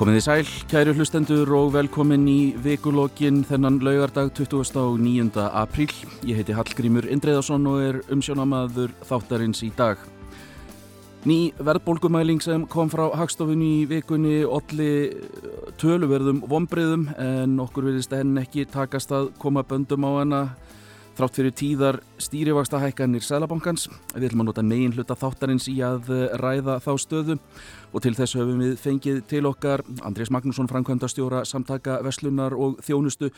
Komið 0.00 0.16
í 0.16 0.20
sæl, 0.24 0.50
kæru 0.64 0.94
hlustendur 0.96 1.50
og 1.58 1.74
velkomin 1.74 2.22
í 2.24 2.54
vikulokkin 2.64 3.42
þennan 3.44 3.82
laugardag 3.84 4.30
29. 4.32 5.42
apríl. 5.44 5.92
Ég 6.24 6.38
heiti 6.38 6.56
Hallgrímur 6.56 7.04
Indreðarsson 7.04 7.68
og 7.68 7.82
er 7.84 7.98
umsjónamaður 8.08 8.94
þáttarins 9.04 9.60
í 9.60 9.68
dag. 9.76 10.00
Ný 11.28 11.52
verðbólgumæling 11.60 12.40
sem 12.40 12.64
kom 12.72 12.88
frá 12.88 13.10
Hagstofunni 13.12 13.82
í 13.82 13.84
vikunni 13.90 14.38
olli 14.40 14.88
töluverðum 15.76 16.46
vonbreyðum 16.48 17.04
en 17.20 17.60
okkur 17.60 17.90
verðist 17.90 18.16
enn 18.16 18.40
ekki 18.40 18.64
takast 18.72 19.12
að 19.12 19.34
koma 19.36 19.68
böndum 19.68 20.08
á 20.08 20.12
hana 20.16 20.44
Þrátt 21.20 21.36
fyrir 21.36 21.52
tíðar 21.52 21.96
stýrivaksta 22.22 22.78
hækkanir 22.80 23.20
Sælabankans, 23.20 23.90
við 24.14 24.30
ætlum 24.30 24.44
að 24.44 24.46
nota 24.48 24.62
megin 24.64 24.94
hluta 24.94 25.16
þáttarins 25.20 25.66
í 25.68 25.74
að 25.84 26.06
ræða 26.40 26.78
þá 26.80 26.92
stöðu 27.02 27.36
og 27.92 28.02
til 28.04 28.14
þess 28.16 28.36
höfum 28.38 28.62
við 28.62 28.74
fengið 28.80 29.20
til 29.30 29.42
okkar 29.50 29.82
Andrés 30.06 30.30
Magnússon, 30.32 30.68
Frankvöndastjóra, 30.70 31.44
Samtaka 31.48 31.98
Veslunar 32.06 32.54
og 32.54 32.80
Þjónustu, 32.86 33.30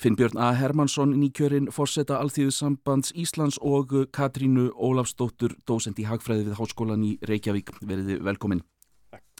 Finnbjörn 0.00 0.40
A. 0.40 0.52
Hermansson, 0.56 1.14
nýkjörinn, 1.20 1.70
Forseta 1.74 2.20
Alþýðusambands 2.22 3.14
Íslands 3.18 3.60
og 3.60 3.94
Katrínu 4.14 4.70
Ólafsdóttur, 4.74 5.56
dósend 5.68 6.00
í 6.00 6.06
Hagfræði 6.08 6.48
við 6.50 6.60
Háskólan 6.60 7.04
í 7.04 7.16
Reykjavík. 7.28 7.74
Verðið 7.82 8.22
velkomin. 8.28 8.64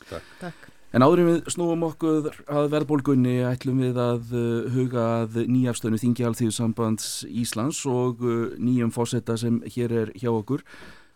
Takk. 0.09 0.34
Takk. 0.41 0.75
En 0.97 1.05
áðurum 1.05 1.27
við 1.29 1.48
snúum 1.53 1.83
okkur 1.85 2.31
að 2.48 2.70
verðbólgunni 2.73 3.42
ætlum 3.45 3.83
við 3.85 3.98
að 4.01 4.31
uh, 4.33 4.69
huga 4.73 5.03
að 5.19 5.42
nýjafstönu 5.45 5.98
þingi 6.01 6.25
alþjóðsambands 6.25 7.09
Íslands 7.29 7.83
og 7.91 8.23
uh, 8.25 8.55
nýjum 8.57 8.92
fósetta 8.95 9.37
sem 9.37 9.59
hér 9.69 9.92
er 10.05 10.14
hjá 10.17 10.31
okkur. 10.33 10.64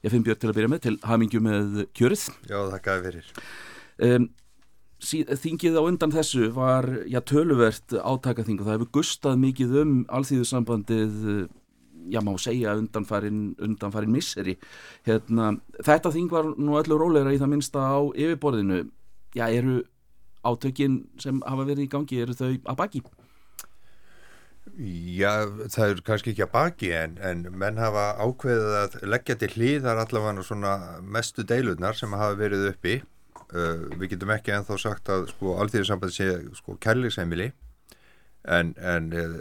Ég 0.03 0.11
finn 0.11 0.25
Björn 0.27 0.41
til 0.43 0.51
að 0.51 0.57
byrja 0.59 0.71
með 0.73 0.85
til 0.87 0.95
hamingju 1.07 1.41
með 1.43 1.83
kjörið. 1.95 2.23
Já, 2.51 2.59
þakkaði 2.73 3.05
fyrir. 3.07 3.33
Um, 4.03 4.29
þingið 5.03 5.79
á 5.79 5.83
undan 5.83 6.15
þessu 6.15 6.49
var 6.57 6.89
já, 7.11 7.21
töluvert 7.27 7.95
átakaþing 7.99 8.61
og 8.61 8.67
það 8.67 8.77
hefur 8.77 8.93
gustað 8.99 9.39
mikið 9.43 9.77
um 9.83 9.95
alþjóðsambandið 10.19 11.15
já 12.11 12.19
má 12.25 12.33
segja 12.41 12.75
undanfarin, 12.79 13.55
undanfarin 13.63 14.13
misseri. 14.13 14.57
Hérna, 15.07 15.53
þetta 15.85 16.13
þing 16.15 16.31
var 16.33 16.51
nú 16.57 16.77
öllu 16.81 16.99
róleira 16.99 17.35
í 17.35 17.41
það 17.41 17.53
minnsta 17.55 17.87
á 17.87 18.01
yfirborðinu 18.11 18.85
já, 19.39 19.47
eru 19.47 19.83
átökin 20.43 21.05
sem 21.23 21.39
hafa 21.47 21.67
verið 21.69 21.87
í 21.87 21.93
gangi, 21.93 22.23
eru 22.25 22.35
þau 22.35 22.51
að 22.51 22.79
baki? 22.81 23.03
Já, 24.73 25.45
það 25.69 25.91
er 25.91 25.99
kannski 26.07 26.33
ekki 26.33 26.45
að 26.47 26.53
baki 26.55 26.91
en, 26.97 27.19
en 27.21 27.43
menn 27.61 27.77
hafa 27.77 28.15
ákveðið 28.25 28.77
að 28.79 28.95
leggja 29.05 29.37
til 29.43 29.51
hlýðar 29.53 30.01
allavega 30.01 30.45
svona 30.47 30.77
mestu 31.05 31.45
deilurnar 31.45 31.99
sem 31.99 32.15
hafa 32.17 32.39
verið 32.41 32.71
uppi. 32.71 32.95
Uh, 33.53 33.85
við 34.01 34.15
getum 34.15 34.33
ekki 34.33 34.55
enþá 34.57 34.79
sagt 34.81 35.11
að 35.13 35.27
sko 35.35 35.59
alþýðisamband 35.61 36.15
sé 36.17 36.31
sko 36.57 36.79
kærleiksheimili. 36.81 37.51
En, 38.49 38.73
en 38.81 39.13
uh, 39.13 39.37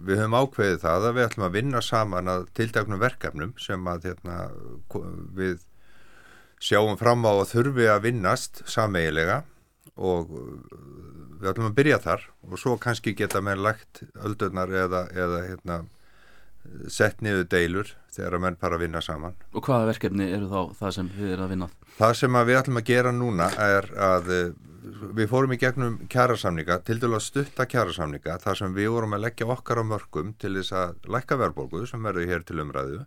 við 0.00 0.22
höfum 0.22 0.38
ákveðið 0.40 0.80
það 0.86 1.08
að 1.10 1.18
við 1.18 1.28
ætlum 1.28 1.48
að 1.50 1.56
vinna 1.58 1.84
saman 1.84 2.32
að 2.32 2.48
tildagnum 2.56 3.04
verkefnum 3.04 3.52
sem 3.60 3.92
að 3.92 4.08
hérna, 4.08 4.38
við 5.36 5.60
sjáum 6.60 6.96
fram 7.00 7.28
á 7.28 7.32
að 7.36 7.50
þurfi 7.52 7.92
að 7.92 8.06
vinnast 8.08 8.64
sameigilega 8.68 9.42
og 10.00 10.32
við 11.40 11.52
ætlum 11.52 11.70
að 11.70 11.78
byrja 11.78 11.98
þar 12.04 12.26
og 12.46 12.60
svo 12.60 12.76
kannski 12.80 13.14
geta 13.16 13.42
menn 13.44 13.62
lagt 13.64 14.02
öldurnar 14.20 14.72
eða, 14.84 15.04
eða 15.12 15.42
hérna, 15.48 15.78
sett 16.92 17.22
niður 17.24 17.46
deilur 17.50 17.94
þegar 18.12 18.36
að 18.36 18.42
menn 18.44 18.58
bara 18.60 18.80
vinna 18.80 19.00
saman. 19.04 19.36
Og 19.56 19.64
hvaða 19.64 19.90
verkefni 19.90 20.26
eru 20.30 20.50
þá 20.50 20.74
það 20.80 20.96
sem 20.96 21.12
við 21.16 21.34
erum 21.34 21.46
að 21.46 21.54
vinna? 21.54 21.70
Það 21.98 22.18
sem 22.20 22.42
við 22.50 22.58
ætlum 22.60 22.80
að 22.80 22.90
gera 22.90 23.14
núna 23.16 23.48
er 23.64 23.88
að 24.10 24.34
við 25.16 25.28
fórum 25.30 25.54
í 25.54 25.58
gegnum 25.60 25.96
kjærasamninga, 26.10 26.80
til 26.84 26.98
dælu 27.00 27.18
að 27.18 27.24
stutta 27.26 27.66
kjærasamninga 27.68 28.38
þar 28.42 28.58
sem 28.60 28.74
við 28.76 28.90
vorum 28.94 29.16
að 29.16 29.24
leggja 29.26 29.48
okkar 29.54 29.80
á 29.80 29.84
mörgum 29.84 30.34
til 30.40 30.54
þess 30.56 30.74
að 30.76 31.10
lækka 31.14 31.38
verðbólgu 31.40 31.86
sem 31.88 32.04
verður 32.04 32.30
hér 32.30 32.44
til 32.48 32.60
umræðu. 32.64 33.00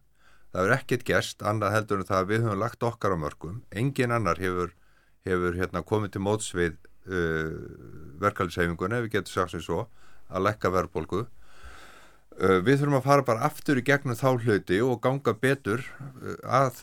Það 0.53 0.67
er 0.67 0.75
ekkit 0.77 1.05
gest, 1.07 1.41
annað 1.41 1.75
heldur 1.77 2.03
en 2.03 2.09
það 2.09 2.19
að 2.19 2.31
við 2.31 2.43
höfum 2.45 2.61
lagt 2.61 2.85
okkar 2.85 3.15
á 3.15 3.17
mörgum. 3.17 3.61
Engin 3.73 4.13
annar 4.13 4.41
hefur, 4.41 4.75
hefur 5.25 5.57
hérna, 5.57 5.81
komið 5.81 6.13
til 6.13 6.25
móts 6.27 6.51
við 7.03 7.13
uh, 7.13 8.17
verkefælishefingunni, 8.23 8.99
ef 8.99 9.07
við 9.07 9.15
getum 9.17 9.33
sagt 9.33 9.53
sem 9.53 9.63
svo, 9.63 9.87
að 10.29 10.45
lekka 10.47 10.71
verðbólgu. 10.73 11.25
Uh, 12.33 12.57
við 12.65 12.79
þurfum 12.81 12.97
að 12.97 13.05
fara 13.05 13.25
bara 13.27 13.45
aftur 13.45 13.77
í 13.77 13.85
gegnum 13.85 14.17
þá 14.17 14.39
hluti 14.41 14.79
og 14.81 15.01
ganga 15.03 15.35
betur 15.37 15.83
uh, 15.85 16.37
að 16.61 16.81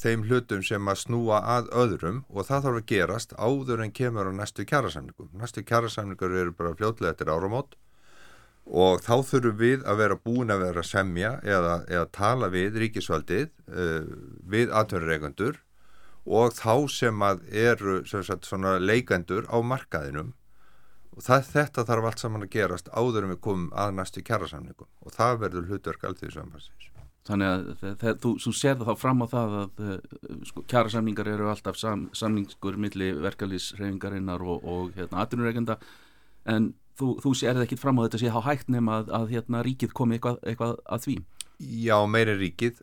þeim 0.00 0.24
hlutum 0.24 0.64
sem 0.64 0.88
að 0.88 1.02
snúa 1.02 1.42
að 1.58 1.68
öðrum 1.82 2.24
og 2.30 2.48
það 2.48 2.66
þarf 2.66 2.80
að 2.80 2.88
gerast 2.94 3.36
áður 3.36 3.84
en 3.84 3.92
kemur 3.92 4.30
á 4.30 4.32
næstu 4.32 4.64
kjærasamningum. 4.64 5.32
Næstu 5.36 5.66
kjærasamningur 5.66 6.32
eru 6.32 6.56
bara 6.56 6.76
fljótlega 6.78 7.12
eftir 7.12 7.32
áramót 7.32 7.76
og 8.70 9.02
þá 9.02 9.14
þurfum 9.26 9.58
við 9.58 9.84
að 9.88 10.00
vera 10.00 10.16
búin 10.20 10.52
að 10.54 10.64
vera 10.68 10.82
semja 10.86 11.34
eða, 11.42 11.80
eða 11.90 12.08
tala 12.14 12.48
við 12.52 12.76
ríkisvaldið, 12.78 13.48
við 14.46 14.70
atverðureikundur 14.78 15.58
og 16.26 16.52
þá 16.56 16.74
sem 16.92 17.24
að 17.24 17.42
eru 17.48 18.00
sem 18.08 18.24
sagt, 18.26 18.48
leikendur 18.82 19.48
á 19.48 19.56
markaðinum 19.64 20.34
og 21.16 21.24
það, 21.24 21.46
þetta 21.54 21.86
þarf 21.88 22.08
allt 22.10 22.22
saman 22.22 22.46
að 22.46 22.52
gerast 22.54 22.90
áður 22.92 23.26
en 23.26 23.34
við 23.34 23.42
komum 23.44 23.70
að 23.72 23.94
næstu 23.98 24.22
kjærasamningum 24.26 24.88
og 25.04 25.14
það 25.16 25.40
verður 25.44 25.70
hlutverk 25.70 26.04
alltaf 26.08 26.28
í 26.28 26.34
samfansins. 26.34 26.90
Þannig 27.28 27.50
að 27.52 28.18
þú, 28.22 28.30
þú 28.40 28.52
sér 28.56 28.78
það 28.80 28.88
þá 28.88 29.00
fram 29.02 29.20
á 29.22 29.26
það 29.30 29.56
að 29.60 29.90
sko, 30.48 30.62
kjærasamningar 30.72 31.28
eru 31.34 31.50
alltaf 31.52 31.76
sam, 31.78 32.06
samningskur 32.16 32.78
millir 32.80 33.20
verkalýsreifingarinnar 33.26 34.40
og, 34.40 34.64
og 34.64 34.94
hérna, 34.96 35.26
atvinnureikenda 35.26 35.76
en 36.48 36.72
þú, 36.98 37.10
þú 37.20 37.34
það 37.40 37.66
ekki 37.66 37.80
fram 37.80 38.00
á 38.00 38.04
þetta 38.06 38.22
sé 38.22 38.32
há 38.32 38.40
hægt 38.46 38.72
nema 38.72 39.00
að, 39.00 39.12
að 39.20 39.34
hérna, 39.34 39.62
ríkið 39.66 39.92
komi 39.96 40.16
eitthvað, 40.16 40.40
eitthvað 40.48 40.80
að 40.86 41.04
því? 41.06 41.16
Já, 41.60 41.96
meiri 42.08 42.38
ríkið 42.40 42.80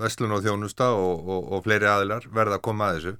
Vestlun 0.00 0.36
og 0.36 0.44
Þjónusta 0.44 0.92
og, 0.94 1.26
og, 1.26 1.52
og 1.56 1.66
fleiri 1.66 1.88
aðilar 1.90 2.26
verða 2.30 2.58
að 2.58 2.64
koma 2.68 2.90
að 2.90 2.98
þessu 2.98 3.16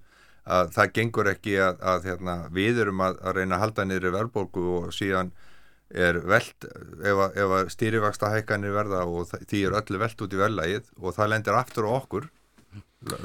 að 0.51 0.73
það 0.75 0.93
gengur 0.97 1.31
ekki 1.31 1.55
að, 1.63 1.79
að 1.93 2.09
hérna, 2.09 2.35
við 2.55 2.81
erum 2.85 3.03
að, 3.05 3.21
að 3.23 3.37
reyna 3.39 3.57
að 3.57 3.65
halda 3.65 3.87
niður 3.87 4.17
verðbólgu 4.17 4.65
og 4.79 4.91
síðan 4.97 5.33
er 5.91 6.21
veld 6.23 6.67
ef 7.03 7.21
að, 7.27 7.39
að 7.45 7.71
stýrivaksta 7.75 8.31
hækkanir 8.31 8.75
verða 8.75 9.05
og 9.11 9.31
því 9.35 9.65
er 9.67 9.77
öllu 9.81 10.01
veld 10.01 10.25
út 10.25 10.35
í 10.35 10.41
verðlægið 10.41 10.91
og 11.01 11.17
það 11.17 11.33
lendir 11.35 11.59
aftur 11.59 11.89
á 11.91 11.93
okkur 11.99 12.29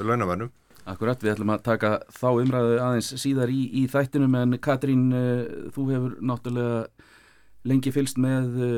launamennum 0.02 0.52
Akkurat, 0.86 1.18
við 1.18 1.32
ætlum 1.32 1.50
að 1.50 1.64
taka 1.66 1.88
þá 2.14 2.28
umræðu 2.30 2.76
aðeins 2.78 3.08
síðar 3.18 3.50
í, 3.50 3.64
í 3.74 3.88
þættinum 3.90 4.36
en 4.38 4.54
Katrín, 4.62 5.08
uh, 5.10 5.70
þú 5.74 5.86
hefur 5.90 6.12
náttúrulega 6.22 6.84
lengi 7.66 7.92
fylst 7.94 8.20
með 8.22 8.58
uh, 8.62 8.72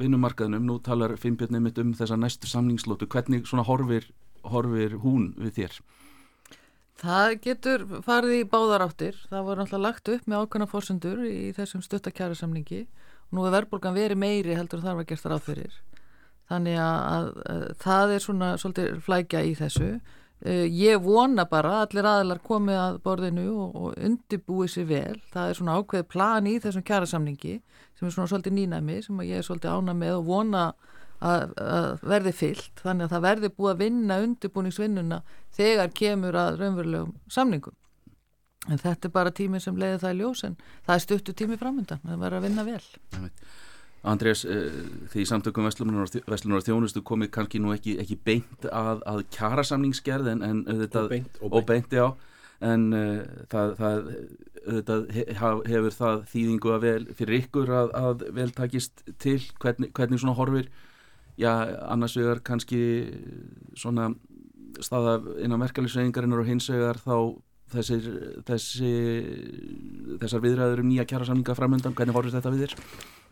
vinnumarkaðnum, 0.00 0.66
nú 0.66 0.78
talar 0.84 1.16
Finnbjörn 1.20 1.56
nefnitt 1.56 1.80
um 1.82 1.94
þessa 1.96 2.18
næstu 2.18 2.50
samningslótu, 2.50 3.08
hvernig 3.10 3.48
svona 3.48 3.66
horfir, 3.68 4.08
horfir 4.48 4.98
hún 5.04 5.30
við 5.40 5.58
þér? 5.60 5.80
Það 7.00 7.34
getur 7.46 7.84
farið 8.04 8.34
í 8.36 8.48
báðaráttir, 8.48 9.20
það 9.30 9.46
voru 9.46 9.62
náttúrulega 9.62 9.86
lagt 9.86 10.10
upp 10.12 10.26
með 10.28 10.42
ákvæmna 10.42 10.68
fórsendur 10.68 11.22
í 11.24 11.52
þessum 11.56 11.84
stuttakjara 11.84 12.36
samningi 12.36 12.82
og 13.30 13.38
nú 13.38 13.46
er 13.46 13.54
verðbólgan 13.54 13.96
verið 13.96 14.20
meiri 14.20 14.58
heldur 14.58 14.82
þar 14.84 14.98
var 14.98 15.08
gert 15.08 15.24
þar 15.24 15.38
áfyrir 15.38 15.78
þannig 16.50 16.80
að, 16.82 16.98
að, 17.14 17.28
að 17.54 17.64
það 17.84 18.14
er 18.14 18.24
svona 18.24 18.50
svolítið 18.60 19.00
flækja 19.06 19.42
í 19.46 19.52
þessu 19.58 19.90
ég 20.48 21.02
vona 21.04 21.44
bara 21.44 21.72
að 21.74 21.82
allir 21.84 22.06
aðlar 22.08 22.38
komið 22.44 22.78
að 22.80 23.00
borðinu 23.04 23.46
og, 23.52 23.74
og 23.76 24.04
undibúið 24.08 24.70
sér 24.74 24.86
vel. 24.88 25.18
Það 25.34 25.48
er 25.50 25.58
svona 25.58 25.74
ákveð 25.76 26.06
plan 26.08 26.48
í 26.48 26.54
þessum 26.62 26.86
kjærasamningi 26.88 27.56
sem 27.98 28.08
er 28.08 28.14
svona 28.14 28.30
svolítið 28.30 28.56
nýnæmi 28.56 28.96
sem 29.04 29.20
ég 29.26 29.42
er 29.42 29.44
svolítið 29.44 29.74
ána 29.76 29.96
með 30.00 30.16
og 30.16 30.30
vona 30.30 30.62
að, 31.20 31.52
að 31.60 31.90
verði 32.14 32.32
fyllt. 32.38 32.72
Þannig 32.80 33.06
að 33.06 33.14
það 33.14 33.26
verði 33.26 33.52
búið 33.58 33.74
að 33.74 33.82
vinna 33.84 34.20
undibúningsvinnuna 34.24 35.22
þegar 35.56 35.92
kemur 36.00 36.40
að 36.40 36.60
raunverulegum 36.62 37.16
samningum. 37.28 37.76
En 38.68 38.80
þetta 38.80 39.08
er 39.08 39.12
bara 39.12 39.32
tími 39.32 39.60
sem 39.60 39.76
leiði 39.76 40.00
það 40.02 40.14
í 40.14 40.20
ljós 40.20 40.44
en 40.48 40.56
það 40.86 40.94
er 40.94 41.04
stuttu 41.04 41.36
tími 41.36 41.60
framöndan 41.60 42.00
það 42.04 42.24
verður 42.24 42.40
að 42.40 42.48
vinna 42.48 42.64
vel. 42.64 42.82
Það 43.12 43.28
veit 43.28 43.44
Andrés, 44.02 44.46
uh, 44.48 44.70
því 45.12 45.26
samtökum 45.28 45.66
Vestlunar 45.68 46.58
og 46.58 46.66
þjónustu 46.66 47.02
komið 47.04 47.32
kannski 47.34 47.60
nú 47.60 47.74
ekki, 47.74 47.98
ekki 48.00 48.16
beint 48.24 48.66
að, 48.72 49.02
að 49.08 49.24
kjara 49.34 49.64
samningsgerð 49.66 50.30
en, 50.34 50.44
en 50.46 50.62
þetta, 50.68 51.04
og 51.04 51.12
beint, 51.12 51.40
og 51.50 51.66
beint. 51.68 51.92
já, 51.92 52.06
en 52.64 52.86
uh, 52.96 53.20
það, 53.52 53.74
það 53.80 54.08
hef, 55.16 55.60
hefur 55.68 55.96
það 55.96 56.24
þýðingu 56.32 56.72
að 56.74 56.86
vel 56.86 57.02
fyrir 57.18 57.42
ykkur 57.42 57.74
að, 57.76 57.92
að 58.00 58.24
vel 58.36 58.48
takist 58.56 59.04
til. 59.20 59.38
Hvernig, 59.60 59.92
hvernig 59.96 60.22
svona 60.22 60.36
horfir? 60.38 60.70
Já, 61.40 61.52
annars 61.88 62.16
vegar 62.18 62.42
kannski 62.44 62.80
svona 63.78 64.10
staða 64.80 65.20
innan 65.40 65.60
merkjalisveiningarinnar 65.60 66.42
og 66.42 66.48
hins 66.48 66.68
vegar 66.72 67.00
þá 67.00 67.16
þessir, 67.74 68.08
þessi, 68.48 68.90
þessar 70.22 70.44
viðræður 70.44 70.82
um 70.84 70.90
nýja 70.90 71.06
kjara 71.10 71.28
samninga 71.28 71.56
framöndan, 71.58 71.94
hvernig 71.98 72.16
horfir 72.16 72.36
þetta 72.38 72.54
við 72.54 72.66
þér? 72.66 72.76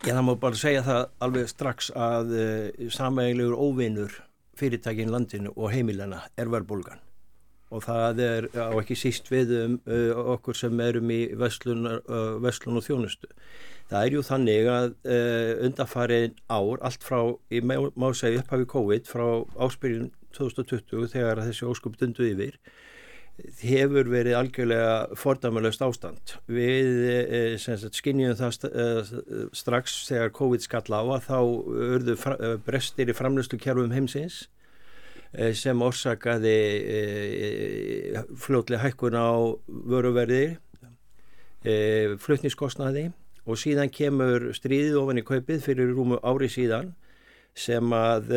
Já, 0.06 0.12
það 0.12 0.24
má 0.28 0.32
bara 0.44 0.62
segja 0.62 0.86
það 0.86 1.02
alveg 1.26 1.50
strax 1.50 1.90
að 1.96 2.32
uh, 2.38 2.88
samægilegur 2.94 3.58
óvinnur 3.58 4.22
fyrirtækin 4.58 5.12
landinu 5.14 5.52
og 5.56 5.70
heimilana 5.74 6.24
er 6.38 6.50
verðbólgan 6.50 7.02
og 7.74 7.84
það 7.84 8.20
er 8.24 8.46
á 8.56 8.72
ekki 8.80 8.96
síst 8.96 9.28
við 9.32 9.54
um 9.58 9.74
uh, 9.88 10.20
okkur 10.36 10.56
sem 10.56 10.80
erum 10.80 11.10
í 11.12 11.20
veslun, 11.38 11.84
uh, 11.98 12.36
veslun 12.40 12.80
og 12.80 12.86
þjónustu. 12.86 13.28
Það 13.88 14.04
er 14.04 14.16
jú 14.16 14.22
þannig 14.24 14.70
að 14.72 14.88
uh, 14.88 15.52
undanfarið 15.68 16.38
ár, 16.48 16.80
allt 16.84 17.04
frá, 17.04 17.20
ég 17.52 17.66
má, 17.68 17.76
má 17.92 18.08
segja 18.16 18.42
upphafi 18.42 18.68
COVID, 18.72 19.08
frá 19.08 19.26
áspyrjun 19.66 20.10
2020 20.36 21.12
þegar 21.12 21.42
þessi 21.44 21.68
óskup 21.68 21.96
dundu 22.00 22.26
yfir, 22.28 22.58
hefur 23.62 24.10
verið 24.10 24.36
algjörlega 24.38 25.16
fordæmulegst 25.18 25.82
ástand. 25.86 26.36
Við 26.50 27.02
e, 27.08 27.42
skinnjum 27.94 28.36
það 28.38 28.68
e, 28.68 28.86
strax 29.56 30.00
þegar 30.10 30.34
COVID 30.38 30.64
skall 30.66 30.86
á 30.90 31.02
að 31.02 31.26
þá 31.28 31.40
urðu 31.88 32.16
brestir 32.66 33.12
í 33.12 33.16
framlöstu 33.16 33.60
kjærfum 33.60 33.94
heimsins 33.94 34.46
Eh, 35.36 35.52
sem 35.52 35.76
orsakaði 35.84 36.52
eh, 36.88 38.20
fljótlega 38.40 38.80
hækkun 38.86 39.12
á 39.12 39.28
vöruverði, 39.68 40.56
eh, 41.68 42.14
flutniskostnaði 42.16 43.10
og 43.44 43.60
síðan 43.60 43.92
kemur 43.92 44.48
stríðið 44.56 44.96
ofan 45.02 45.20
í 45.20 45.26
kaupið 45.28 45.60
fyrir 45.66 45.92
rúmu 45.92 46.16
ári 46.24 46.48
síðan 46.48 46.94
sem 47.52 47.92
að 47.92 48.32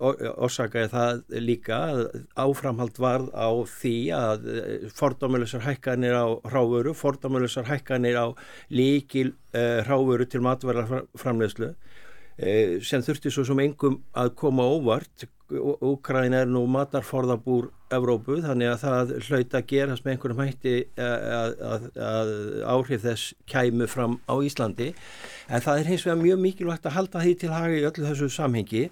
orsakaði 0.00 0.90
það 0.90 1.22
líka 1.44 1.80
áframhald 2.40 2.98
varð 2.98 3.28
á 3.30 3.50
því 3.68 3.96
að 4.16 4.48
fordómulegsar 4.96 5.62
hækkanir 5.66 6.16
á 6.18 6.26
ráfuru, 6.50 6.94
fordómulegsar 6.98 7.68
hækkanir 7.70 8.18
á 8.18 8.26
líkil 8.74 9.34
ráfuru 9.86 10.26
til 10.26 10.42
matverðarframlegslu 10.42 11.74
Eh, 12.34 12.80
sem 12.82 13.02
þurfti 13.04 13.30
svo 13.30 13.44
sem 13.46 13.60
engum 13.62 14.00
að 14.18 14.32
koma 14.40 14.64
óvart 14.66 15.28
Úkræn 15.84 16.34
er 16.36 16.48
nú 16.50 16.64
matarforðabúr 16.70 17.70
Evrópu 17.94 18.40
þannig 18.42 18.72
að 18.72 18.80
það 18.82 19.12
hlaut 19.28 19.56
að 19.58 19.66
gerast 19.70 20.04
með 20.04 20.14
einhverjum 20.14 20.42
hætti 20.42 20.74
að, 20.98 21.54
að, 21.70 21.84
að 22.08 22.32
áhrif 22.74 23.04
þess 23.04 23.34
kæmu 23.50 23.88
fram 23.90 24.16
á 24.26 24.34
Íslandi 24.42 24.90
en 25.48 25.64
það 25.64 25.82
er 25.82 25.90
hins 25.92 26.06
vegar 26.06 26.22
mjög 26.22 26.42
mikilvægt 26.46 26.88
að 26.88 26.96
halda 26.98 27.22
því 27.24 27.34
til 27.42 27.52
hagi 27.54 27.80
í 27.80 27.86
öllu 27.90 28.08
þessu 28.08 28.30
samhengi 28.34 28.84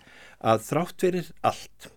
að 0.52 0.64
þrátt 0.68 1.06
fyrir 1.06 1.32
allt 1.50 1.90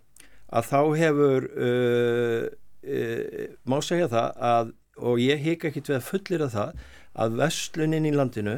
að 0.55 0.71
þá 0.71 0.79
hefur 1.01 1.49
uh, 1.51 2.47
uh, 2.85 3.45
má 3.67 3.79
segja 3.85 4.09
það 4.11 4.43
að 4.53 4.73
og 4.95 5.19
ég 5.19 5.41
hika 5.43 5.69
ekki 5.69 5.83
til 5.83 5.97
að 5.97 6.07
fullir 6.07 6.45
að 6.45 6.55
það 6.55 6.85
að 7.25 7.37
vestlunin 7.41 8.07
í 8.07 8.13
landinu 8.15 8.55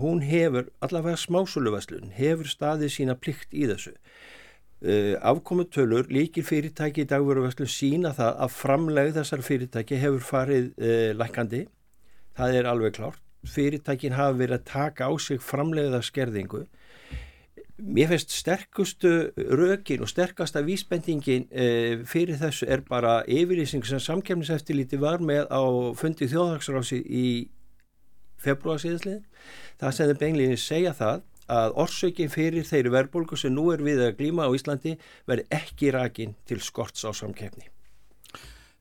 hún 0.00 0.22
hefur, 0.24 0.68
allavega 0.84 1.16
smásöluverslun, 1.20 2.12
hefur 2.16 2.48
staðið 2.50 2.92
sína 2.92 3.16
plikt 3.16 3.54
í 3.56 3.66
þessu. 3.68 3.94
Uh, 4.84 5.14
afkomutölur, 5.24 6.04
líkir 6.12 6.44
fyrirtæki 6.44 7.06
í 7.06 7.08
dagveruverslun 7.08 7.70
sína 7.72 8.10
það 8.12 8.42
að 8.44 8.50
framleg 8.52 9.14
þessar 9.16 9.44
fyrirtæki 9.46 9.96
hefur 10.02 10.26
farið 10.26 10.66
uh, 10.76 11.12
lækandi. 11.16 11.62
Það 12.36 12.56
er 12.58 12.68
alveg 12.68 12.98
klárt. 12.98 13.22
Fyrirtækin 13.48 14.18
hafa 14.18 14.36
verið 14.36 14.58
að 14.58 14.66
taka 14.68 15.08
á 15.08 15.12
sig 15.16 15.40
framlegða 15.40 16.02
skerðingu. 16.04 16.66
Mér 17.76 18.10
finnst 18.10 18.34
sterkustu 18.36 19.12
rökin 19.36 20.04
og 20.04 20.10
sterkasta 20.12 20.60
vísbendingin 20.66 21.48
uh, 21.48 22.04
fyrir 22.04 22.36
þessu 22.40 22.68
er 22.68 22.84
bara 22.84 23.22
yfirlýsing 23.24 23.86
sem 23.88 24.02
samkemniseftilíti 24.02 25.00
var 25.00 25.24
með 25.24 25.48
á 25.48 25.64
fundi 25.96 26.28
þjóðhagsrási 26.28 27.00
í 27.00 27.26
februar 28.36 28.80
síðastlið 28.82 29.24
það 29.80 29.96
sem 29.96 30.10
þeim 30.10 30.20
beinleginni 30.20 30.60
segja 30.60 30.92
það 30.96 31.24
að 31.52 31.76
orsökin 31.82 32.32
fyrir 32.32 32.66
þeirri 32.66 32.92
verðbólgu 32.94 33.38
sem 33.38 33.54
nú 33.54 33.68
er 33.74 33.82
við 33.84 34.02
að 34.02 34.16
glíma 34.20 34.48
á 34.48 34.54
Íslandi 34.56 34.96
verði 35.28 35.46
ekki 35.54 35.92
rakin 35.94 36.34
til 36.48 36.60
skorts 36.64 37.06
á 37.06 37.10
samkefni 37.14 37.68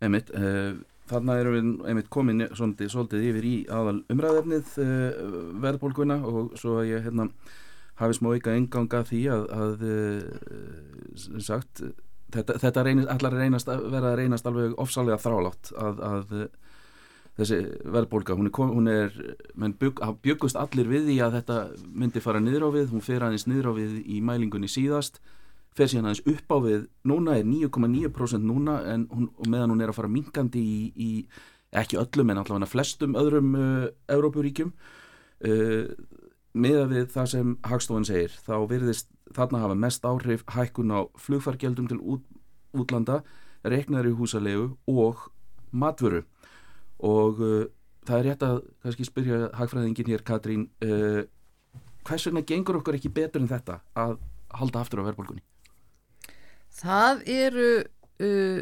Emmitt, 0.03 0.31
uh, 0.35 0.45
eh, 0.45 0.71
þarna 1.09 1.37
erum 1.39 1.55
við 1.55 1.89
einmitt 1.89 2.09
komin 2.11 2.47
svolítið, 2.51 2.89
svolítið 2.91 3.27
yfir 3.29 3.45
í 3.47 3.53
aðal 3.71 4.01
umræðefnið 4.11 4.73
uh, 4.81 5.21
verðbólguna 5.63 6.19
og 6.25 6.57
svo 6.59 6.81
að 6.81 6.89
ég 6.91 7.05
hérna 7.07 7.29
hafi 8.01 8.17
smá 8.17 8.33
ykkar 8.35 8.57
enganga 8.59 9.05
því 9.07 9.21
að, 9.31 9.45
að 9.55 9.85
uh, 9.87 11.39
sagt, 11.39 11.85
þetta, 12.35 12.57
þetta 12.65 12.85
reynist, 12.89 13.11
allar 13.13 13.37
reynast 13.39 13.71
að 13.71 13.87
vera 13.93 14.11
að 14.11 14.19
reynast 14.19 14.49
alveg 14.49 14.75
ofsalega 14.81 15.21
þrálátt 15.21 15.71
að, 15.79 16.03
að 16.09 16.35
þessi 17.35 17.59
verðbólka, 17.91 18.35
hún 18.37 18.47
er, 18.47 19.15
hún 19.55 19.67
er 19.67 19.73
bygg, 19.79 20.01
byggust 20.23 20.59
allir 20.59 20.87
við 20.87 21.09
í 21.15 21.17
að 21.23 21.39
þetta 21.41 21.57
myndi 21.91 22.23
fara 22.23 22.39
niður 22.43 22.69
á 22.71 22.75
við, 22.77 22.91
hún 22.93 23.03
fer 23.03 23.25
aðeins 23.25 23.47
niður 23.49 23.71
á 23.71 23.77
við 23.79 23.97
í 24.07 24.21
mælingunni 24.23 24.69
síðast 24.71 25.19
fer 25.75 25.91
síðan 25.91 26.07
aðeins 26.09 26.23
upp 26.31 26.55
á 26.55 26.57
við, 26.63 26.85
núna 27.03 27.35
er 27.35 27.47
9,9% 27.49 28.47
núna 28.47 28.77
en 28.93 29.07
hún, 29.11 29.27
meðan 29.43 29.73
hún 29.73 29.83
er 29.83 29.91
að 29.91 29.99
fara 29.99 30.11
minkandi 30.11 30.61
í, 30.63 30.77
í 30.95 31.09
ekki 31.75 31.99
öllum 31.99 32.31
en 32.31 32.39
allavega 32.39 32.71
flestum 32.71 33.17
öðrum 33.19 33.51
uh, 33.59 33.87
Európuríkjum 34.15 34.71
uh, 34.71 35.91
meða 36.55 36.85
við 36.91 37.09
það 37.11 37.31
sem 37.33 37.53
Hagstofan 37.67 38.07
segir, 38.07 38.35
þá 38.47 38.55
virðist 38.71 39.11
þarna 39.35 39.65
hafa 39.65 39.75
mest 39.79 40.07
áhrif 40.07 40.45
hækkun 40.55 40.95
á 40.95 40.99
flugfargjöldum 41.19 41.89
til 41.91 41.99
út, 41.99 42.23
útlanda, 42.71 43.19
reknar 43.67 44.07
í 44.07 44.15
húsalegu 44.15 44.71
og 44.87 45.27
matvöru 45.75 46.23
og 47.03 47.41
uh, 47.43 47.65
það 48.05 48.19
er 48.19 48.29
rétt 48.29 48.45
að 48.45 48.61
kannski 48.83 49.07
spyrja 49.07 49.49
hagfræðingin 49.57 50.11
hér 50.13 50.23
Katrín 50.27 50.67
uh, 50.85 51.23
hvers 52.05 52.27
vegna 52.27 52.45
gengur 52.45 52.79
okkur 52.79 52.99
ekki 52.99 53.13
betur 53.13 53.43
en 53.43 53.51
þetta 53.51 53.79
að 53.97 54.17
halda 54.55 54.83
aftur 54.83 55.01
á 55.03 55.07
verðbólgunni? 55.07 55.43
Það 56.75 57.25
eru 57.31 57.69
uh, 57.81 58.61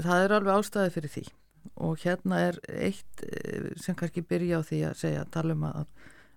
það 0.00 0.24
eru 0.24 0.38
alveg 0.38 0.56
ástæði 0.56 0.94
fyrir 0.94 1.14
því. 1.14 1.26
Og 1.84 2.00
hérna 2.04 2.40
er 2.48 2.58
eitt 2.72 3.24
uh, 3.26 3.70
sem 3.80 3.96
kannski 3.98 4.24
byrja 4.24 4.60
á 4.60 4.66
því 4.66 4.80
að 4.88 4.98
segja 5.02 5.28
tala 5.32 5.56
um 5.56 5.68
að, 5.68 5.84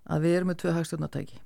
að 0.04 0.26
við 0.26 0.38
erum 0.38 0.52
með 0.52 0.60
tvö 0.62 0.76
hagstjórnatæki 0.78 1.40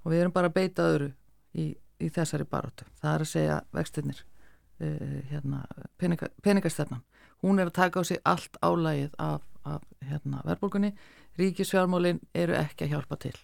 og 0.00 0.12
við 0.12 0.22
erum 0.22 0.34
bara 0.34 0.52
beita 0.52 0.88
öðru 0.88 1.10
í, 1.52 1.72
í 2.00 2.08
þessari 2.08 2.46
baróttu 2.48 2.86
það 3.02 3.14
er 3.14 3.24
að 3.24 3.30
segja 3.34 3.58
vextinnir 3.76 4.22
uh, 4.22 5.18
hérna, 5.30 5.64
peninga, 6.00 6.30
peningastefnan 6.44 7.04
hún 7.42 7.60
er 7.60 7.70
að 7.70 7.78
taka 7.80 8.00
á 8.00 8.04
sig 8.04 8.20
allt 8.24 8.56
álægið 8.62 9.14
af, 9.18 9.42
af 9.64 9.82
hérna, 10.04 10.42
verðbólkunni 10.44 10.92
ríkisfjármálin 11.40 12.20
eru 12.34 12.56
ekki 12.58 12.86
að 12.86 12.94
hjálpa 12.94 13.18
til 13.20 13.36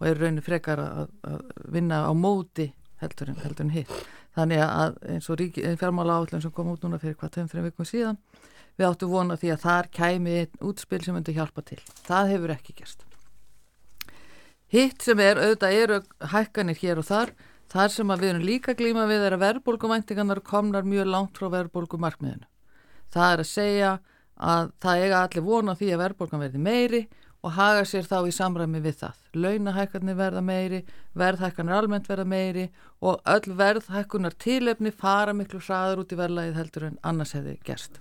og 0.00 0.06
eru 0.08 0.24
raunir 0.24 0.44
frekar 0.44 0.80
að, 0.80 1.10
að 1.28 1.40
vinna 1.74 2.04
á 2.08 2.12
móti 2.16 2.70
heldur 3.00 3.32
en, 3.32 3.40
heldur 3.42 3.66
en 3.66 3.74
hitt. 3.74 3.92
Þannig 4.36 4.62
að 4.64 4.96
eins 5.12 5.28
og 5.32 5.42
fjármála 5.80 6.16
áallun 6.20 6.44
sem 6.44 6.54
kom 6.54 6.70
út 6.72 6.84
núna 6.84 7.00
fyrir 7.02 7.18
hvað 7.20 7.36
2-3 7.40 7.64
vikum 7.68 7.88
síðan 7.88 8.18
við 8.78 8.86
áttu 8.88 9.08
vona 9.10 9.36
því 9.36 9.52
að 9.54 9.62
þar 9.64 9.88
kæmi 9.92 10.36
útspil 10.64 11.00
sem 11.04 11.16
myndi 11.16 11.34
hjálpa 11.36 11.64
til. 11.66 11.80
Það 12.06 12.32
hefur 12.34 12.54
ekki 12.54 12.76
gerst. 12.78 13.04
Hitt 14.70 15.02
sem 15.04 15.20
er 15.20 15.40
auðvitað 15.40 15.78
eru 15.82 15.98
hækkanir 16.32 16.78
hér 16.80 17.02
og 17.02 17.08
þar. 17.08 17.34
Þar 17.70 17.92
sem 17.94 18.12
við 18.14 18.28
erum 18.30 18.46
líka 18.46 18.74
glíma 18.78 19.04
við 19.10 19.26
er 19.26 19.36
að 19.36 19.44
verðbólgumæntingarnar 19.44 20.40
komnar 20.46 20.86
mjög 20.86 21.10
langt 21.10 21.36
frá 21.38 21.50
verðbólgumarkmiðinu 21.52 22.48
það 23.14 23.32
er 23.32 23.42
að 23.44 23.50
segja 23.50 23.94
að 24.40 24.70
það 24.80 25.04
eiga 25.04 25.22
allir 25.24 25.46
vona 25.46 25.76
því 25.76 25.90
að 25.94 26.02
verðbólgan 26.04 26.44
verði 26.44 26.62
meiri 26.64 27.02
og 27.40 27.54
haga 27.56 27.84
sér 27.88 28.04
þá 28.08 28.18
í 28.28 28.34
samræmi 28.36 28.82
við 28.84 28.98
það. 29.00 29.20
Launahækkanir 29.40 30.18
verða 30.18 30.42
meiri, 30.44 30.80
verðhækkanir 31.16 31.76
almennt 31.76 32.08
verða 32.10 32.26
meiri 32.28 32.66
og 33.00 33.22
öll 33.32 33.56
verðhækkunar 33.56 34.36
tilefni 34.40 34.92
fara 34.92 35.32
miklu 35.36 35.62
hraður 35.64 36.04
út 36.04 36.12
í 36.12 36.20
verðlægið 36.20 36.60
heldur 36.60 36.86
en 36.90 37.00
annars 37.06 37.32
hefði 37.36 37.56
gerst. 37.64 38.00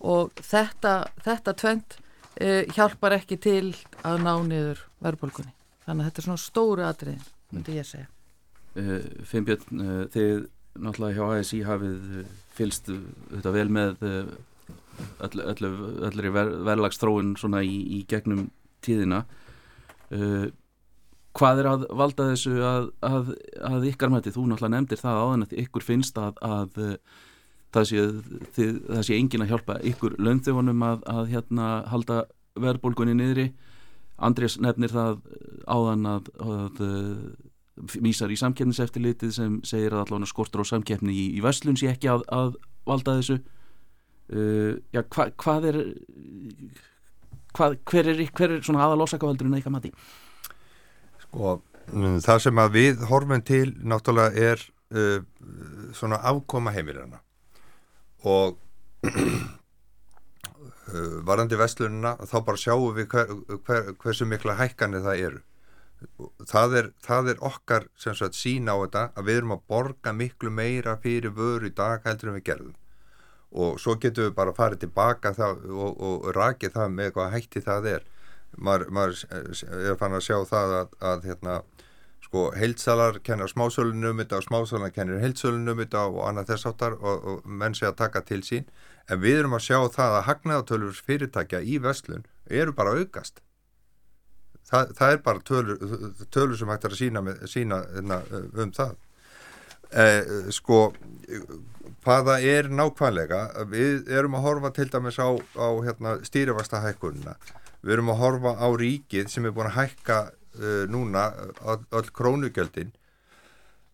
Og 0.00 0.32
þetta, 0.40 0.94
þetta 1.24 1.56
tvent 1.60 1.98
eh, 2.40 2.64
hjálpar 2.72 3.18
ekki 3.18 3.38
til 3.38 3.74
að 4.02 4.24
ná 4.24 4.32
niður 4.48 4.82
verðbólgunni. 5.04 5.52
Þannig 5.86 6.02
að 6.02 6.08
þetta 6.08 6.22
er 6.22 6.28
svona 6.30 6.42
stóru 6.42 6.86
atriðin, 6.86 7.26
myndi 7.52 7.76
ég 7.76 7.86
segja. 7.86 8.08
Uh, 8.76 9.04
Finnbjörn, 9.24 9.80
uh, 9.80 10.00
þið 10.12 10.48
náttúrulega 10.82 11.16
hjá 11.16 11.40
ASI 11.40 11.62
hafið 11.66 12.20
fylst 12.56 12.90
þetta 12.90 13.54
vel 13.54 13.68
með 13.72 14.04
öll, 14.04 15.40
öll, 15.42 15.72
öllri 16.08 16.32
ver, 16.32 16.52
verðlagstróun 16.68 17.34
svona 17.40 17.62
í, 17.66 17.76
í 17.98 18.04
gegnum 18.08 18.48
tíðina. 18.84 19.24
Uh, 20.12 20.48
hvað 21.36 21.60
er 21.60 21.68
að 21.70 21.86
valda 22.00 22.30
þessu 22.30 22.56
að, 22.64 22.90
að, 23.04 23.32
að 23.68 23.88
ykkar 23.90 24.12
mæti, 24.12 24.32
þú 24.32 24.46
náttúrulega 24.50 24.74
nefndir 24.76 25.02
það 25.02 25.22
áðan 25.22 25.46
að 25.46 25.56
ykkur 25.64 25.84
finnst 25.84 26.20
að, 26.20 26.38
að 26.40 26.78
það 27.76 27.88
sé, 27.90 28.04
þið, 28.56 28.72
það 28.88 29.06
sé 29.08 29.18
engin 29.20 29.44
að 29.44 29.52
hjálpa 29.52 29.78
ykkur 29.92 30.16
launþjóðunum 30.22 30.84
að 30.88 31.22
hérna 31.32 31.70
halda 31.92 32.22
verðbólgunni 32.56 33.16
niðri. 33.18 33.50
Andrés 34.16 34.56
nefnir 34.64 34.94
það 34.94 35.18
áðan 35.68 36.08
að 36.08 36.30
vísar 37.76 38.32
í 38.32 38.38
samkeppniseftilitið 38.40 39.36
sem 39.36 39.60
segir 39.66 39.94
að 39.94 40.06
allavega 40.06 40.30
skortur 40.30 40.64
á 40.64 40.72
samkeppni 40.72 41.12
í, 41.12 41.26
í 41.36 41.44
Vestlun 41.44 41.76
sé 41.76 41.92
ekki 41.92 42.08
að, 42.12 42.24
að 42.32 42.56
valda 42.88 43.18
þessu. 43.20 43.40
Uh, 44.26 44.82
já, 44.90 45.04
hva, 45.14 45.28
hvað 45.38 45.68
er 45.70 45.76
hvað, 47.56 47.78
hver 47.88 48.10
er, 48.12 48.22
hver 48.36 48.50
er 48.56 48.60
svona 48.64 48.84
aðalósakavaldurinn 48.86 49.56
eitthvað 49.58 49.76
mati? 49.76 49.90
Sko, 51.26 51.42
mm, 51.92 52.16
það 52.24 52.38
sem 52.46 52.62
að 52.62 52.70
við 52.76 52.94
horfum 53.10 53.42
til 53.46 53.68
náttúrulega 53.86 54.32
er 54.52 54.58
uh, 54.96 55.18
svona 55.96 56.18
afkoma 56.26 56.70
heimilina 56.74 57.18
og 58.26 58.48
uh, 59.06 59.12
varandi 61.26 61.56
vestlunina 61.60 62.12
þá 62.24 62.36
bara 62.48 62.58
sjáum 62.60 62.96
við 62.96 63.06
hver, 63.12 63.26
hver, 63.66 63.82
hversu 64.02 64.24
mikla 64.28 64.58
hækkanir 64.60 65.06
það 65.06 65.16
eru 65.28 65.40
það 66.48 66.74
er, 66.80 66.88
það 67.04 67.30
er 67.32 67.44
okkar 67.48 67.86
sagt, 68.00 68.36
sína 68.36 68.76
á 68.76 68.84
þetta 68.84 69.04
að 69.16 69.28
við 69.28 69.38
erum 69.40 69.54
að 69.56 69.62
borga 69.72 70.12
miklu 70.16 70.50
meira 70.52 70.96
fyrir 71.00 71.32
vöru 71.36 71.70
í 71.70 71.76
dag 71.76 72.04
heldur 72.04 72.32
en 72.32 72.38
við 72.38 72.46
gerðum. 72.50 72.74
Og 73.56 73.78
svo 73.80 73.96
getum 74.00 74.26
við 74.26 74.34
bara 74.36 74.52
að 74.52 74.60
fara 74.60 74.80
tilbaka 74.80 75.32
það, 75.36 75.64
og, 75.72 76.02
og 76.08 76.28
rakið 76.36 76.74
það 76.76 76.92
með 76.98 77.14
hvað 77.16 77.32
hætti 77.36 77.64
það 77.64 77.88
er. 77.94 78.04
Maður, 78.56 78.92
maður 78.96 79.22
er 79.30 79.96
fann 80.00 80.16
að 80.16 80.26
sjá 80.26 80.36
það 80.48 80.74
að, 80.80 80.92
að 81.10 81.24
hérna, 81.30 81.56
sko, 82.24 82.44
heilsalar 82.56 83.20
kennar 83.24 83.52
smásölunum 83.52 84.20
og 84.26 84.44
smásalar 84.44 84.92
kennir 84.92 85.22
heilsölunum 85.24 85.84
og 85.86 86.20
annað 86.28 86.52
þess 86.52 86.70
áttar 86.72 86.98
og, 87.00 87.24
og 87.32 87.48
menn 87.48 87.76
sé 87.76 87.88
að 87.88 87.98
taka 88.02 88.24
til 88.26 88.42
sín. 88.44 88.68
En 89.08 89.22
við 89.22 89.40
erum 89.40 89.56
að 89.56 89.68
sjá 89.68 89.80
það 89.96 90.20
að 90.20 90.28
hagnaðatölur 90.28 91.02
fyrirtækja 91.06 91.62
í 91.62 91.78
vestlun 91.80 92.26
eru 92.50 92.74
bara 92.74 92.96
aukast 92.98 93.40
það, 94.70 94.92
það 94.98 95.14
er 95.14 95.22
bara 95.24 95.44
tölur, 95.50 95.86
tölur 96.34 96.58
sem 96.58 96.72
hægt 96.72 96.86
er 96.88 96.96
að 96.96 97.00
sína, 97.00 97.22
með, 97.24 97.46
sína 97.50 97.80
hérna, 97.94 98.20
um 98.62 98.74
það. 98.76 98.94
Eh, 99.96 100.50
sko 100.54 100.80
hvaða 102.06 102.36
er 102.42 102.68
nákvæmlega 102.70 103.40
við 103.70 104.10
erum 104.14 104.36
að 104.38 104.44
horfa 104.46 104.70
til 104.74 104.88
dæmis 104.90 105.18
á, 105.18 105.30
á 105.34 105.68
hérna, 105.86 106.16
stýrivasta 106.26 106.82
hækkununa 106.84 107.36
við 107.82 107.96
erum 107.96 108.12
að 108.14 108.20
horfa 108.22 108.52
á 108.58 108.68
ríkið 108.78 109.30
sem 109.30 109.46
er 109.46 109.54
búin 109.54 109.70
að 109.70 109.78
hækka 109.80 110.18
uh, 110.30 110.84
núna 110.90 111.28
öll 111.66 112.10
krónugjöldin 112.14 112.92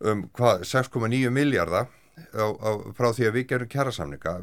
um 0.03 0.25
6,9 0.33 1.29
miljardar 1.33 1.89
á, 2.33 2.45
á, 2.45 2.69
frá 2.97 3.09
því 3.15 3.29
að 3.29 3.37
við 3.37 3.47
gerum 3.51 3.71
kjærasamninga 3.73 4.35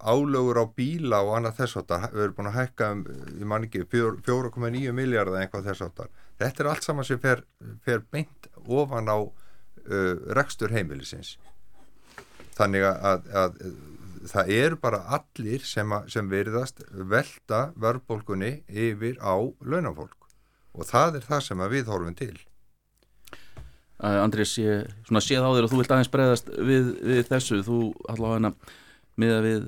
álögur 0.00 0.62
á 0.62 0.64
bíla 0.76 1.20
og 1.26 1.34
annað 1.36 1.60
þess 1.62 1.80
áttar 1.82 2.08
við 2.12 2.24
erum 2.24 2.38
búin 2.38 2.50
að 2.52 2.58
hækka 2.60 2.90
um, 2.94 3.04
ég 3.34 3.50
man 3.52 3.66
ekki 3.68 3.84
4,9 3.92 4.96
miljardar 4.96 5.42
eitthvað 5.42 5.68
þess 5.70 5.86
áttar 5.88 6.12
þetta 6.38 6.64
er 6.64 6.70
allt 6.72 6.86
saman 6.86 7.06
sem 7.06 7.20
fer, 7.22 7.44
fer 7.84 8.02
beint 8.12 8.48
ofan 8.64 9.10
á 9.10 9.18
uh, 9.18 10.14
rekstur 10.36 10.72
heimilisins. 10.74 11.36
Þannig 12.58 12.84
að, 12.88 13.28
að 13.42 13.58
það 14.28 14.52
eru 14.58 14.78
bara 14.82 15.02
allir 15.18 15.64
sem, 15.66 15.92
að, 15.94 16.08
sem 16.14 16.30
veriðast 16.30 16.82
velta 16.90 17.68
verðbólkunni 17.78 18.62
yfir 18.68 19.18
á 19.22 19.34
launafólk. 19.62 20.16
Og 20.78 20.86
það 20.86 21.20
er 21.20 21.28
það 21.28 21.44
sem 21.46 21.66
við 21.72 21.90
horfum 21.90 22.18
til 22.18 22.36
Andrés, 23.98 24.54
ég 24.62 24.86
séð 25.10 25.42
á 25.42 25.50
þér 25.50 25.66
og 25.66 25.70
þú 25.72 25.82
vilt 25.82 25.94
aðeins 25.94 26.10
bregðast 26.12 26.50
við, 26.54 26.90
við 27.02 27.22
þessu, 27.32 27.62
þú 27.66 27.78
allavega 28.12 28.52
með 29.18 29.32
að 29.34 29.46
við 29.48 29.64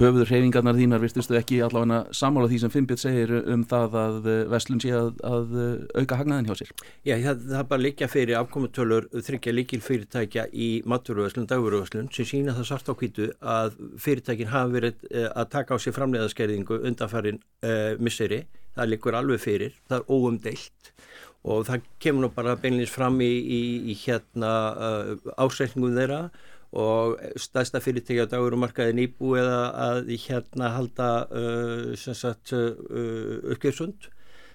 höfuður 0.00 0.30
hreyfingarnar 0.30 0.76
þínar 0.78 1.02
virtustu 1.02 1.36
ekki 1.36 1.58
allavega 1.66 2.14
samála 2.16 2.48
því 2.48 2.60
sem 2.62 2.72
Finnbjörn 2.72 3.00
segir 3.02 3.32
um 3.52 3.64
það 3.68 3.96
að 4.00 4.28
Vestlun 4.52 4.80
sé 4.80 4.92
að, 4.96 5.10
að 5.26 5.52
auka 5.98 6.18
hagnaðin 6.20 6.48
hjá 6.48 6.62
sér. 6.62 6.72
Já, 7.04 7.14
það, 7.26 7.42
það 7.50 7.66
bara 7.74 7.84
líka 7.84 8.08
fyrir 8.10 8.38
afkomutölur 8.40 9.08
þryggja 9.12 9.56
líkil 9.56 9.82
fyrirtækja 9.84 10.46
í 10.54 10.70
maturvöðslun, 10.88 11.48
dagurvöðslun 11.50 12.08
sem 12.14 12.28
sína 12.30 12.56
það 12.56 12.68
sart 12.70 12.88
á 12.88 12.94
kvítu 13.02 13.28
að 13.42 13.76
fyrirtækin 14.00 14.52
hafa 14.54 14.72
verið 14.78 15.06
eh, 15.10 15.28
að 15.28 15.52
taka 15.58 15.76
á 15.76 15.82
sér 15.82 15.96
framleiðaskerðingu 15.98 16.80
undanfærin 16.88 17.42
uh, 17.66 17.92
misseri, 18.00 18.44
það 18.78 18.94
likur 18.94 19.18
alveg 19.18 19.44
fyrir, 19.44 19.76
það 19.90 20.00
er 20.00 20.14
óumdeilt 20.16 20.94
og 21.42 21.66
það 21.66 21.86
kemur 22.02 22.26
nú 22.26 22.32
bara 22.34 22.56
beinleins 22.60 22.92
fram 22.92 23.18
í, 23.24 23.30
í, 23.30 23.60
í 23.90 23.98
hérna 24.04 24.52
uh, 24.72 25.14
ásreikningum 25.42 25.96
þeirra. 25.98 26.24
Og 26.72 27.18
staðsta 27.36 27.82
fyrirtæki 27.84 28.24
á 28.24 28.32
dagurumarkaðin 28.32 29.02
íbú 29.02 29.34
eða 29.36 29.58
að 29.76 30.14
hérna 30.22 30.70
halda 30.72 31.08
uh, 31.28 31.90
sagt, 31.98 32.54
uh, 32.56 33.42
uppgjörsund 33.52 34.08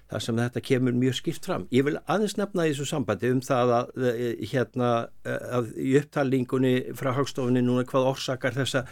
þar 0.08 0.24
sem 0.24 0.40
þetta 0.40 0.64
kemur 0.64 0.96
mjög 0.96 1.18
skipt 1.20 1.48
fram. 1.48 1.66
Ég 1.74 1.86
vil 1.88 1.98
aðeins 2.08 2.38
nefna 2.40 2.68
í 2.68 2.72
þessu 2.72 2.88
sambandi 2.88 3.32
um 3.34 3.42
það 3.44 3.74
að, 3.78 3.94
uh, 4.00 4.20
hérna, 4.54 4.92
uh, 5.28 5.38
að 5.60 5.70
í 5.84 5.94
upptalningunni 6.00 6.74
frá 6.98 7.12
hagstofunni 7.18 7.64
núna 7.66 7.86
hvað 7.88 8.10
orsakar 8.14 8.56
þessa, 8.56 8.86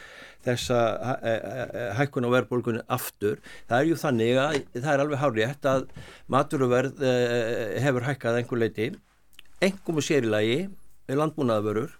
þessa 0.45 0.79
uh, 1.15 1.75
hækkun 2.00 2.27
á 2.27 2.36
verðbólgunni 2.36 2.86
aftur. 2.91 3.39
Það 3.69 3.81
er 3.81 3.91
ju 3.91 4.00
þannig 4.03 4.41
að 4.43 4.62
það 4.75 4.93
er 4.93 5.05
alveg 5.05 5.24
hárétt 5.24 5.69
að 5.72 5.86
maturuverð 6.31 7.05
hefur 7.86 8.10
hækkað 8.10 8.41
einhver 8.41 8.62
leiti, 8.65 8.89
engum 9.63 10.01
og 10.01 10.05
sérilagi 10.05 10.65
landbúnaðavörur 11.15 11.93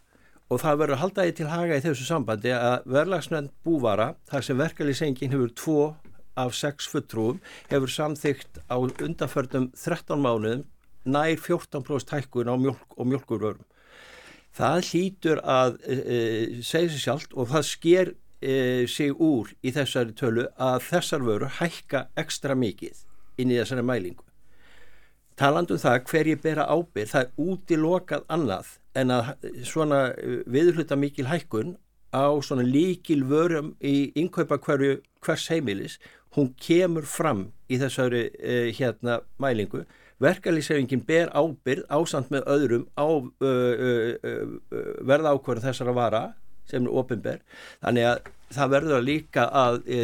og 0.52 0.62
það 0.62 0.80
verður 0.82 0.96
að 0.96 1.02
halda 1.02 1.26
því 1.26 1.36
til 1.38 1.48
haga 1.50 1.78
í 1.78 1.84
þessu 1.84 2.06
sambandi 2.06 2.52
að 2.54 2.84
verðlagsnend 2.94 3.54
búvara 3.66 4.12
þar 4.30 4.46
sem 4.46 4.60
verkefliðsengin 4.60 5.34
hefur 5.34 5.54
tvo 5.58 5.86
af 6.36 6.56
sex 6.56 6.88
futtrúum 6.92 7.40
hefur 7.70 7.92
samþygt 7.92 8.60
á 8.68 8.76
undanförnum 8.78 9.72
13 9.76 10.20
mánuðum 10.20 10.66
nær 11.06 11.38
14% 11.38 12.14
hækkun 12.16 12.50
á 12.50 12.56
mjölk 12.58 12.98
og 12.98 13.08
mjölkurvörum. 13.08 13.66
Það 14.56 14.78
hlýtur 14.90 15.42
að 15.44 15.80
e, 15.84 16.20
segja 16.64 16.94
sér 16.94 17.02
sjálft 17.04 17.36
og 17.36 17.50
það 17.52 17.66
sker 17.70 18.14
e, 18.40 18.54
sig 18.88 19.12
úr 19.12 19.52
í 19.62 19.74
þessari 19.76 20.16
tölu 20.16 20.48
að 20.56 20.80
þessar 20.90 21.26
vörur 21.28 21.58
hækka 21.60 22.08
ekstra 22.16 22.56
mikið 22.56 23.04
inn 23.38 23.52
í 23.52 23.60
þessari 23.60 23.84
mælingu. 23.86 24.24
Talandum 25.36 25.80
það 25.82 25.98
hver 26.08 26.30
ég 26.32 26.44
bera 26.44 26.70
ábyrð, 26.72 27.12
það 27.12 27.26
er 27.26 27.50
útilokað 27.52 28.28
annað 28.32 28.70
en 28.96 29.12
að 29.12 29.34
svona 29.68 30.00
viðhluta 30.48 30.96
mikil 30.96 31.28
hækkun 31.28 31.76
á 32.16 32.32
svona 32.40 32.64
líkil 32.64 33.26
vörum 33.28 33.74
í 33.84 34.14
innkaupa 34.16 34.58
hverju 34.64 35.02
hvers 35.26 35.50
heimilis, 35.52 36.00
hún 36.36 36.52
kemur 36.62 37.08
fram 37.10 37.48
í 37.72 37.80
þessari 37.82 38.28
eh, 38.40 38.72
hérna 38.76 39.22
mælingu. 39.42 39.86
Verkalýsefingin 40.24 41.04
ber 41.08 41.32
ábyrð 41.36 41.88
ásand 41.92 42.32
með 42.32 42.46
öðrum 42.48 42.86
á 42.96 43.08
uh, 43.08 43.26
uh, 43.44 44.14
uh, 44.24 44.54
verða 45.04 45.34
ákverð 45.36 45.66
þessara 45.68 45.96
vara 45.96 46.22
sem 46.70 46.86
er 46.86 46.96
ofinber. 47.02 47.42
Þannig 47.84 48.08
að 48.10 48.30
það 48.56 48.72
verður 48.76 49.06
líka 49.06 49.46
að 49.54 49.78
e, 49.90 50.00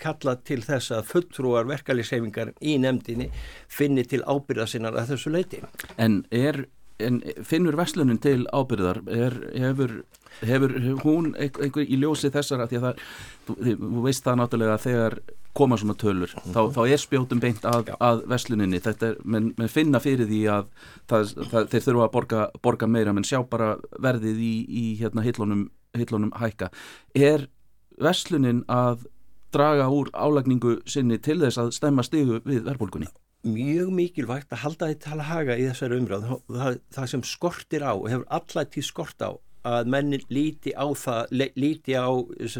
kalla 0.00 0.36
til 0.46 0.60
þess 0.64 0.92
að 0.94 1.10
fulltrúar 1.10 1.68
verkefliðshefingar 1.70 2.52
í 2.60 2.76
nefndinni 2.82 3.28
finni 3.72 4.04
til 4.08 4.22
ábyrða 4.24 4.68
sinnar 4.70 4.96
að 4.96 5.14
þessu 5.14 5.32
leiti. 5.34 5.62
En, 6.00 6.22
er, 6.30 6.66
en 6.98 7.22
finnur 7.44 7.76
Vestlunin 7.78 8.20
til 8.22 8.46
ábyrðar? 8.52 9.02
Er, 9.12 9.38
hefur, 9.56 9.98
hefur 10.42 10.76
hún 11.04 11.32
einhver 11.38 11.84
í 11.84 11.98
ljósi 12.00 12.30
þessar 12.34 12.64
að 12.64 12.72
því 12.72 12.78
að 12.78 12.86
það, 12.86 13.02
þú, 13.48 13.56
þú 13.82 14.04
veist 14.06 14.24
það 14.26 14.38
náttúrulega 14.40 14.78
þegar 14.84 15.18
koma 15.56 15.76
svona 15.80 15.94
tölur, 15.94 16.30
mm 16.34 16.42
-hmm. 16.42 16.52
þá, 16.52 16.60
þá 16.76 16.82
er 16.92 17.00
spjótum 17.00 17.40
beint 17.40 17.64
að, 17.64 17.90
að 18.00 18.22
Vestluninni, 18.28 18.80
þetta 18.80 19.06
er, 19.06 19.16
menn 19.24 19.54
men 19.56 19.68
finna 19.68 20.00
fyrir 20.00 20.26
því 20.28 20.42
að 20.52 20.64
það, 21.08 21.34
það, 21.50 21.68
þeir 21.72 21.84
þurfa 21.86 22.04
að 22.04 22.12
borga, 22.12 22.48
borga 22.62 22.86
meira, 22.86 23.12
menn 23.12 23.24
sjá 23.24 23.42
bara 23.48 23.76
verðið 23.98 24.38
í, 24.40 24.54
í 24.68 24.84
hérna 25.00 25.22
hillunum, 25.22 25.70
hillunum 25.96 26.32
hækka. 26.36 26.70
Er 27.14 27.48
Vestlunin 27.96 28.64
að 28.68 29.06
draga 29.52 29.88
úr 29.88 30.10
álagningu 30.12 30.80
sinni 30.84 31.18
til 31.18 31.40
þess 31.40 31.58
að 31.58 31.72
stemma 31.72 32.02
stigu 32.02 32.40
við 32.44 32.64
verðbólkunni? 32.64 33.08
Mjög 33.46 33.90
mikilvægt 33.94 34.52
að 34.54 34.62
halda 34.64 34.90
því 34.90 34.98
tala 35.04 35.26
haga 35.28 35.56
í 35.56 35.66
þessari 35.68 36.00
umræð. 36.00 36.30
Það, 36.50 36.78
það 36.96 37.10
sem 37.12 37.26
skortir 37.30 37.86
á 37.86 37.92
og 37.94 38.08
hefur 38.10 38.26
allægt 38.38 38.78
í 38.80 38.84
skort 38.84 39.22
á 39.22 39.30
að 39.66 39.88
menni 39.90 40.20
líti 40.30 40.74
á 40.74 40.86
á 40.86 42.10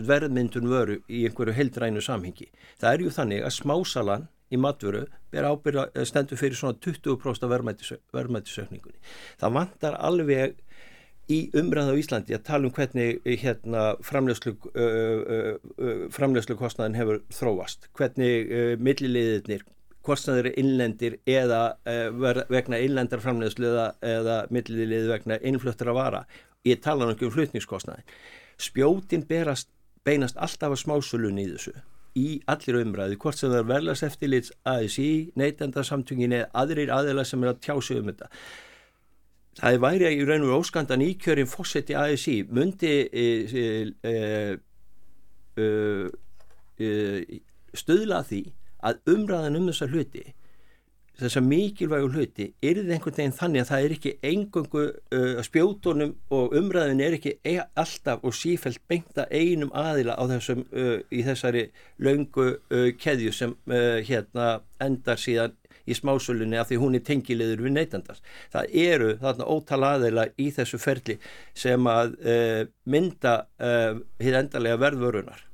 verðmyndun 0.09 0.71
vöru 0.71 1.00
í 1.07 1.25
einhverju 1.28 1.55
heldrænu 1.55 2.02
samhengi. 2.02 2.49
Það 2.81 2.93
er 2.93 3.05
ju 3.05 3.12
þannig 3.14 3.45
að 3.47 3.57
smásalan 3.61 4.26
í 4.50 4.59
matvöru 4.62 5.05
ber 5.35 5.47
ábyrða 5.47 6.07
stendur 6.07 6.38
fyrir 6.38 6.59
svona 6.59 6.78
20% 6.83 7.50
verðmættisökningunni. 7.50 8.99
Það 9.40 9.59
vantar 9.59 9.99
alveg 9.99 10.57
í 11.31 11.38
umræða 11.59 11.95
á 11.95 12.00
Íslandi 12.00 12.37
að 12.37 12.45
tala 12.47 12.69
um 12.69 12.75
hvernig 12.75 13.23
hérna, 13.43 13.87
framlegslu, 14.07 14.55
uh, 14.78 15.57
uh, 15.78 16.59
kostnæðin 16.61 16.99
hefur 17.00 17.23
þróast, 17.35 17.88
hvernig 17.99 18.47
uh, 18.47 18.75
milliliðirnir, 18.78 19.66
kostnæðir 20.07 20.53
innlendir 20.55 21.19
eða 21.27 21.61
vegna 22.49 22.79
innlendar 22.81 23.21
framlegslu 23.23 23.69
eða, 23.69 23.87
eða 24.01 24.41
milliliðir 24.55 25.13
vegna 25.13 25.41
innfluttur 25.43 25.93
að 25.93 25.99
vara. 26.01 26.25
Ég 26.67 26.81
tala 26.83 27.07
náttúrulega 27.07 27.31
um 27.31 27.37
flutningskostnaði 27.37 28.07
spjótin 28.57 29.27
berast, 29.29 29.69
beinast 30.05 30.39
alltaf 30.41 30.73
að 30.73 30.83
smásölunni 30.85 31.45
í 31.45 31.53
þessu 31.53 31.75
í 32.17 32.29
allir 32.49 32.79
umræði, 32.81 33.19
hvort 33.21 33.37
sem 33.37 33.51
það 33.53 33.59
er 33.59 33.67
verðlas 33.69 34.03
eftirlits 34.07 34.53
ASI, 34.65 35.09
neytendarsamtungin 35.37 36.33
eða 36.39 36.47
aðrir 36.63 36.93
aðeila 36.95 37.27
sem 37.29 37.43
er 37.45 37.53
að 37.53 37.59
tjásu 37.67 37.99
um 38.01 38.09
þetta. 38.09 38.31
Það 39.57 39.77
er 39.77 39.83
væri 39.85 40.07
að 40.09 40.17
í 40.17 40.25
raun 40.29 40.47
og 40.47 40.55
óskandan 40.63 41.05
íkjörin 41.05 41.49
fósetti 41.49 41.97
ASI 41.97 42.39
myndi 42.49 42.95
e, 43.05 43.27
e, 43.53 44.15
e, 45.61 45.67
e, 46.81 47.41
stöðla 47.77 48.23
því 48.25 48.43
að 48.87 49.14
umræðan 49.14 49.61
um 49.61 49.71
þessa 49.71 49.90
hluti 49.93 50.26
þessa 51.16 51.40
mikilvægu 51.40 52.11
hluti 52.12 52.47
er 52.61 52.76
þið 52.83 52.90
einhvern 52.93 53.16
veginn 53.16 53.37
þannig 53.38 53.62
að 53.62 53.69
það 53.71 53.85
er 53.85 53.95
ekki 53.95 54.12
engöngu 54.31 54.83
uh, 55.16 55.38
spjótonum 55.47 56.12
og 56.37 56.57
umræðin 56.59 57.00
er 57.07 57.16
ekki 57.16 57.37
e 57.40 57.55
alltaf 57.64 58.25
og 58.26 58.37
sífælt 58.37 58.83
beinta 58.88 59.25
einum 59.31 59.73
aðila 59.73 60.19
þessum 60.33 60.66
uh, 60.66 60.99
í 61.09 61.23
þessari 61.25 61.71
laungu 62.05 62.50
uh, 62.52 62.90
keðju 63.00 63.33
sem 63.33 63.57
uh, 63.71 64.02
hérna 64.05 64.59
endar 64.83 65.21
síðan 65.21 65.57
í 65.87 65.97
smásölunni 65.97 66.59
af 66.61 66.69
því 66.69 66.81
hún 66.83 66.99
er 66.99 67.05
tengilegur 67.07 67.62
við 67.64 67.76
neytandars. 67.76 68.23
Það 68.52 68.73
eru 68.83 69.11
þarna 69.23 69.50
ótal 69.55 69.83
aðeila 69.87 70.28
í 70.37 70.50
þessu 70.52 70.81
ferli 70.83 71.16
sem 71.57 71.90
að 71.90 72.16
uh, 72.21 72.62
mynda 72.85 73.38
uh, 73.57 74.02
hér 74.21 74.40
endarlega 74.43 74.83
verðvörunar. 74.83 75.46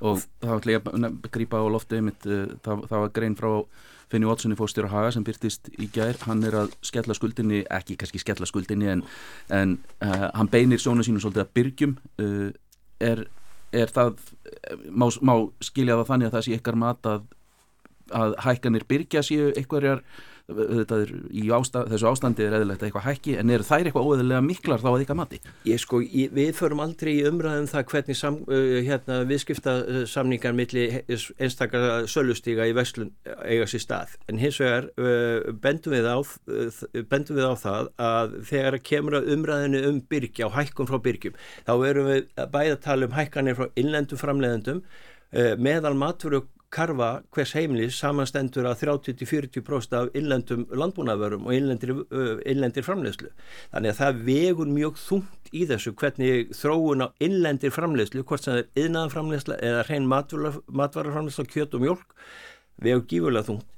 Og 0.00 0.20
það 0.40 0.52
var 0.52 0.60
ekki 0.60 0.76
að 0.90 1.16
grípa 1.34 1.60
á 1.60 1.66
loftu 1.72 1.98
einmitt, 1.98 2.28
uh, 2.28 2.52
það, 2.64 2.84
það 2.90 3.04
var 3.04 3.16
grein 3.16 3.38
frá 3.38 3.50
Finni 4.10 4.26
Watssoni 4.26 4.56
fóstjóra 4.58 4.90
Haga 4.90 5.10
sem 5.14 5.24
byrtist 5.26 5.68
í 5.78 5.86
gær, 5.94 6.16
hann 6.26 6.42
er 6.42 6.56
að 6.64 6.72
skella 6.82 7.14
skuldinni, 7.14 7.60
ekki 7.70 7.94
kannski 8.00 8.18
skella 8.18 8.48
skuldinni 8.48 8.88
en, 8.90 9.04
en 9.54 9.76
hann 10.02 10.50
beinir 10.50 10.82
sjónu 10.82 11.04
sínu 11.06 11.22
svolítið 11.22 11.44
að 11.44 11.52
byrgjum. 11.54 11.92
Er, 13.06 13.22
er 13.70 13.92
það, 13.94 14.18
má, 14.90 15.06
má 15.22 15.34
skilja 15.62 16.00
það 16.00 16.08
þannig 16.08 16.26
að 16.26 16.34
það 16.34 16.44
sé 16.48 16.58
ykkar 16.58 16.80
mat 16.82 17.06
að 17.06 17.28
að 18.10 18.36
hækkanir 18.44 18.86
byrja 18.90 19.22
séu 19.26 19.50
einhverjar 19.54 20.02
er, 20.50 21.12
ásta, 21.56 21.84
þessu 21.90 22.08
ástandi 22.10 22.44
er 22.46 22.56
eðlilegt 22.58 22.84
eitthvað 22.86 23.06
hækki 23.06 23.36
en 23.40 23.52
eru 23.54 23.66
þær 23.66 23.88
eitthvað 23.88 24.08
óeðilega 24.08 24.44
miklar 24.44 24.82
þá 24.82 24.88
að 24.92 25.04
ykkar 25.04 25.18
mati? 25.20 25.40
Ég 25.68 25.82
sko, 25.82 26.00
ég, 26.04 26.32
við 26.36 26.52
förum 26.58 26.82
aldrei 26.84 27.12
í 27.16 27.24
umræðum 27.28 27.68
það 27.70 27.86
hvernig 27.92 28.18
sam, 28.18 28.38
uh, 28.50 28.78
hérna, 28.86 29.20
viðskiptasamningar 29.30 30.56
millir 30.56 31.00
einstakar 31.10 32.06
sölustíga 32.10 32.68
í 32.68 32.74
vestlun 32.76 33.12
eiga 33.44 33.68
sér 33.70 33.84
stað 33.84 34.16
en 34.30 34.40
hins 34.42 34.60
vegar 34.62 34.90
uh, 35.00 35.50
bendum, 35.62 35.94
við 35.94 36.10
á, 36.10 36.18
uh, 36.20 36.82
bendum 37.10 37.40
við 37.40 37.50
á 37.50 37.54
það 37.60 37.92
að 38.10 38.38
þegar 38.50 38.78
kemur 38.90 39.20
að 39.20 39.32
umræðinu 39.36 39.84
um 39.90 40.00
byrja 40.10 40.48
og 40.48 40.56
hækkun 40.58 40.90
frá 40.90 41.00
byrjum 41.04 41.38
þá 41.66 41.74
erum 41.90 42.10
við 42.10 42.24
bæða 42.40 42.76
að 42.76 42.82
tala 42.86 43.08
um 43.08 43.18
hækkanir 43.18 43.58
frá 43.58 43.68
innlendum 43.80 44.20
framleiðendum 44.20 44.82
uh, 44.82 45.54
meðal 45.60 45.96
matvöru 45.98 46.44
karfa 46.70 47.08
hvers 47.34 47.52
heimlis 47.58 47.96
samanstendur 47.98 48.68
að 48.70 48.84
30-40% 48.84 49.96
af 49.98 50.12
innlendum 50.18 50.66
landbúnaðvörum 50.70 51.48
og 51.48 51.56
innlendir, 51.56 51.92
innlendir 52.46 52.86
framleiðslu. 52.86 53.32
Þannig 53.72 53.90
að 53.90 53.98
það 54.00 54.20
vegur 54.28 54.70
mjög 54.70 55.00
þungt 55.02 55.50
í 55.50 55.64
þessu 55.70 55.94
hvernig 55.98 56.54
þróun 56.54 57.04
á 57.04 57.08
innlendir 57.18 57.74
framleiðslu, 57.74 58.22
hvort 58.22 58.46
sem 58.46 58.54
það 58.54 58.62
er 58.62 58.84
yðnaðan 58.84 59.14
framleiðsla 59.16 59.58
eða 59.66 59.82
hrein 59.88 60.08
matvaraframleiðsla, 60.10 61.48
kjöt 61.50 61.74
og 61.74 61.84
mjölk, 61.84 62.16
vegur 62.80 63.04
gífurlega 63.10 63.48
þungt. 63.50 63.68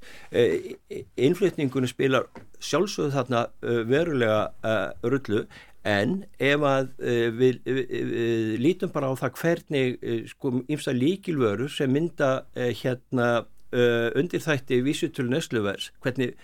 Innflytningunni 1.19 1.89
spilar 1.91 2.29
sjálfsögðu 2.63 3.17
þarna 3.17 3.45
verulega 3.89 4.93
rullu 5.03 5.47
En 5.83 6.21
ef 6.39 6.63
að 6.63 6.91
uh, 7.03 7.29
við, 7.35 7.57
við, 7.67 7.79
við 7.91 8.51
lítum 8.63 8.91
bara 8.93 9.09
á 9.11 9.19
það 9.19 9.39
hvernig 9.41 9.97
uh, 9.99 10.21
sko 10.31 10.51
ímsa 10.71 10.93
líkilvöru 10.95 11.67
sem 11.71 11.91
mynda 11.91 12.45
uh, 12.55 12.69
hérna 12.71 13.33
undir 13.73 14.37
þætti 14.37 14.83
vísutölu 14.85 15.31
nesluvers, 15.33 15.87
hvernig 16.05 16.35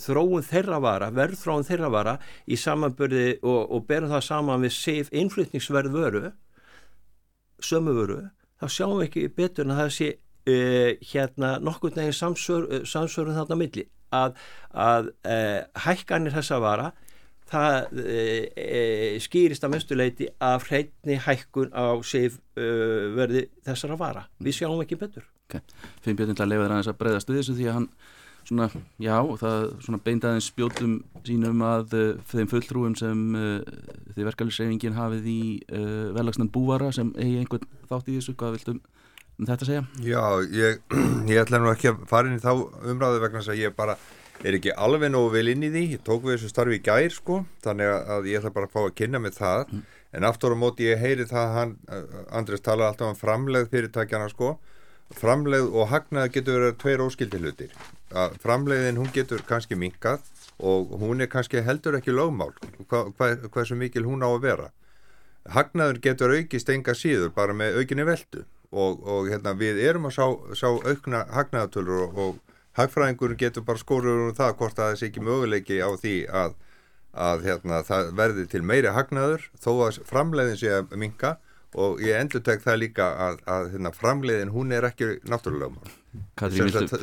þróun 0.00 0.46
þeirra 0.46 0.78
vara, 0.80 1.10
verðþróun 1.12 1.66
þeirra 1.68 1.90
vara 1.92 2.14
í 2.48 2.56
samanbörði 2.56 3.26
og, 3.42 3.74
og 3.76 3.84
berum 3.90 4.08
það 4.08 4.24
saman 4.24 4.64
við 4.64 4.72
sif 4.72 5.10
innflytningsverð 5.12 5.92
vöru, 5.92 6.22
sömu 7.60 7.92
vöru, 7.98 8.16
þá 8.56 8.66
sjáum 8.72 9.02
við 9.02 9.10
ekki 9.10 9.26
betur 9.36 9.68
en 9.68 9.74
að 9.74 9.82
það 9.82 9.92
sé 9.98 10.08
hérna 11.12 11.52
nokkur 11.60 11.92
neginn 11.98 12.16
samsvörun 12.16 13.36
þarna 13.42 13.60
milli. 13.66 13.84
Að, 14.16 14.40
að 14.72 15.12
hækkanir 15.84 16.38
þessa 16.40 16.62
vara 16.64 16.94
það 17.52 18.00
e, 18.02 18.24
e, 18.56 18.80
skýrist 19.22 19.66
að 19.66 19.74
mestuleiti 19.76 20.28
af 20.42 20.66
hreitni 20.70 21.18
hækkun 21.26 21.70
á 21.76 22.00
sif 22.06 22.40
e, 22.56 22.66
verði 23.16 23.46
þessara 23.66 23.98
vara. 24.00 24.26
Við 24.42 24.58
sjáum 24.60 24.82
ekki 24.84 24.98
betur. 25.00 25.28
Okay. 25.48 25.62
Finn 26.04 26.18
Björn 26.18 26.36
til 26.36 26.46
að 26.46 26.52
lefa 26.54 26.66
þér 26.66 26.74
aðeins 26.76 26.92
að 26.92 27.00
breyðast 27.02 27.30
við 27.30 27.40
þessu 27.42 27.56
því 27.58 27.68
að 27.68 27.78
hann 27.78 27.88
svona, 28.48 28.68
já, 29.02 29.16
það 29.40 29.66
svona 29.84 30.00
beindaðins 30.06 30.48
spjótum 30.50 30.96
sínum 31.26 31.62
að 31.66 31.94
uh, 31.98 32.06
þeim 32.32 32.50
fulltrúum 32.50 32.96
sem 32.98 33.20
uh, 33.38 33.60
þið 34.16 34.28
verkefliðsreifingin 34.30 34.96
hafið 34.96 35.28
í 35.30 35.42
uh, 35.68 36.08
velagsnan 36.16 36.50
búvara 36.52 36.90
sem 36.94 37.12
eigi 37.18 37.42
einhvern 37.42 37.68
þátt 37.90 38.10
í 38.10 38.16
þessu, 38.18 38.34
hvað 38.38 38.56
viltum 38.56 38.80
um 39.38 39.48
þetta 39.48 39.68
segja? 39.68 39.84
Já, 40.04 40.24
ég, 40.48 40.82
ég 41.30 41.44
ætla 41.44 41.62
nú 41.62 41.70
ekki 41.72 41.92
að 41.92 42.02
fara 42.10 42.30
inn 42.30 42.40
í 42.40 42.42
þá 42.42 42.52
umræðu 42.92 43.22
vegna 43.22 43.42
þess 43.42 43.54
að 43.54 43.62
ég 43.62 43.76
bara 43.78 43.98
er 44.42 44.58
ekki 44.58 44.74
alveg 44.74 45.12
nógu 45.12 45.32
vel 45.36 45.48
inn 45.52 45.66
í 45.66 45.70
því? 45.72 45.82
Ég 45.96 46.04
tók 46.06 46.24
við 46.26 46.36
þessu 46.36 46.50
starfi 46.52 46.78
í 46.78 46.84
gær 46.84 47.14
sko 47.14 47.42
þannig 47.64 47.92
að 48.16 48.28
ég 48.30 48.40
ætla 48.40 48.54
bara 48.56 48.68
að 48.68 48.74
fá 48.74 48.80
að 48.82 48.94
kynna 48.98 49.20
mig 49.22 49.36
það. 49.36 49.64
Mm. 49.72 49.82
en 50.12 50.26
aftur 50.28 50.52
á 50.52 50.56
móti 50.60 50.84
ég 50.90 51.00
heyri 51.00 51.24
það 51.24 51.54
hann, 51.56 51.70
Andres 52.36 52.60
tala 52.60 52.90
alltaf 52.90 53.14
um 53.14 53.16
framlegð 53.16 53.70
fyrirtækjana 53.72 54.28
sko. 54.28 54.58
Framlegð 55.16 55.72
og 55.72 55.88
hagnaði 55.88 56.34
getur 56.36 56.58
verið 56.58 56.76
tveir 56.82 57.04
óskildi 57.04 57.40
hlutir. 57.40 57.72
Að 58.12 58.36
framlegðin 58.42 59.00
hún 59.00 59.12
getur 59.12 59.44
kannski 59.48 59.76
minkað 59.76 60.24
og 60.60 60.92
hún 61.00 61.24
er 61.24 61.30
kannski 61.32 61.64
heldur 61.64 61.96
ekki 61.96 62.12
lögmál. 62.12 62.52
Hva, 62.88 63.06
hva, 63.16 63.34
hversu 63.52 63.76
mikil 63.76 64.04
hún 64.08 64.24
á 64.24 64.28
að 64.28 64.42
vera. 64.44 64.68
Hagnaður 65.48 66.00
getur 66.04 66.36
aukist 66.36 66.68
enga 66.70 66.94
síður 66.94 67.32
bara 67.34 67.56
með 67.56 67.80
aukinni 67.80 68.04
veldu 68.06 68.44
og, 68.70 69.00
og 69.02 69.28
hérna, 69.32 69.56
við 69.58 69.80
erum 69.84 70.08
að 70.08 70.16
sjá, 70.16 70.26
sjá 70.56 70.68
aukna 70.70 71.24
hagnaðatölur 71.32 72.04
og, 72.06 72.20
og 72.24 72.51
hagfræðingur 72.78 73.36
getur 73.40 73.64
bara 73.68 73.80
skórur 73.80 74.28
um 74.28 74.36
það 74.36 74.58
hvort 74.60 74.78
að 74.78 74.92
það 74.92 75.00
sé 75.00 75.08
ekki 75.10 75.24
möguleiki 75.26 75.80
á 75.84 75.90
því 76.00 76.16
að, 76.42 76.58
að 77.28 77.48
hérna, 77.48 77.80
það 77.88 78.12
verði 78.20 78.46
til 78.52 78.62
meiri 78.66 78.92
hagnaður 78.96 79.48
þó 79.60 79.72
að 79.86 80.02
framleiðin 80.08 80.60
sé 80.60 80.76
að 80.80 80.94
minka 80.96 81.36
og 81.72 82.02
ég 82.04 82.20
endur 82.20 82.42
tek 82.44 82.60
það 82.64 82.80
líka 82.82 83.08
að, 83.26 83.42
að 83.48 83.70
hérna, 83.74 83.92
framleiðin 83.96 84.52
hún 84.52 84.72
er 84.76 84.86
ekki 84.88 85.14
náttúrulega 85.28 85.92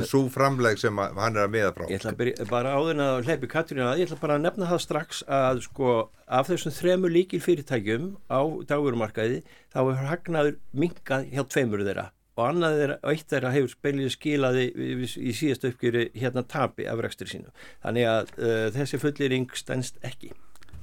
svo 0.06 0.28
framleið 0.30 0.84
sem 0.84 1.00
að, 1.02 1.16
hann 1.18 1.38
er 1.40 1.48
að 1.48 1.54
meða 1.56 1.72
frá. 1.74 1.86
Ég 1.90 1.98
ætla 1.98 2.14
byrja, 2.20 2.46
bara 2.50 2.76
áðurna 2.78 3.08
að 3.16 3.30
hleypi 3.30 3.50
Katrín 3.50 3.82
að 3.82 4.04
ég 4.04 4.10
ætla 4.10 4.20
bara 4.22 4.38
að 4.38 4.46
nefna 4.46 4.70
það 4.70 4.84
strax 4.86 5.24
að 5.26 5.64
sko 5.66 5.96
af 6.30 6.52
þessum 6.52 6.76
þremu 6.78 7.12
líkil 7.16 7.42
fyrirtækjum 7.42 8.12
á 8.30 8.42
dagurumarkaði 8.70 9.42
þá 9.74 9.80
er 9.82 10.08
hagnaður 10.12 10.60
minkað 10.78 11.26
hjá 11.34 11.42
tveimur 11.50 11.86
þeirra 11.88 12.10
og 12.40 12.46
annað 12.48 12.84
er 12.86 12.94
eitt 13.12 13.30
þeirra 13.30 13.54
hefur 13.54 13.74
spilið 13.74 14.12
skilaði 14.16 14.68
í 14.72 15.34
síðast 15.36 15.68
uppgjöru 15.70 16.08
hérna 16.16 16.46
tapi 16.48 16.88
af 16.90 17.02
rekstur 17.04 17.30
sínu. 17.30 17.52
Þannig 17.84 18.08
að 18.10 18.32
uh, 18.40 18.68
þessi 18.76 19.02
fullýring 19.02 19.50
stennst 19.60 20.00
ekki. 20.08 20.32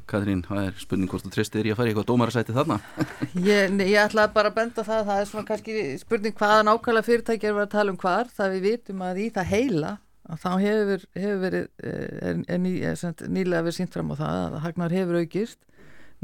Katrín, 0.06 0.44
það 0.46 0.68
er 0.68 0.76
spurning 0.78 1.10
hvort 1.10 1.24
þú 1.26 1.32
tristir 1.34 1.66
í 1.66 1.72
að 1.72 1.80
fara 1.80 1.90
í 1.90 1.92
eitthvað 1.92 2.10
dómarasæti 2.12 2.54
þarna? 2.54 2.76
ég, 3.48 3.72
ég 3.80 3.96
ætla 3.98 4.28
bara 4.34 4.52
að 4.52 4.58
benda 4.60 4.84
það, 4.86 5.00
það 5.08 5.22
er 5.22 5.30
svona 5.32 5.48
kannski 5.48 5.86
spurning 5.98 6.36
hvaða 6.38 6.66
nákvæmlega 6.68 7.08
fyrirtækjar 7.08 7.56
er 7.56 7.62
að 7.64 7.72
tala 7.72 7.94
um 7.94 7.98
hvar, 7.98 8.30
það 8.36 8.54
við 8.54 8.68
vitum 8.68 9.02
að 9.02 9.22
í 9.24 9.26
það 9.34 9.50
heila 9.50 9.96
að 10.26 10.42
þá 10.42 10.50
hefur, 10.62 11.06
hefur 11.16 11.40
verið, 11.42 11.66
eh, 11.82 12.06
er, 12.30 12.38
er, 12.46 12.62
ný, 12.62 12.72
er 12.86 13.32
nýlega 13.34 13.66
verið 13.66 13.78
sínt 13.80 13.98
fram 13.98 14.14
á 14.14 14.16
það 14.20 14.38
að 14.44 14.62
hagnar 14.66 14.94
hefur 14.94 15.20
aukist 15.22 15.58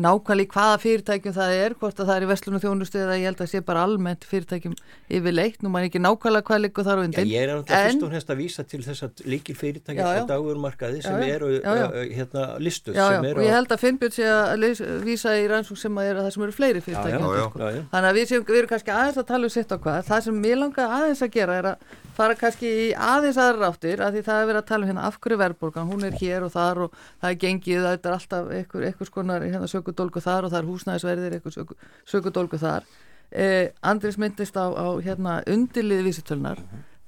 nákvæmlega 0.01 0.55
hvaða 0.55 0.77
fyrirtækjum 0.81 1.35
það 1.37 1.55
er 1.59 1.75
hvort 1.77 1.99
að 2.01 2.09
það 2.09 2.17
er 2.17 2.25
í 2.25 2.29
Vestlun 2.31 2.57
og 2.57 2.63
þjónustu 2.63 3.01
eða 3.03 3.17
ég 3.21 3.29
held 3.29 3.43
að 3.45 3.51
sé 3.51 3.61
bara 3.67 3.83
almennt 3.85 4.25
fyrirtækjum 4.25 4.77
yfirleitt. 5.13 5.59
Nú 5.61 5.73
maður 5.73 5.91
ekki 5.91 6.01
nákvæmlega 6.01 6.47
hvað 6.49 6.63
líka 6.65 6.85
þar 6.87 7.01
á 7.01 7.05
undir 7.05 7.27
Já, 7.27 7.33
ég 7.33 7.43
er 7.45 7.53
náttúrulega 7.53 7.91
fyrst 7.91 8.07
og 8.07 8.15
hennst 8.17 8.33
að 8.33 8.41
vísa 8.41 8.65
til 8.65 8.81
þess 8.87 9.05
að 9.05 9.23
líkil 9.29 9.57
fyrirtækjum 9.61 10.09
á 10.09 10.25
dagurmarkaði 10.33 11.03
sem 11.05 11.19
já, 11.21 11.35
eru 11.37 11.51
já, 11.59 11.61
já. 11.61 11.85
Uh, 11.93 12.15
hérna 12.17 12.47
listuð 12.65 13.01
eru 13.03 13.35
og 13.37 13.45
ég 13.45 13.57
held 13.59 13.75
að 13.77 13.83
Finnbjörn 13.85 14.17
sé 14.17 14.31
að 14.33 14.67
vísa 15.05 15.35
í 15.37 15.45
rannsók 15.53 15.81
sem 15.83 16.01
að, 16.01 16.09
er 16.09 16.23
að 16.23 16.29
það 16.29 16.37
sem 16.37 16.47
eru 16.47 16.57
fleiri 16.57 16.85
fyrirtækjum 16.87 17.29
sko. 17.43 17.73
þannig 17.93 18.09
að 18.09 18.17
við, 18.17 18.31
séum, 18.33 18.47
við 18.49 18.63
erum 18.63 18.73
kannski 18.73 18.97
aðeins 18.97 19.21
að 19.21 19.29
tala 19.29 19.51
um 19.51 19.53
sitt 19.53 19.73
á 19.73 19.77
hvað. 19.77 20.01
Það 20.09 20.25
sem 20.29 20.41
ég 20.49 20.63
langa 20.63 20.89
aðeins 21.01 21.23
að 21.27 21.35
gera 21.37 21.59
er 21.61 21.71
að 21.75 21.93
fara 22.17 22.37
kannski 22.37 22.69
í 22.69 22.89
aðeins 22.93 23.39
aðra 23.41 23.69
ráttir 23.69 24.03
að 24.05 24.17
því 24.17 24.25
það 24.27 24.41
er 24.41 24.49
verið 24.51 24.61
að 24.61 24.69
tala 24.69 24.85
um 24.85 24.91
hérna 24.91 25.07
af 25.09 25.19
hverju 25.23 25.39
verðbólgan, 25.41 25.89
hún 25.89 26.07
er 26.07 26.17
hér 26.21 26.47
og 26.47 26.53
þar 26.53 26.81
og 26.87 26.97
það 27.23 27.29
er 27.31 27.39
gengið, 27.45 27.87
það 27.87 27.95
er 27.95 28.17
alltaf 28.17 28.51
einhver, 28.59 28.87
einhver 28.89 29.09
skonar 29.09 29.47
hérna, 29.47 29.71
sökudólgu 29.83 30.23
þar 30.23 30.47
og 30.47 30.53
það 30.53 30.61
er 30.61 30.69
húsnæðisverðir, 30.71 31.41
söku, 31.51 31.77
sökudólgu 32.07 32.61
þar. 32.61 32.87
Eh, 33.33 33.73
Andris 33.83 34.19
myndist 34.19 34.57
á, 34.57 34.71
á 34.71 34.87
hérna, 35.03 35.43
undirliði 35.49 36.07
vísutölunar. 36.11 36.63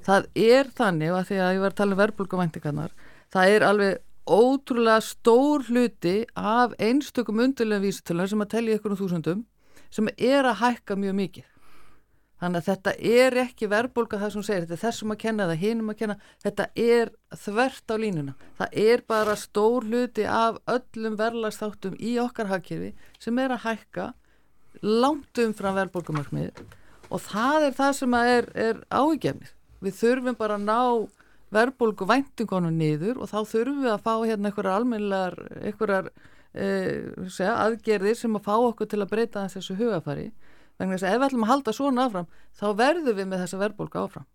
Það 0.04 0.28
er 0.34 0.68
þannig, 0.74 1.12
að 1.12 1.30
því 1.30 1.38
að 1.40 1.54
ég 1.54 1.62
var 1.62 1.72
að 1.72 1.78
tala 1.80 1.94
um 1.94 2.00
verðbólgavæntingarnar, 2.02 2.92
það 3.32 3.54
er 3.54 3.66
alveg 3.68 3.98
ótrúlega 4.24 5.00
stór 5.04 5.64
hluti 5.68 6.24
af 6.34 6.74
einstökum 6.80 7.42
undirliðin 7.44 7.84
vísutölunar 7.84 8.30
sem 8.32 8.44
að 8.44 8.54
telja 8.56 8.78
ykkur 8.78 8.94
um 8.94 9.00
þúsundum 9.00 9.44
sem 9.92 10.08
er 10.16 10.48
að 10.48 10.60
hækka 10.62 10.96
mjög 10.96 11.18
mikið 11.18 11.53
Þannig 12.44 12.60
að 12.60 12.66
þetta 12.68 12.92
er 13.08 13.34
ekki 13.40 13.66
verðbólka 13.72 14.18
það 14.20 14.32
sem 14.32 14.40
hún 14.42 14.44
segir, 14.44 14.64
þetta 14.66 14.74
er 14.76 14.80
þessum 14.82 15.12
að 15.14 15.20
kenna 15.22 15.44
það, 15.48 15.60
hinum 15.62 15.92
að 15.92 15.96
kenna, 16.02 16.16
þetta 16.44 16.66
er 16.82 17.12
þvert 17.40 17.94
á 17.94 17.96
línuna. 18.02 18.34
Það 18.58 18.76
er 18.82 19.02
bara 19.08 19.36
stór 19.40 19.86
hluti 19.88 20.26
af 20.28 20.58
öllum 20.74 21.16
verðlagsþáttum 21.16 21.96
í 21.96 22.12
okkar 22.20 22.50
hagkerfi 22.52 22.90
sem 23.24 23.40
er 23.40 23.54
að 23.56 23.64
hækka 23.64 24.10
langt 24.84 25.40
umfram 25.40 25.78
verðbólkumörkmiðir 25.78 26.60
og 27.08 27.24
það 27.30 27.68
er 27.70 27.78
það 27.80 27.96
sem 28.02 28.18
er, 28.20 28.52
er 28.52 28.84
áígjefnið. 28.92 29.56
Við 29.88 29.98
þurfum 30.02 30.38
bara 30.44 30.60
að 30.60 30.68
ná 30.68 30.80
verðbólgu 31.54 32.12
væntingunum 32.12 32.76
niður 32.76 33.24
og 33.24 33.32
þá 33.32 33.38
þurfum 33.54 33.84
við 33.86 33.94
að 33.94 34.04
fá 34.04 34.14
hérna 34.20 34.50
einhverjar 34.50 34.82
almennilegar, 34.82 35.40
einhverjar 35.64 36.12
segja, 36.54 37.56
aðgerðir 37.56 38.18
sem 38.18 38.36
að 38.36 38.44
fá 38.46 38.54
okkur 38.58 38.90
til 38.90 39.00
að 39.00 39.12
breyta 39.16 39.48
þessu 39.48 39.78
hugafari 39.78 40.28
vegna 40.78 40.96
þess 40.96 41.06
að 41.06 41.14
ef 41.14 41.20
við 41.20 41.26
ætlum 41.28 41.46
að 41.46 41.52
halda 41.52 41.74
svona 41.76 42.06
áfram 42.08 42.30
þá 42.58 42.66
verðum 42.80 43.18
við 43.18 43.28
með 43.30 43.44
þessa 43.44 43.60
verðbólgu 43.62 44.00
áfram 44.04 44.28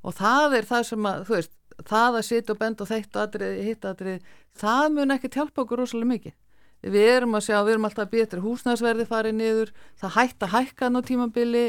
og 0.00 0.16
það 0.16 0.56
er 0.58 0.68
það 0.68 0.86
sem 0.88 1.08
að, 1.10 1.24
veist, 1.28 1.52
það 1.88 2.18
að 2.18 2.26
sitja 2.28 2.54
og 2.54 2.60
benda 2.60 2.84
og 2.84 2.90
þeitt 2.90 3.18
aðrið, 3.20 3.58
hitt 3.66 3.86
aðrið, 3.88 4.30
það 4.56 4.86
mun 4.96 5.14
ekki 5.16 5.32
hjálpa 5.34 5.64
okkur 5.64 5.82
rosalega 5.82 6.10
mikið. 6.14 6.36
Við 6.80 7.06
erum 7.12 7.36
að 7.36 7.44
sjá, 7.44 7.58
við 7.60 7.74
erum 7.74 7.86
alltaf 7.90 8.08
betri 8.08 8.40
húsnæðsverði 8.40 9.04
farið 9.08 9.34
niður, 9.36 9.72
það 10.00 10.14
hætt 10.14 10.44
að 10.46 10.52
hækka 10.54 10.88
ná 10.88 11.00
tímabili, 11.04 11.64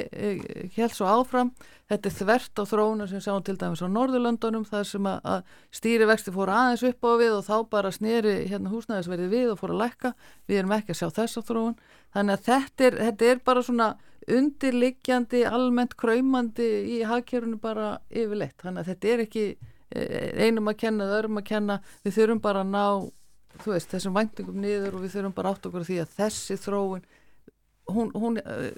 held 0.78 0.88
eh, 0.88 0.94
svo 0.96 1.10
áfram, 1.12 1.52
þetta 1.92 2.08
er 2.08 2.16
þvert 2.16 2.62
á 2.62 2.64
þróuna 2.72 3.08
sem 3.12 3.24
sjáum 3.26 3.44
til 3.44 3.58
dæmis 3.60 3.84
á 3.84 3.92
Norðurlöndunum, 3.92 4.64
það 4.70 4.86
sem 4.88 5.10
að, 5.12 5.20
að 5.34 5.44
stýrivexti 5.82 6.32
fór 6.32 6.54
aðeins 6.56 6.86
upp 6.88 7.04
á 7.04 7.12
við 7.20 7.36
og 7.36 7.44
þá 7.50 7.56
bara 7.76 7.92
sneri 7.92 8.38
hérna 8.48 8.72
húsnæðsverði 8.72 9.28
við 9.36 9.52
og 9.52 9.60
fór 9.60 9.76
að 9.76 9.84
lækka, 9.84 10.14
við 10.48 10.62
erum 10.62 10.76
ekki 10.78 10.96
að 10.96 11.02
sjá 11.02 11.10
þess 11.20 11.44
á 11.44 11.48
þróun, 11.52 11.78
þannig 12.16 12.40
að 12.40 12.48
þetta 12.48 12.88
er, 12.88 13.00
þetta 13.10 13.32
er 13.34 13.46
bara 13.52 13.68
svona 13.68 13.94
undirliggjandi, 14.32 15.46
almennt 15.50 15.98
kræmandi 16.00 16.74
í 16.88 17.02
hagkerfunu 17.10 17.60
bara 17.60 17.98
yfirleitt, 18.08 18.62
þannig 18.64 18.86
að 18.86 18.94
þetta 18.94 19.12
er 19.12 19.24
ekki 19.26 19.48
eh, 19.52 20.46
einum 20.46 20.72
að 20.72 20.86
kenna, 20.86 21.16
öðrum 21.18 21.42
að 21.42 21.50
kenna, 21.52 21.82
við 22.06 22.22
þurfum 22.22 22.48
bara 22.48 22.64
að 22.64 22.72
ná 22.78 22.86
þú 23.60 23.76
veist, 23.76 23.92
þessum 23.92 24.16
væntingum 24.18 24.62
niður 24.64 24.98
og 24.98 25.04
við 25.06 25.18
þurfum 25.18 25.36
bara 25.36 25.52
átt 25.54 25.68
okkur 25.70 25.88
því 25.88 26.00
að 26.04 26.16
þessi 26.20 26.58
þróun 26.62 27.04
hún, 27.92 28.12
hún 28.16 28.40
eh, 28.42 28.72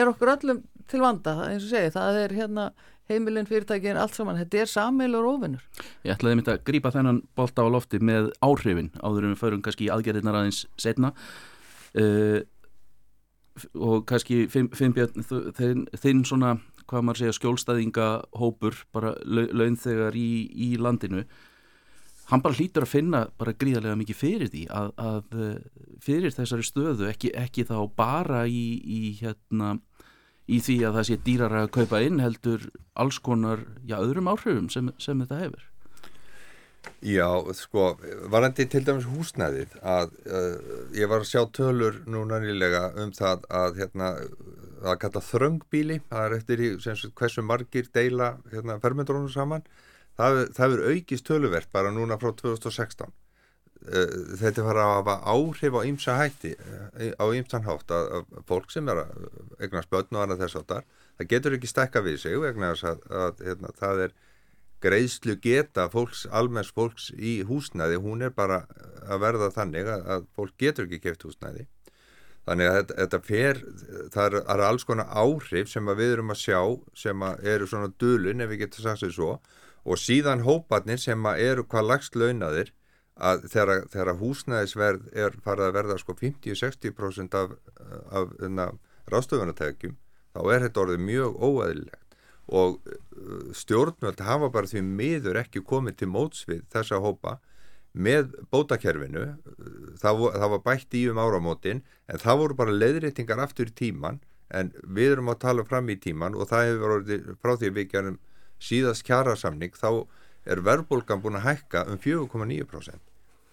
er 0.00 0.10
okkur 0.10 0.34
öllum 0.36 0.62
til 0.90 1.02
vanda, 1.02 1.38
eins 1.48 1.66
og 1.66 1.72
segi, 1.72 1.94
það 1.94 2.20
er 2.24 2.36
hérna 2.36 2.66
heimilin, 3.10 3.46
fyrirtækin, 3.46 3.98
allt 3.98 4.16
saman. 4.16 4.38
Þetta 4.40 4.62
er 4.62 4.70
sammeilur 4.70 5.26
ofinnur. 5.30 5.64
Ég 6.06 6.16
ætlaði 6.16 6.40
myndi 6.40 6.52
að 6.54 6.64
grípa 6.66 6.92
þennan 6.94 7.22
bolta 7.38 7.66
á 7.66 7.68
lofti 7.70 8.00
með 8.02 8.32
áhrifin 8.42 8.90
áður 8.98 9.30
um 9.30 9.36
förum 9.38 9.62
kannski 9.64 9.86
í 9.86 9.92
aðgerðirnar 9.94 10.40
aðeins 10.40 10.64
setna 10.80 11.12
uh, 11.98 12.40
og 13.78 14.06
kannski 14.10 14.46
Finnbjörn, 14.50 15.22
þinn, 15.56 15.86
þinn 15.94 16.24
svona 16.28 16.56
hvað 16.86 17.06
maður 17.06 17.22
segja 17.22 17.36
skjólstæðinga 17.38 18.08
hópur, 18.38 18.82
bara 18.94 19.14
launþegar 19.26 20.18
í, 20.18 20.46
í 20.52 20.74
landinu 20.78 21.24
hann 22.30 22.42
bara 22.42 22.58
hlýtur 22.58 22.86
að 22.86 22.92
finna 22.92 23.20
bara 23.38 23.54
gríðarlega 23.54 23.98
mikið 24.00 24.18
fyrir 24.18 24.50
því 24.52 24.64
að, 24.74 24.90
að 24.98 25.36
eh, 25.44 25.84
fyrir 26.02 26.34
þessari 26.34 26.66
stöðu 26.66 27.10
ekki, 27.10 27.30
ekki 27.38 27.66
þá 27.68 27.76
bara 27.98 28.42
í, 28.50 28.64
í, 28.82 29.14
hérna, 29.20 29.76
í 30.50 30.58
því 30.62 30.80
að 30.88 30.98
það 30.98 31.08
sé 31.10 31.20
dýrar 31.28 31.56
að 31.62 31.72
kaupa 31.78 32.02
inn 32.02 32.20
heldur 32.22 32.68
alls 32.98 33.20
konar 33.22 33.64
já, 33.86 33.98
öðrum 34.00 34.30
áhrifum 34.32 34.68
sem, 34.72 34.90
sem 35.02 35.22
þetta 35.22 35.40
hefur. 35.44 35.72
Já, 37.02 37.26
sko, 37.58 37.96
varandi 38.30 38.64
til 38.70 38.84
dæmis 38.86 39.08
húsnæðið 39.10 39.72
að 39.82 40.12
uh, 40.30 40.52
ég 40.94 41.10
var 41.10 41.24
að 41.24 41.30
sjá 41.32 41.42
tölur 41.54 41.98
núna 42.06 42.38
nýlega 42.42 42.92
um 43.02 43.10
það 43.14 43.42
að 43.50 43.80
hérna, 43.82 44.12
að 44.86 45.00
kalla 45.02 45.22
þröngbíli 45.26 45.98
það 46.06 46.28
er 46.28 46.36
eftir 46.38 46.62
í, 46.62 46.70
hversu 47.18 47.42
margir 47.42 47.90
deila 47.94 48.36
hérna, 48.52 48.78
fermendrónum 48.82 49.30
saman 49.34 49.66
það, 50.16 50.42
er 50.66 50.84
aukist 50.92 51.26
töluvert 51.28 51.72
bara 51.72 51.94
núna 51.94 52.18
frá 52.20 52.32
2016 52.36 53.06
eh, 53.06 54.14
þetta 54.42 54.66
fara 54.66 54.84
að 54.84 54.94
hafa 54.98 55.16
áhrif 55.34 55.78
á 55.78 55.80
ýmsa 55.88 56.18
hætti 56.20 56.54
eh, 56.56 57.12
á 57.16 57.26
ýmsan 57.30 57.66
hátt 57.68 57.92
að, 57.94 58.30
fólk 58.48 58.72
sem 58.74 58.88
er 58.92 59.04
að 59.04 59.26
egna 59.62 59.84
spötn 59.84 60.18
og 60.18 60.26
annað 60.26 60.46
þess 60.46 60.62
áttar 60.62 60.86
það 61.16 61.32
getur 61.32 61.58
ekki 61.58 61.72
stekka 61.72 62.04
við 62.04 62.22
sig 62.24 62.40
vegna 62.40 62.72
þess 62.74 62.90
að, 62.92 63.04
að 63.24 63.44
hérna, 63.48 63.74
það 63.76 64.06
er 64.06 64.16
greiðslu 64.84 65.36
geta 65.42 65.86
fólks, 65.92 66.26
almenns 66.30 66.72
fólks 66.74 67.08
í 67.16 67.40
húsnæði, 67.48 67.98
hún 68.02 68.26
er 68.26 68.34
bara 68.36 68.64
að 69.06 69.22
verða 69.24 69.50
þannig 69.54 69.88
að, 69.88 70.04
að 70.14 70.28
fólk 70.36 70.54
getur 70.60 70.86
ekki 70.86 71.02
keft 71.06 71.24
húsnæði. 71.26 71.66
Þannig 72.46 72.68
að 72.70 72.76
þetta, 72.76 72.96
þetta 73.00 73.20
fer, 73.26 73.60
það 74.14 74.36
er, 74.38 74.64
alls 74.68 74.84
konar 74.86 75.08
áhrif 75.10 75.70
sem 75.72 75.88
við 75.98 76.12
erum 76.12 76.34
að 76.34 76.42
sjá 76.44 76.60
sem 76.94 77.24
eru 77.54 77.66
svona 77.66 77.90
dölun 77.98 78.44
ef 78.44 78.52
við 78.52 78.62
getum 78.62 78.84
sagt 78.84 79.02
sér 79.02 79.14
svo 79.16 79.32
og 79.86 80.00
síðan 80.02 80.42
hóparnir 80.46 80.98
sem 80.98 81.28
eru 81.36 81.64
hvað 81.70 81.88
lagst 81.90 82.18
launaðir 82.18 82.72
að 83.16 83.46
þegar, 83.52 83.86
þegar 83.92 84.18
húsnæðisverð 84.20 85.06
er 85.16 85.36
farið 85.44 85.68
að 85.68 85.76
verða 85.78 85.98
sko 86.02 86.16
50-60% 86.18 87.38
af, 87.38 87.54
af, 88.10 88.34
af 88.42 88.74
ráðstöfunartækjum 89.12 89.96
þá 90.36 90.40
er 90.52 90.66
þetta 90.66 90.82
orðið 90.82 91.06
mjög 91.06 91.38
óæðilegt 91.40 92.16
og 92.46 92.78
uh, 92.86 93.52
stjórnvöld 93.56 94.22
hafa 94.22 94.50
bara 94.54 94.70
því 94.70 94.82
miður 94.86 95.40
ekki 95.40 95.64
komið 95.66 96.00
til 96.02 96.10
mótsvið 96.12 96.62
þessa 96.70 97.00
hópa 97.02 97.38
með 97.96 98.34
bótakerfinu. 98.52 99.24
Það, 99.96 100.22
það 100.36 100.50
var 100.52 100.62
bætt 100.66 100.94
í 100.94 101.06
um 101.08 101.18
áramótin 101.18 101.82
en 102.06 102.20
það 102.20 102.42
voru 102.42 102.58
bara 102.58 102.76
leðréttingar 102.76 103.40
aftur 103.40 103.72
í 103.72 103.76
tíman 103.76 104.20
en 104.54 104.70
við 104.84 105.16
erum 105.16 105.32
að 105.32 105.40
tala 105.46 105.64
fram 105.66 105.88
í 105.90 105.96
tíman 105.98 106.36
og 106.36 106.50
það 106.52 106.68
hefur 106.68 107.06
verið 107.08 107.30
frá 107.42 107.56
því 107.56 107.70
við 107.78 107.88
gerum 107.94 108.18
síðast 108.62 109.04
kjærasamning 109.06 109.74
þá 109.76 110.06
er 110.46 110.62
verðbólgan 110.62 111.22
búin 111.22 111.38
að 111.40 111.48
hækka 111.50 111.84
um 111.90 111.98
4,9% 112.00 113.02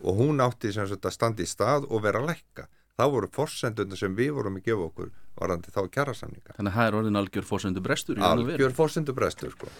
og 0.03 0.19
hún 0.19 0.43
átti 0.43 0.71
sem 0.73 0.87
sagt 0.87 1.05
að 1.07 1.15
standa 1.15 1.43
í 1.43 1.49
stað 1.49 1.87
og 1.89 2.03
vera 2.03 2.21
að 2.21 2.33
lækka. 2.33 2.67
Það 2.99 3.13
voru 3.15 3.29
forsenduna 3.33 3.97
sem 3.97 4.15
við 4.15 4.33
vorum 4.35 4.59
að 4.59 4.67
gefa 4.67 4.87
okkur 4.89 5.11
varandi 5.39 5.71
þá 5.73 5.79
kjærasamninga. 5.95 6.55
Þannig 6.57 6.73
að 6.73 6.77
það 6.77 6.89
er 6.89 6.97
orðin 6.99 7.19
algjör 7.21 7.47
forsendu 7.47 7.83
brestur. 7.83 8.19
Algjör 8.27 8.75
forsendu 8.77 9.15
brestur, 9.17 9.55
sko. 9.55 9.71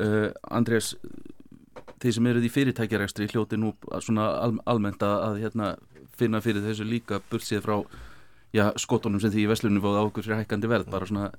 Uh, 0.00 0.28
Andrés, 0.50 0.92
þeir 2.02 2.16
sem 2.16 2.28
eruð 2.32 2.48
í 2.48 2.52
fyrirtækjarekstri 2.52 3.30
hljóti 3.32 3.58
nú 3.60 3.72
svona 4.04 4.28
al 4.42 4.58
almennt 4.68 5.02
að 5.06 5.40
hérna, 5.44 5.72
finna 6.18 6.42
fyrir 6.44 6.64
þessu 6.66 6.84
líka 6.84 7.22
bursið 7.30 7.64
frá 7.64 7.78
já, 8.52 8.66
skotunum 8.80 9.22
sem 9.22 9.32
því 9.32 9.46
í 9.46 9.50
Veslunum 9.50 9.84
fóða 9.84 10.04
okkur 10.10 10.26
fyrir 10.26 10.42
hækkandi 10.42 10.70
verð. 10.70 10.90
Bara 10.92 11.08
svona 11.08 11.30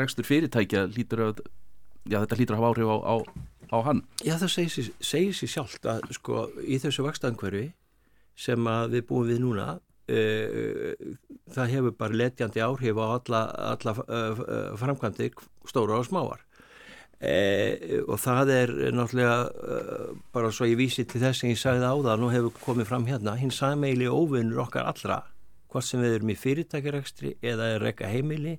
rekstur 0.00 0.28
fyrirtækja 0.28 0.86
lítur 0.94 1.26
að 1.28 1.44
já, 2.06 2.18
þetta 2.18 2.38
hlýtur 2.38 2.56
að 2.56 2.60
hafa 2.60 2.72
áhrif 2.72 2.90
á, 2.90 2.96
á, 3.02 3.14
á 3.72 3.76
hann. 3.88 4.02
Já 4.24 4.34
það 4.40 4.52
segir, 4.56 4.90
sér 5.02 5.54
sjálft 5.54 5.88
að 5.88 6.04
sko 6.18 6.44
í 6.62 6.78
þessu 6.82 7.06
vakstaðangverfi 7.06 7.66
sem 8.38 8.70
við 8.92 9.08
búum 9.08 9.28
við 9.28 9.42
núna 9.44 9.66
uh, 9.76 11.10
það 11.52 11.74
hefur 11.76 11.98
bara 11.98 12.20
letjandi 12.22 12.64
áhrif 12.64 13.02
á 13.02 13.06
alla, 13.18 13.42
alla 13.74 13.96
uh, 14.06 14.46
framkvæmdir 14.80 15.36
stóra 15.68 16.00
og 16.00 16.08
smáar. 16.08 16.46
Uh, 17.22 18.02
og 18.10 18.16
það 18.18 18.50
er 18.50 18.72
náttúrulega 18.90 19.36
bara 20.34 20.50
svo 20.50 20.66
ég 20.66 20.80
vísi 20.80 21.04
til 21.06 21.20
þess 21.22 21.44
sem 21.44 21.52
ég 21.52 21.60
sagði 21.60 21.86
á 21.86 21.94
það 21.94 22.24
nú 22.24 22.32
hefur 22.32 22.64
komið 22.64 22.88
fram 22.88 23.06
hérna 23.06 23.36
hinn 23.38 23.54
sameili 23.54 24.10
óvinnur 24.10 24.64
okkar 24.64 24.90
allra 24.90 25.20
hvort 25.72 25.86
sem 25.86 26.02
við 26.02 26.18
erum 26.18 26.32
í 26.32 26.38
fyrirtækjarekstri 26.38 27.36
eða 27.52 27.68
er 27.74 27.84
rekka 27.86 28.10
heimili 28.10 28.58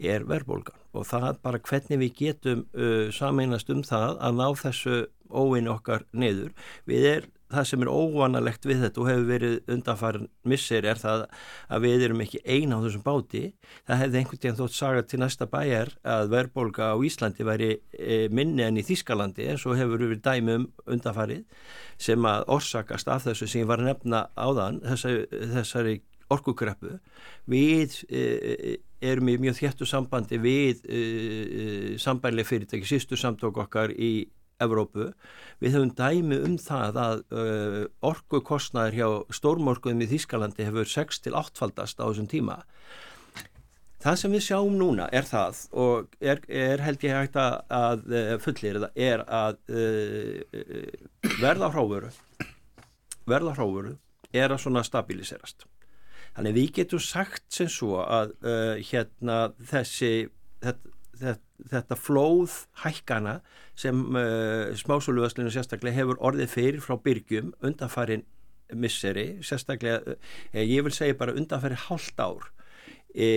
er 0.00 0.26
verðbólgan 0.28 0.78
og 0.96 1.06
það 1.06 1.40
bara 1.44 1.60
hvernig 1.62 2.00
við 2.00 2.14
getum 2.18 2.64
uh, 2.74 3.10
sameinast 3.14 3.70
um 3.70 3.82
það 3.86 4.16
að 4.18 4.38
ná 4.40 4.46
þessu 4.58 4.96
óvinni 5.30 5.70
okkar 5.70 6.06
niður. 6.16 6.50
Við 6.88 7.06
er, 7.06 7.28
það 7.50 7.66
sem 7.70 7.84
er 7.84 7.90
óvanalegt 7.90 8.66
við 8.66 8.82
þetta 8.84 9.00
og 9.02 9.08
hefur 9.10 9.28
verið 9.28 9.70
undanfærin 9.74 10.28
missir 10.50 10.86
er 10.86 10.98
það 10.98 11.24
að 11.70 11.86
við 11.86 12.04
erum 12.06 12.24
ekki 12.24 12.42
eina 12.44 12.78
á 12.78 12.82
þessum 12.84 13.04
báti. 13.06 13.44
Það 13.88 14.02
hefði 14.02 14.20
einhvern 14.20 14.42
tíðan 14.42 14.58
þótt 14.60 14.76
saga 14.76 15.06
til 15.06 15.22
næsta 15.22 15.48
bæjar 15.50 15.94
að 16.16 16.34
verðbólga 16.34 16.92
á 16.94 16.96
Íslandi 17.06 17.46
væri 17.46 17.70
e, 17.94 18.20
minni 18.34 18.66
enn 18.66 18.80
í 18.80 18.86
Þískalandi 18.86 19.48
en 19.50 19.62
svo 19.62 19.78
hefur 19.78 20.06
við 20.06 20.22
dæmum 20.26 20.68
undanfærið 20.86 21.46
sem 22.00 22.30
að 22.30 22.46
orsakast 22.58 23.10
af 23.10 23.26
þessu 23.26 23.50
sem 23.50 23.64
ég 23.64 23.70
var 23.70 23.82
að 23.82 23.92
nefna 23.92 24.26
áðan 24.38 24.82
þessari, 24.86 25.26
þessari 25.56 25.98
orkukreppu. 26.30 27.00
Við 27.50 28.02
e, 28.06 28.22
e 28.22 28.78
erum 29.00 29.30
í 29.32 29.36
mjög 29.40 29.58
þéttu 29.60 29.88
sambandi 29.88 30.38
við 30.40 30.84
uh, 30.84 30.98
uh, 30.98 31.88
sambænlega 32.00 32.48
fyrirtæki, 32.48 32.88
sístu 32.88 33.18
samtók 33.20 33.60
okkar 33.64 33.94
í 33.94 34.28
Evrópu. 34.60 35.06
Við 35.62 35.76
höfum 35.76 35.92
dæmi 35.96 36.36
um 36.44 36.56
það 36.60 36.98
að 37.00 37.22
uh, 37.32 37.78
orkukostnaður 38.04 38.98
hjá 38.98 39.38
stórmorkuðum 39.38 40.04
í 40.04 40.10
Þískalandi 40.10 40.66
hefur 40.68 40.90
6-8 40.90 41.62
faldast 41.62 42.02
á 42.02 42.04
þessum 42.04 42.28
tíma. 42.28 42.58
Það 44.00 44.18
sem 44.20 44.36
við 44.36 44.44
sjáum 44.46 44.76
núna 44.80 45.08
er 45.12 45.26
það 45.28 45.64
og 45.76 46.14
er, 46.24 46.38
er 46.48 46.80
held 46.80 47.02
ég 47.04 47.16
hægt 47.16 47.34
að, 47.40 47.56
að 47.68 48.04
fullir 48.40 48.78
er 48.96 49.24
að 49.28 49.58
verða 51.40 51.68
hráfuru 51.74 52.08
verða 53.30 53.54
hráfuru 53.56 53.96
er 54.32 54.52
að 54.52 54.62
svona 54.64 54.82
stabiliserast. 54.86 55.66
Þannig 56.36 56.56
við 56.56 56.72
getum 56.80 57.02
sagt 57.02 57.46
sem 57.52 57.68
svo 57.70 58.00
að 58.04 58.34
uh, 58.46 58.76
hérna 58.90 59.38
þessi 59.70 60.12
þetta, 60.62 60.92
þetta, 61.20 61.64
þetta 61.72 61.98
flóð 61.98 62.58
hækkana 62.84 63.38
sem 63.78 64.04
uh, 64.14 64.70
smásóluðaslinu 64.78 65.52
sérstaklega 65.54 65.98
hefur 65.98 66.20
orðið 66.30 66.52
fyrir 66.54 66.84
frá 66.84 66.96
byrgjum 67.02 67.54
undanfærin 67.60 68.26
misseri, 68.70 69.40
sérstaklega 69.42 70.14
uh, 70.14 70.36
ég 70.60 70.86
vil 70.86 70.94
segja 70.94 71.18
bara 71.18 71.34
undanfæri 71.34 71.78
hálft 71.88 72.22
ár 72.22 72.52
e, 73.10 73.28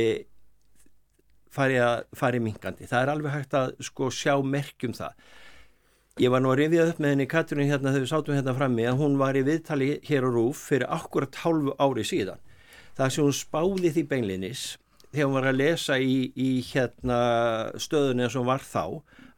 fari, 1.54 1.80
að, 1.82 2.04
fari 2.18 2.42
minkandi. 2.44 2.86
Það 2.90 3.02
er 3.02 3.14
alveg 3.16 3.34
hægt 3.40 3.58
að 3.58 3.74
sko 3.90 4.12
sjá 4.14 4.36
merkjum 4.46 4.94
það 4.98 5.18
Ég 6.22 6.30
var 6.30 6.44
nú 6.46 6.52
að 6.54 6.60
rifja 6.60 6.84
upp 6.92 7.00
með 7.02 7.10
henni 7.16 7.26
Katrín 7.26 7.66
hérna 7.66 7.90
þegar 7.90 8.04
við 8.04 8.10
sátum 8.12 8.36
hérna 8.38 8.54
frammi 8.54 8.84
að 8.86 9.00
hún 9.00 9.16
var 9.18 9.34
í 9.34 9.42
viðtali 9.48 9.88
hér 10.06 10.28
á 10.28 10.30
Rúf 10.30 10.60
fyrir 10.70 10.92
akkurat 10.94 11.40
hálfu 11.42 11.74
ári 11.82 12.04
síðan. 12.06 12.38
Það 12.98 13.14
sem 13.14 13.28
hún 13.28 13.38
spáði 13.38 13.94
því 13.94 14.04
beinlinis 14.10 14.64
þegar 15.14 15.28
hún 15.28 15.38
var 15.38 15.50
að 15.52 15.60
lesa 15.62 16.00
í, 16.02 16.18
í 16.34 16.50
hérna 16.72 17.20
stöðunni 17.82 18.26
og 18.30 18.48
var 18.50 18.66
þá 18.66 18.84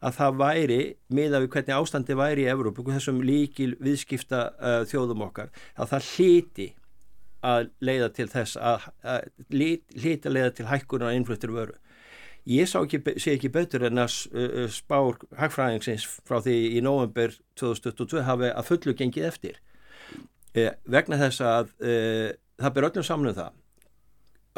að 0.06 0.18
það 0.20 0.39
væri, 0.39 0.80
miða 1.18 1.41
við 1.44 1.52
hvernig 1.56 1.76
ástandi 1.76 2.18
væri 2.18 2.46
í 2.46 2.50
Evrópu, 2.52 2.86
þessum 2.88 3.22
líkil 3.26 3.74
viðskipta 3.84 4.41
uh, 4.56 4.82
þjóðum 4.88 5.26
okkar, 5.28 5.50
að 5.76 5.96
það 5.96 6.12
hliti 6.12 6.68
að 7.46 7.72
leiða 7.86 8.12
til 8.15 8.28
þess 8.32 8.60
að, 8.60 8.86
að 9.06 9.26
hliti 9.52 10.30
að 10.30 10.36
leiða 10.36 10.54
til 10.58 10.70
hækkunar 10.70 11.12
að 11.12 11.20
innfluttir 11.20 11.54
vöru. 11.56 11.76
Ég 12.46 12.70
ekki, 12.70 13.02
sé 13.18 13.34
ekki 13.34 13.50
betur 13.50 13.88
en 13.88 14.04
að 14.04 14.15
uh, 14.38 14.65
spár 14.72 15.18
hagfræðingsins 15.39 16.06
frá 16.28 16.38
því 16.46 16.58
í 16.78 16.84
november 16.86 17.34
2022 17.58 18.26
hafi 18.28 18.52
að 18.52 18.68
fullu 18.70 18.96
gengið 18.98 19.30
eftir. 19.32 19.62
Uh, 20.56 20.72
vegna 20.86 21.20
þess 21.20 21.41
að 21.41 21.74
uh, 21.82 22.30
það 22.62 22.76
ber 22.76 22.89
öllum 22.89 23.08
samlum 23.08 23.38
það, 23.38 23.58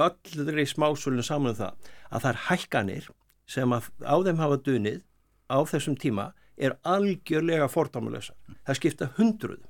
öllur 0.08 0.62
í 0.62 0.68
smásúlun 0.70 1.26
samlum 1.26 1.58
það, 1.58 1.92
að 2.12 2.26
það 2.26 2.32
er 2.32 2.44
hækkanir 2.48 3.10
sem 3.48 3.74
á 3.78 4.16
þeim 4.28 4.44
hafa 4.44 4.60
dunið 4.66 5.02
á 5.48 5.58
þessum 5.72 5.98
tíma 6.00 6.32
er 6.58 6.76
algjörlega 6.84 7.68
fordámalösa. 7.70 8.34
Það 8.66 8.80
skipta 8.80 9.12
hundruðum. 9.18 9.68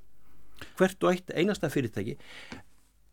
Hvert 0.79 1.03
og 1.03 1.11
eitt 1.11 1.33
einasta 1.35 1.69
fyrirtæki 1.69 2.15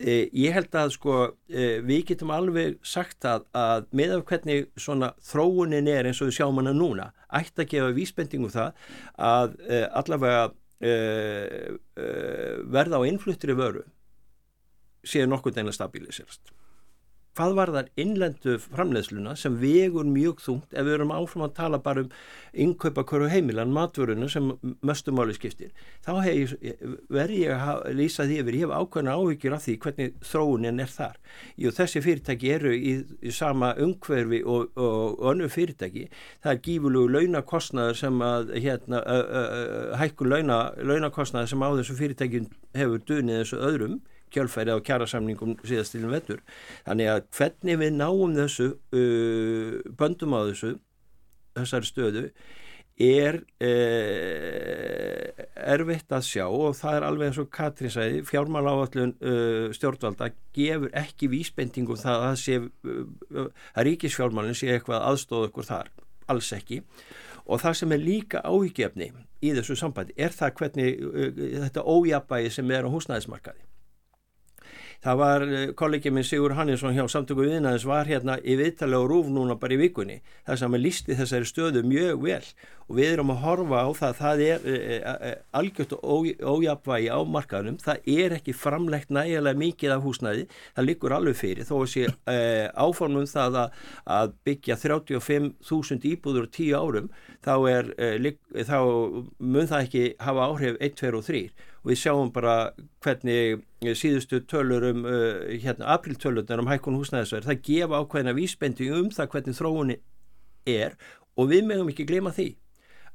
Eh, 0.02 0.26
ég 0.34 0.50
held 0.50 0.74
að 0.74 0.90
sko 0.96 1.12
eh, 1.46 1.78
við 1.86 2.00
getum 2.08 2.32
alveg 2.34 2.80
sagt 2.82 3.22
að, 3.30 3.44
að 3.54 3.84
með 3.94 4.16
af 4.16 4.24
hvernig 4.26 4.64
svona 4.74 5.12
þróunin 5.22 5.86
er 5.86 6.08
eins 6.08 6.18
og 6.18 6.32
við 6.32 6.40
sjáum 6.40 6.58
hana 6.58 6.72
núna 6.74 7.12
ætti 7.30 7.62
að 7.62 7.68
gefa 7.70 7.92
vísbendingu 7.94 8.48
um 8.48 8.54
það 8.56 8.90
að 9.30 9.54
eh, 9.68 9.86
allavega 9.94 10.44
verða 12.74 12.98
á 13.00 13.06
innfluttri 13.08 13.54
vöru 13.56 13.84
séu 15.08 15.28
nokkur 15.30 15.54
deina 15.54 15.72
stabiliserast 15.72 16.54
hvað 17.34 17.54
var 17.58 17.70
þar 17.74 17.88
innlendu 17.98 18.54
framleiðsluna 18.62 19.34
sem 19.38 19.56
vegur 19.58 20.06
mjög 20.06 20.42
þungt 20.44 20.74
ef 20.74 20.86
við 20.86 20.96
erum 20.98 21.14
áfram 21.14 21.46
að 21.48 21.56
tala 21.56 21.80
bara 21.82 22.04
um 22.04 22.12
innkaupa 22.64 23.02
hverju 23.08 23.30
heimilan, 23.32 23.72
matvöruna 23.74 24.28
sem 24.30 24.52
möstumáli 24.86 25.34
skiptir. 25.34 25.72
Þá 26.06 26.12
verði 27.10 27.40
ég 27.40 27.64
að 27.66 27.88
lýsa 27.98 28.28
því 28.28 28.38
yfir, 28.42 28.58
ég 28.60 28.68
hef 28.68 28.76
ákveðna 28.78 29.16
áhyggjur 29.18 29.56
af 29.56 29.66
því 29.66 29.76
hvernig 29.82 30.14
þróunin 30.30 30.84
er 30.84 30.94
þar. 30.94 31.18
Jú, 31.58 31.74
þessi 31.74 32.04
fyrirtæki 32.06 32.54
eru 32.54 32.74
í, 32.76 32.94
í 33.18 33.34
sama 33.34 33.72
umhverfi 33.82 34.44
og, 34.46 34.70
og, 34.78 35.18
önnu 35.32 35.50
fyrirtæki. 35.50 36.06
Það 36.44 36.54
er 36.54 36.64
gífulegu 36.68 37.14
launakostnaður 37.18 38.02
sem 38.04 38.24
að 38.30 38.54
hérna, 38.62 39.02
hækkun 39.98 40.30
launa, 40.30 40.64
launakostnaður 40.78 41.50
sem 41.50 41.66
á 41.66 41.68
þessu 41.80 41.98
fyrirtækin 41.98 42.52
hefur 42.78 43.02
dunið 43.10 43.42
þessu 43.42 43.64
öðrum 43.72 44.02
kjölfæri 44.32 44.74
á 44.74 44.78
kjærasamningum 44.84 45.58
síðastilin 45.66 46.12
vettur. 46.14 46.42
Þannig 46.86 47.12
að 47.12 47.22
hvernig 47.36 47.80
við 47.82 47.96
náum 47.98 48.36
þessu 48.38 48.68
uh, 48.72 49.80
böndum 49.98 50.36
á 50.36 50.40
þessu 50.48 50.76
þessari 51.54 51.88
stöðu 51.88 52.28
er 52.94 53.40
uh, 53.66 55.28
erfitt 55.74 56.12
að 56.14 56.26
sjá 56.28 56.44
og 56.46 56.76
það 56.78 56.98
er 56.98 57.06
alveg 57.08 57.30
eins 57.30 57.40
og 57.42 57.50
Katri 57.54 57.90
sagði, 57.90 58.22
fjármál 58.28 58.68
áallun 58.70 59.16
uh, 59.18 59.74
stjórnvalda 59.74 60.30
gefur 60.54 60.94
ekki 60.94 61.30
vísbendingum 61.32 61.98
það 61.98 62.26
að, 62.28 62.36
sé, 62.44 62.60
uh, 62.62 63.50
að 63.74 63.86
ríkisfjármálinn 63.90 64.58
sé 64.58 64.70
eitthvað 64.76 65.06
aðstóð 65.10 65.48
okkur 65.50 65.66
þar, 65.72 65.90
alls 66.30 66.52
ekki. 66.54 66.78
Og 67.44 67.60
það 67.60 67.74
sem 67.80 67.92
er 67.92 68.00
líka 68.00 68.38
áhyggjefni 68.46 69.10
í 69.44 69.50
þessu 69.58 69.74
sambandi 69.76 70.14
er 70.16 70.32
það 70.32 70.54
hvernig 70.60 70.88
uh, 71.02 71.30
þetta 71.66 71.82
ójabægi 71.82 72.50
sem 72.54 72.74
er 72.78 72.86
á 72.86 72.94
húsnæðismarkaði 72.94 73.73
Það 75.04 75.18
var 75.20 75.42
eh, 75.44 75.70
kollegið 75.76 76.14
minn 76.16 76.24
Sigur 76.24 76.54
Hannesson 76.56 76.94
hjá 76.96 77.04
samtöku 77.12 77.44
viðnaðins 77.44 77.84
var 77.84 78.08
hérna 78.08 78.38
í 78.40 78.54
viðtali 78.56 78.96
og 78.96 79.10
rúf 79.10 79.26
núna 79.28 79.58
bara 79.60 79.76
í 79.76 79.80
vikunni. 79.82 80.22
Þar 80.46 80.60
sem 80.60 80.76
hann 80.76 80.80
listi 80.80 81.16
þessari 81.18 81.48
stöðu 81.50 81.82
mjög 81.84 82.22
vel. 82.24 82.46
Og 82.88 82.96
við 82.96 83.10
erum 83.10 83.32
að 83.34 83.42
horfa 83.42 83.82
á 83.84 83.88
það 83.98 84.14
það 84.20 84.40
er 84.44 84.64
e, 84.68 84.96
e, 84.96 85.32
algjört 85.56 85.92
og 85.96 86.30
ójapvægi 86.40 87.10
á 87.12 87.20
markaðunum 87.36 87.76
það 87.80 88.08
er 88.14 88.34
ekki 88.36 88.56
framlegt 88.56 89.12
nægilega 89.12 89.60
mikið 89.60 89.94
af 89.94 90.04
húsnæði, 90.04 90.46
það 90.76 90.88
liggur 90.88 91.16
alveg 91.16 91.38
fyrir. 91.38 91.68
Þó 91.68 91.74
að 91.78 91.86
sé 91.94 92.08
áformum 92.72 93.28
það 93.28 93.60
að, 93.60 94.34
byggja 94.44 94.76
35.000 94.80 96.08
íbúður 96.12 96.48
10 96.52 96.76
árum 96.80 97.12
þá, 97.44 97.54
er, 97.72 97.92
þá 98.68 98.78
mun 99.40 99.68
það 99.68 99.86
ekki 99.86 100.04
hafa 100.20 100.50
áhrif 100.50 100.80
1, 100.80 100.98
2 101.00 101.14
og 101.20 101.24
3 101.28 101.46
og 101.54 101.73
við 101.84 102.00
sjáum 102.00 102.32
bara 102.32 102.72
hvernig 103.04 103.62
síðustu 103.98 104.40
tölur 104.48 104.86
um 104.90 105.04
uh, 105.04 105.44
hérna, 105.60 105.92
apriltölunar 105.96 106.62
um 106.62 106.70
hækkun 106.70 106.98
húsnæðisverð 106.98 107.50
það 107.50 107.64
gefa 107.68 108.00
ákveðina 108.00 108.36
vísbending 108.36 108.94
um 108.98 109.10
það 109.12 109.30
hvernig 109.34 109.58
þróunni 109.58 109.98
er 110.68 110.96
og 111.36 111.50
við 111.50 111.66
meðum 111.68 111.90
ekki 111.92 112.06
glema 112.08 112.32
því 112.34 112.54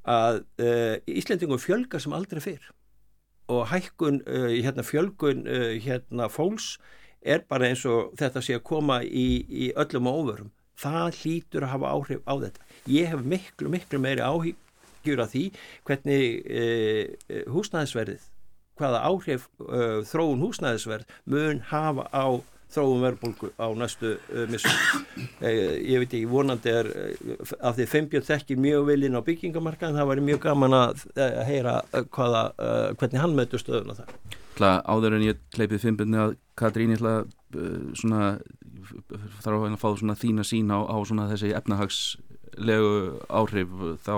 að 0.09 0.43
uh, 0.61 0.95
Íslendingum 1.09 1.61
fjölga 1.61 1.99
sem 2.01 2.13
aldrei 2.15 2.41
fyrr 2.43 2.69
og 3.49 3.65
hækkun 3.71 4.21
uh, 4.27 4.47
hérna, 4.53 4.85
fjölgun 4.85 5.43
uh, 5.49 5.73
hérna, 5.81 6.29
fólks 6.29 6.77
er 7.21 7.43
bara 7.49 7.67
eins 7.67 7.83
og 7.89 8.13
þetta 8.19 8.43
sé 8.45 8.55
að 8.59 8.65
koma 8.69 9.01
í, 9.03 9.43
í 9.49 9.71
öllum 9.79 10.07
óverum 10.07 10.51
það 10.79 11.17
hlýtur 11.19 11.65
að 11.65 11.73
hafa 11.73 11.91
áhrif 11.91 12.21
á 12.23 12.33
þetta. 12.39 12.67
Ég 12.87 13.09
hef 13.11 13.23
miklu 13.25 13.71
miklu 13.73 13.99
meiri 13.99 14.23
áhyggjur 14.23 15.23
af 15.25 15.33
því 15.33 15.45
hvernig 15.89 16.45
uh, 16.45 17.03
uh, 17.33 17.43
húsnæðisverðið 17.55 18.28
hvaða 18.79 19.03
áhrif 19.09 19.49
uh, 19.65 19.99
þróun 20.07 20.45
húsnæðisverð 20.45 21.19
mun 21.29 21.61
hafa 21.69 22.07
á 22.15 22.39
þróun 22.69 23.01
verðbólgu 23.01 23.49
á 23.57 23.67
næstu 23.77 24.15
uh, 24.17 24.45
missum. 24.51 24.75
Eh, 25.39 25.79
ég 25.87 26.01
veit 26.01 26.11
ekki, 26.11 26.27
vonandi 26.27 26.71
er 26.71 26.87
uh, 26.91 27.51
af 27.63 27.77
því 27.77 27.85
Fembjörn 27.87 28.25
þekkir 28.27 28.59
mjög 28.59 28.89
vel 28.89 29.05
inn 29.07 29.15
á 29.15 29.23
byggingamarkaðin, 29.23 29.95
það 29.95 30.09
var 30.09 30.21
mjög 30.27 30.41
gaman 30.43 30.75
að 30.75 31.05
uh, 31.13 31.39
heyra 31.47 31.75
uh, 31.87 32.03
hvaða, 32.11 32.41
uh, 32.59 32.87
hvernig 32.99 33.23
hann 33.23 33.35
mötu 33.37 33.59
stöðuna 33.61 33.95
þar. 34.01 34.11
Áður 34.59 35.15
en 35.15 35.23
ég 35.23 35.39
kleipið 35.55 35.85
Fembjörn 35.85 36.17
að 36.19 36.33
Katrín 36.59 36.91
ég 36.91 36.99
ætla 36.99 37.21
svona 37.95 38.33
þarf 39.39 39.63
að 39.69 39.77
fá 39.79 39.87
svona 39.95 40.17
þína 40.19 40.43
sín 40.47 40.73
á, 40.75 40.83
á 40.83 40.97
svona 41.07 41.29
þessi 41.31 41.53
efnahagslegu 41.55 42.91
áhrif 43.31 43.71
þá 44.03 44.15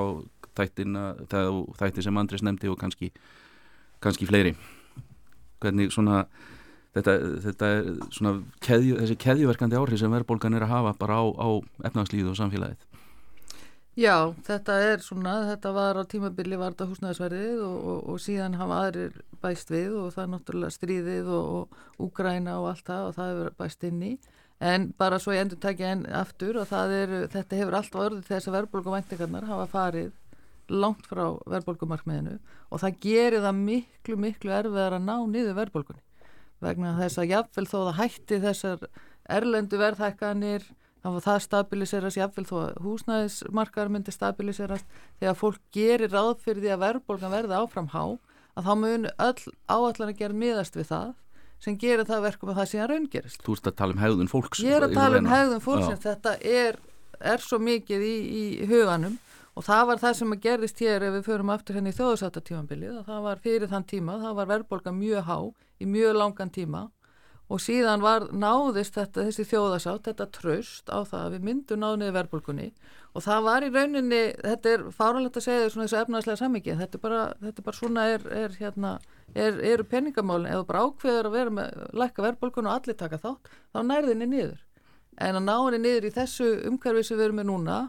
þættina, 0.57 1.05
þætti 1.29 2.05
sem 2.05 2.17
Andris 2.17 2.43
nefndi 2.45 2.71
og 2.71 2.79
kannski 2.81 3.11
kannski 4.01 4.27
fleiri. 4.29 4.55
Hvernig 5.61 5.93
svona 5.93 6.25
þetta, 6.95 7.17
þetta 7.45 7.71
er 7.75 7.91
svona 8.11 8.37
keðju, 8.65 8.99
þessi 9.01 9.17
keðjuverkandi 9.21 9.79
áhrif 9.79 10.01
sem 10.01 10.13
verðbólgan 10.13 10.57
er 10.57 10.65
að 10.67 10.73
hafa 10.75 10.95
bara 10.99 11.19
á, 11.21 11.25
á 11.37 11.49
efnagslíðu 11.89 12.33
og 12.33 12.39
samfélagið? 12.39 12.87
Já, 13.99 14.31
þetta 14.47 14.75
er 14.87 15.01
svona 15.03 15.33
þetta 15.49 15.71
var 15.75 15.97
á 15.99 16.03
tímabili 16.07 16.55
var 16.59 16.71
þetta 16.71 16.87
húsnæðisverðið 16.87 17.63
og, 17.65 17.73
og, 17.91 17.97
og 18.13 18.21
síðan 18.23 18.55
hafa 18.55 18.77
aðrir 18.85 19.17
bæst 19.43 19.73
við 19.73 19.97
og 19.99 20.13
það 20.15 20.23
er 20.23 20.29
náttúrulega 20.31 20.75
stríðið 20.77 21.31
og, 21.35 21.49
og 21.57 22.05
úgræna 22.07 22.55
og 22.61 22.69
allt 22.71 22.85
það 22.87 23.09
og 23.09 23.17
það 23.17 23.33
hefur 23.33 23.57
bæst 23.59 23.83
inn 23.89 24.05
í. 24.07 24.13
En 24.61 24.87
bara 24.93 25.17
svo 25.19 25.33
ég 25.35 25.43
endur 25.43 25.59
takja 25.59 25.91
enn 25.91 26.05
aftur 26.15 26.61
og 26.61 26.71
er, 26.71 27.13
þetta 27.33 27.59
hefur 27.59 27.77
alltaf 27.79 28.03
orðið 28.05 28.27
þess 28.29 28.47
að 28.47 28.57
verðbólgumvæntingarnar 28.59 29.47
hafa 29.49 29.67
farið 29.71 30.11
langt 30.71 31.07
frá 31.09 31.25
verðbólkumarkmiðinu 31.51 32.37
og 32.71 32.81
það 32.83 32.99
gerir 33.03 33.43
það 33.43 33.61
miklu, 33.61 34.17
miklu 34.19 34.53
erfiðar 34.55 34.97
að 34.97 35.07
ná 35.07 35.15
niður 35.27 35.57
verðbólkunni 35.59 36.03
vegna 36.61 36.93
þess 36.99 37.21
að 37.21 37.33
jáfnvel 37.33 37.67
þó 37.67 37.77
það 37.77 37.97
hætti 37.99 38.39
þessar 38.45 38.85
erlendu 39.31 39.79
verðhækkanir 39.81 40.67
þá 41.01 41.09
það 41.25 41.39
stabiliserast 41.47 42.19
jáfnvel 42.19 42.45
þó 42.45 42.55
að 42.61 42.75
húsnæðismarkar 42.85 43.89
myndi 43.89 44.13
stabiliserast 44.13 44.99
þegar 45.19 45.39
fólk 45.39 45.63
gerir 45.73 46.13
ráð 46.13 46.35
fyrir 46.43 46.61
því 46.65 46.75
að 46.75 46.83
verðbólkan 46.85 47.33
verði 47.33 47.57
áfram 47.57 47.89
há 47.95 48.03
að 48.51 48.67
þá 48.67 48.71
mun 48.83 49.09
öll 49.09 49.41
áallan 49.71 50.11
að 50.11 50.19
gera 50.21 50.37
miðast 50.37 50.77
við 50.77 50.91
það 50.91 51.09
sem 51.61 51.77
gerir 51.81 52.07
það 52.09 52.23
verkum 52.25 52.51
að 52.51 52.61
það 52.61 52.69
sé 52.71 52.79
að 52.81 52.87
raungerist. 52.91 53.41
Þú 53.45 53.55
ert 53.57 53.67
að 53.69 53.75
tala 53.81 53.93
um 53.93 54.01
hegðun 54.01 54.31
fólks. 54.31 54.61
Ég 54.65 54.77
er 54.77 54.85
að 54.87 54.95
tala 54.97 55.19
um 55.21 55.29
hegðun 55.29 55.61
fólks 55.61 56.05
þetta 56.05 56.33
er, 56.41 56.79
er 57.33 57.43
svo 57.45 57.59
mikið 57.61 58.05
í, 58.05 58.15
í 58.41 58.69
huganum 58.69 59.17
og 59.61 59.67
það 59.67 59.83
var 59.91 59.99
það 60.01 60.15
sem 60.17 60.31
að 60.33 60.39
gerðist 60.41 60.79
hér 60.81 61.03
ef 61.05 61.11
við 61.13 61.27
förum 61.27 61.51
aftur 61.53 61.77
henni 61.77 61.91
hérna 61.91 61.93
í 61.93 61.99
þjóðsáttatímanbilið 61.99 62.95
og 62.97 63.03
það 63.05 63.19
var 63.27 63.41
fyrir 63.43 63.69
þann 63.69 63.83
tíma, 63.91 64.15
það 64.23 64.39
var 64.39 64.47
verðbolga 64.49 64.93
mjög 64.95 65.27
há 65.27 65.37
í 65.77 65.89
mjög 65.91 66.17
langan 66.17 66.53
tíma 66.55 66.81
og 67.51 67.61
síðan 67.61 68.01
var 68.01 68.25
náðist 68.31 68.95
þetta, 68.95 69.27
þessi 69.27 69.45
þjóðasátt, 69.51 70.07
þetta 70.07 70.27
tröst 70.33 70.89
á 70.89 71.05
það 71.05 71.27
að 71.27 71.35
við 71.35 71.45
myndum 71.51 71.83
náðniði 71.83 72.15
verðbolgunni 72.17 72.67
og 73.11 73.25
það 73.27 73.45
var 73.51 73.67
í 73.67 73.71
rauninni, 73.75 74.23
þetta 74.39 74.73
er 74.73 74.87
fáralegt 74.97 75.37
að 75.37 75.45
segja 75.45 75.69
þessu 75.69 76.01
efnaðslega 76.01 76.41
sammikið, 76.41 76.81
þetta 76.81 77.01
er 77.11 77.15
þetta 77.45 77.61
er 77.61 77.69
bara 77.69 77.81
svona 77.83 78.09
er, 78.15 78.27
er 78.33 78.57
hérna, 78.57 78.97
er, 79.35 79.61
eru 79.75 79.85
peningamálinn, 79.93 80.49
eða 80.55 80.69
bara 80.73 80.85
ákveður 80.87 81.29
að 81.29 81.37
vera 81.37 81.57
með 81.59 81.81
lækka 82.01 82.29
verðbolgun 82.31 82.71
og 82.71 82.77
allir 82.79 82.97
taka 82.97 83.21
þátt, 83.21 83.51
þá 83.75 83.81
nærðinni 83.83 84.31
niður. 84.31 84.61
En 85.21 85.37
að 85.37 85.43
ná 85.43 85.55
henni 85.59 85.81
niður 85.83 86.07
í 86.07 86.15
þessu 86.15 86.53
umhverfi 86.71 87.03
sem 87.03 87.19
við 87.19 87.27
erum 87.27 87.41
með 87.43 87.51
núna 87.51 87.81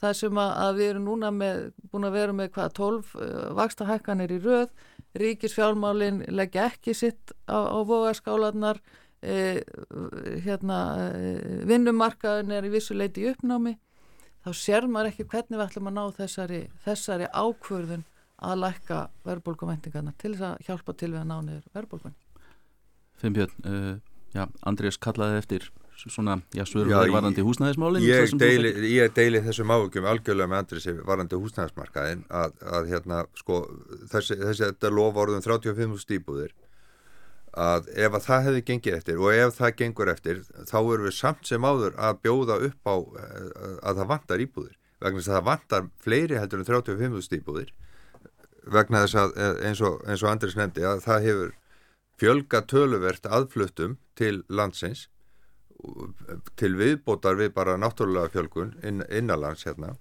það 0.00 0.16
sem 0.20 0.40
að, 0.40 0.70
við 0.78 0.92
erum 0.92 1.06
núna 1.08 1.30
með, 1.34 1.60
búin 1.92 2.08
að 2.08 2.16
vera 2.16 2.36
með 2.36 2.50
hvað 2.56 2.72
12 2.78 3.12
uh, 3.20 3.28
vaksta 3.58 3.88
hækkanir 3.88 4.32
í 4.32 4.40
röð. 4.44 4.72
Ríkisfjálmálin 5.20 6.24
leggja 6.30 6.68
ekki 6.70 6.94
sitt 6.94 7.34
á, 7.50 7.58
á 7.66 7.78
vogaskálanar 7.82 8.78
eh, 9.26 9.58
hérna 10.44 10.76
eh, 11.18 11.64
vinnumarkaðin 11.66 12.54
er 12.54 12.68
í 12.68 12.70
vissu 12.70 12.94
leiti 12.94 13.24
í 13.24 13.32
uppnámi. 13.32 13.74
Þá 14.46 14.50
sér 14.54 14.86
maður 14.86 15.10
ekki 15.10 15.26
hvernig 15.32 15.58
við 15.58 15.64
ætlum 15.66 15.90
að 15.90 15.96
ná 15.98 16.04
þessari, 16.20 16.60
þessari 16.86 17.26
ákvörðun 17.34 18.06
að 18.40 18.62
lækka 18.62 19.00
verðbólkumvæntingarna 19.26 20.14
til 20.20 20.32
þess 20.34 20.46
að 20.48 20.68
hjálpa 20.68 20.94
til 20.96 21.10
við 21.12 21.20
að 21.20 21.28
ná 21.28 21.36
niður 21.44 21.66
verðbólkunni 21.76 22.16
Finnbjörn, 23.20 23.66
uh, 23.68 23.96
já, 24.32 24.46
Andrés 24.64 24.96
kallaði 24.96 25.40
eftir 25.42 25.66
svona, 26.08 26.38
já, 26.56 26.64
svörulegur 26.68 27.12
varandi 27.14 27.44
húsnæðismálin 27.44 28.06
ég 28.06 28.32
ég 28.90 29.12
deili 29.16 29.42
þessum 29.44 29.72
áhugjum 29.74 30.08
algjörlega 30.10 30.50
með 30.50 30.62
Andrés 30.64 30.88
varandi 31.06 31.40
húsnæðismarkaðin 31.40 32.24
að, 32.28 32.56
að 32.78 32.90
hérna, 32.94 33.20
sko 33.38 33.60
þessi, 34.12 34.38
þessi 34.40 34.66
þetta 34.70 34.92
lofa 34.94 35.24
orðum 35.26 35.44
35 35.44 36.00
stípuðir 36.04 36.56
að 37.50 37.88
ef 37.98 38.14
að 38.14 38.26
það 38.28 38.44
hefði 38.46 38.64
gengið 38.70 38.96
eftir 39.00 39.20
og 39.20 39.34
ef 39.34 39.56
það 39.58 39.76
gengur 39.82 40.12
eftir 40.12 40.42
þá 40.70 40.78
erum 40.80 41.06
við 41.08 41.16
samt 41.18 41.48
sem 41.48 41.64
áður 41.66 41.96
að 41.98 42.20
bjóða 42.24 42.58
upp 42.68 42.90
á 42.90 42.96
eh, 42.96 43.78
að 43.82 44.02
það 44.02 44.10
vantar 44.12 44.44
íbúðir. 44.44 44.76
Vegna 45.00 45.18
þess 45.18 45.30
að 45.30 45.38
það 45.38 45.48
vantar 45.48 45.88
fleiri 46.04 46.38
heldur 46.38 46.60
en 46.60 46.68
35 46.68 47.24
stípuðir 47.26 47.72
vegna 48.70 49.04
þess 49.04 49.18
að 49.18 49.38
eh, 49.38 49.56
eins 49.68 49.80
og, 49.84 50.02
eins 50.06 50.22
og 50.22 50.30
Andris 50.30 50.56
nefndi 50.58 50.84
að 50.86 51.02
það 51.06 51.26
hefur 51.28 51.56
fjölga 52.20 52.60
töluvert 52.68 53.26
aðfluttum 53.26 53.96
til 54.18 54.42
landsins 54.52 55.08
til 56.60 56.72
viðbótar 56.78 57.38
við 57.38 57.52
bara 57.56 57.76
náttúrulega 57.80 58.32
fjölgun 58.34 58.74
inn, 58.86 59.04
innanlands 59.08 59.66
hérna. 59.68 59.94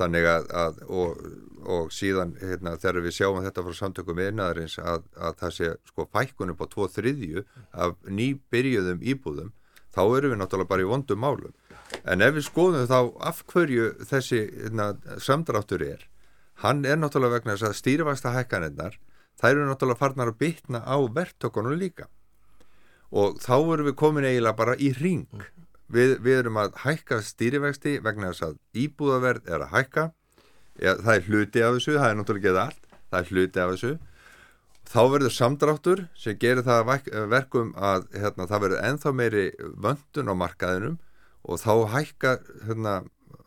Þannig 0.00 0.26
að, 0.30 0.46
að 0.56 0.78
og, 0.88 1.24
og 1.68 1.90
síðan 1.92 2.32
hérna, 2.40 2.76
þegar 2.80 3.04
við 3.04 3.16
sjáum 3.18 3.42
þetta 3.44 3.64
frá 3.66 3.74
samtökum 3.76 4.22
einnaðarins 4.24 4.78
að, 4.80 5.02
að 5.16 5.34
það 5.42 5.56
sé 5.58 5.72
sko 5.90 6.06
fækkun 6.08 6.54
upp 6.54 6.62
á 6.64 6.66
tvo 6.72 6.86
þriðju 6.88 7.44
af 7.84 7.98
nýbyrjuðum 8.08 9.02
íbúðum 9.12 9.50
þá 9.92 10.00
erum 10.04 10.32
við 10.32 10.40
náttúrulega 10.40 10.72
bara 10.72 10.86
í 10.86 10.88
vondum 10.88 11.20
málum. 11.20 11.52
En 12.08 12.24
ef 12.24 12.32
við 12.38 12.46
skoðum 12.46 12.88
þá 12.88 12.98
af 13.28 13.42
hverju 13.50 13.90
þessi 14.08 14.40
hérna, 14.46 14.94
samdráttur 15.20 15.84
er 15.84 16.06
hann 16.64 16.84
er 16.84 16.98
náttúrulega 17.00 17.38
vegna 17.38 17.56
þess 17.56 17.70
að 17.70 17.78
stýrifasta 17.78 18.32
hækkanirnar 18.34 18.96
þær 19.40 19.52
eru 19.52 19.68
náttúrulega 19.68 20.00
farnar 20.00 20.32
að 20.32 20.40
bytna 20.42 20.82
á 20.84 20.96
verktökunum 21.16 21.76
líka 21.80 22.08
og 23.10 23.40
þá 23.42 23.56
erum 23.58 23.88
við 23.90 23.96
komin 23.98 24.28
eiginlega 24.28 24.58
bara 24.58 24.76
í 24.78 24.92
ring 24.98 25.26
við, 25.90 26.18
við 26.22 26.44
erum 26.44 26.60
að 26.62 26.76
hækka 26.84 27.20
stýrivexti 27.26 27.98
vegna 28.04 28.30
þess 28.30 28.46
að 28.50 28.60
íbúðaverð 28.84 29.50
er 29.50 29.66
að 29.66 29.74
hækka. 29.74 30.06
Ja, 30.80 30.94
það 30.96 31.14
er 31.16 31.26
hluti 31.26 31.64
af 31.66 31.74
þessu, 31.76 31.96
það 31.98 32.08
er 32.08 32.16
náttúrulega 32.20 32.50
ekki 32.50 32.64
allt 32.64 32.90
það 33.10 33.20
er 33.20 33.30
hluti 33.34 33.62
af 33.62 33.74
þessu. 33.74 33.92
Þá 34.90 35.00
verður 35.12 35.34
samdráttur 35.34 36.02
sem 36.18 36.36
gerir 36.40 36.66
það 36.66 36.90
verkum 37.30 37.70
að 37.78 38.08
hérna, 38.16 38.46
það 38.50 38.64
verður 38.64 38.84
enþá 38.88 39.14
meiri 39.14 39.46
vöndun 39.84 40.32
á 40.32 40.34
markaðinum 40.40 40.96
og 41.46 41.60
þá 41.62 41.72
hækka 41.94 42.32
hérna, 42.66 42.94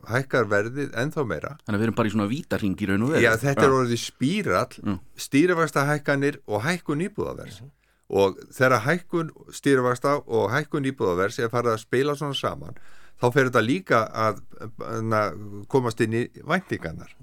hækkar 0.08 0.48
verðið 0.48 0.96
ennþá 1.00 1.26
meira. 1.28 1.54
Þannig 1.64 1.76
að 1.76 1.82
við 1.82 1.88
erum 1.88 1.98
bara 1.98 2.10
í 2.10 2.14
svona 2.14 2.30
vítarhing 2.30 2.76
í 2.76 2.88
raun 2.88 3.06
og 3.06 3.12
veru. 3.12 3.24
Já, 3.24 3.32
þetta 3.42 3.66
er 3.66 3.76
orðið 3.80 4.02
spírall 4.04 4.80
mm. 4.84 4.98
stýrifæsta 5.26 5.84
hækkanir 5.90 6.40
og 6.48 6.64
hækkun 6.64 7.04
íbúðavers 7.08 7.60
mm. 7.60 7.72
Og 8.08 8.36
þegar 8.52 8.84
hækkun 8.84 9.30
stýrifæsta 9.52 10.18
og 10.26 10.50
hækkun 10.52 10.88
íbúðavers 10.90 11.38
er 11.40 11.52
farið 11.52 11.74
að 11.74 11.84
spila 11.84 12.16
svona 12.18 12.36
saman 12.36 12.76
þá 13.20 13.26
fer 13.32 13.48
þetta 13.48 13.64
líka 13.64 14.02
að, 14.26 14.42
að 14.84 15.38
komast 15.72 16.02
inn 16.04 16.18
í 16.18 16.24
væntingarnar 16.44 17.14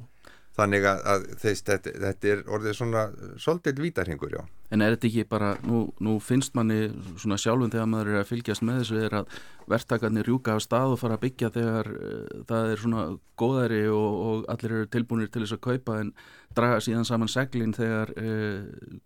þannig 0.57 0.85
að, 0.87 1.27
þess, 1.39 1.63
þetta, 1.67 1.93
þetta 2.05 2.31
er 2.31 2.41
orðið 2.51 2.75
svona 2.75 3.05
svolítið 3.39 3.79
vítarhingur, 3.85 4.35
já. 4.35 4.41
En 4.71 4.83
er 4.83 4.95
þetta 4.95 5.07
ekki 5.09 5.23
bara, 5.31 5.53
nú, 5.67 5.81
nú 6.03 6.17
finnst 6.23 6.55
manni 6.55 6.89
svona 7.19 7.37
sjálfum 7.39 7.71
þegar 7.71 7.89
maður 7.91 8.11
er 8.13 8.19
að 8.21 8.29
fylgjast 8.29 8.65
með 8.67 8.81
þessu 8.81 8.99
er 9.05 9.15
að 9.21 9.33
verktakarnir 9.71 10.27
rjúka 10.27 10.55
af 10.55 10.63
stað 10.65 10.95
og 10.95 11.01
fara 11.01 11.17
að 11.17 11.25
byggja 11.25 11.51
þegar 11.55 11.91
uh, 11.95 12.43
það 12.51 12.71
er 12.73 12.83
svona 12.83 13.07
góðari 13.39 13.81
og, 13.91 14.21
og 14.27 14.45
allir 14.51 14.77
eru 14.77 14.91
tilbúinir 14.91 15.31
til 15.31 15.45
þess 15.45 15.57
að 15.57 15.65
kaupa 15.67 15.99
en 16.03 16.13
draga 16.55 16.83
síðan 16.83 17.07
saman 17.07 17.31
seglinn 17.31 17.75
þegar 17.75 18.13
uh, 18.19 18.63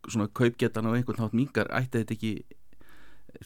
svona 0.10 0.30
kaupgetan 0.34 0.90
á 0.90 0.96
einhvern 0.96 1.26
nátt 1.26 1.38
mingar 1.38 1.70
ætti 1.78 2.02
þetta 2.02 2.18
ekki 2.18 2.36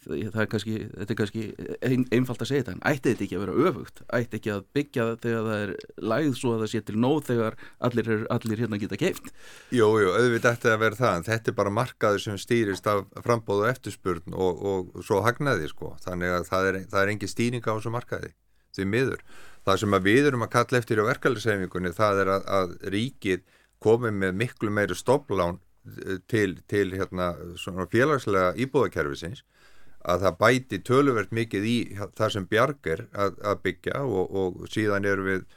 það 0.04 0.42
er 0.44 0.50
kannski, 0.52 0.76
þetta 0.94 1.14
er 1.14 1.18
kannski 1.20 1.44
ein, 1.86 2.06
einfalt 2.16 2.44
að 2.44 2.50
segja 2.50 2.66
þetta, 2.66 2.76
en 2.78 2.84
ætti 2.90 3.14
þetta 3.14 3.26
ekki 3.26 3.38
að 3.38 3.44
vera 3.44 3.70
öfugt? 3.70 4.02
Ætti 4.18 4.40
ekki 4.40 4.54
að 4.54 4.64
byggja 4.78 5.06
þegar 5.24 5.48
það 5.50 5.64
er 5.66 5.74
lægð 6.12 6.38
svo 6.40 6.54
að 6.54 6.64
það 6.64 6.72
sé 6.74 6.82
til 6.88 6.98
nóð 7.04 7.20
þegar 7.30 7.58
allir, 7.90 8.12
allir 8.36 8.64
hérna 8.64 8.82
geta 8.82 9.00
keift 9.00 9.30
Jú, 9.76 9.90
jú, 10.02 10.10
auðvitað 10.16 10.58
ætti 10.58 10.74
að 10.74 10.82
vera 10.86 11.00
það 11.00 11.20
en 11.20 11.28
þetta 11.30 11.52
er 11.52 11.58
bara 11.60 11.76
markaður 11.80 12.26
sem 12.26 12.42
stýrist 12.42 12.90
af 12.90 13.06
frambóðu 13.26 13.66
og 13.66 13.72
eftirspurn 13.74 14.36
og, 14.36 14.66
og 14.74 15.06
svo 15.06 15.22
hagnaði 15.26 15.72
sko, 15.72 15.94
þannig 16.06 16.36
að 16.40 16.50
það 16.50 16.72
er, 16.72 16.82
það 16.92 17.06
er 17.06 17.14
engi 17.14 17.32
stýring 17.32 17.66
á 17.66 17.72
þessu 17.72 17.94
markaði, 17.94 18.34
því 18.78 18.90
miður. 18.90 19.24
Það 19.68 19.82
sem 19.82 19.98
við 20.06 20.28
erum 20.30 20.46
að 20.46 20.54
kalla 20.56 20.80
eftir 20.80 21.02
á 21.04 21.10
verkefæliseifingunni, 21.10 21.92
það 21.94 22.22
er 22.24 22.32
að, 22.38 22.46
að 22.60 22.78
ríkið 22.94 23.44
komið 23.84 24.16
með 24.24 24.38
miklu 24.40 24.72
meiri 24.74 24.96
stopplán 24.98 25.60
til, 26.28 26.60
til 26.70 26.92
hérna, 26.94 27.32
félagslega 27.92 28.54
íbúðakerfisins 28.60 29.44
að 30.08 30.26
það 30.26 30.38
bæti 30.40 30.80
töluvert 30.88 31.32
mikið 31.36 31.66
í 31.68 31.78
það 32.18 32.36
sem 32.36 32.48
bjargir 32.50 33.06
að, 33.12 33.40
að 33.44 33.64
byggja 33.66 34.04
og, 34.06 34.36
og 34.42 34.60
síðan 34.72 35.08
erum 35.10 35.28
við 35.28 35.48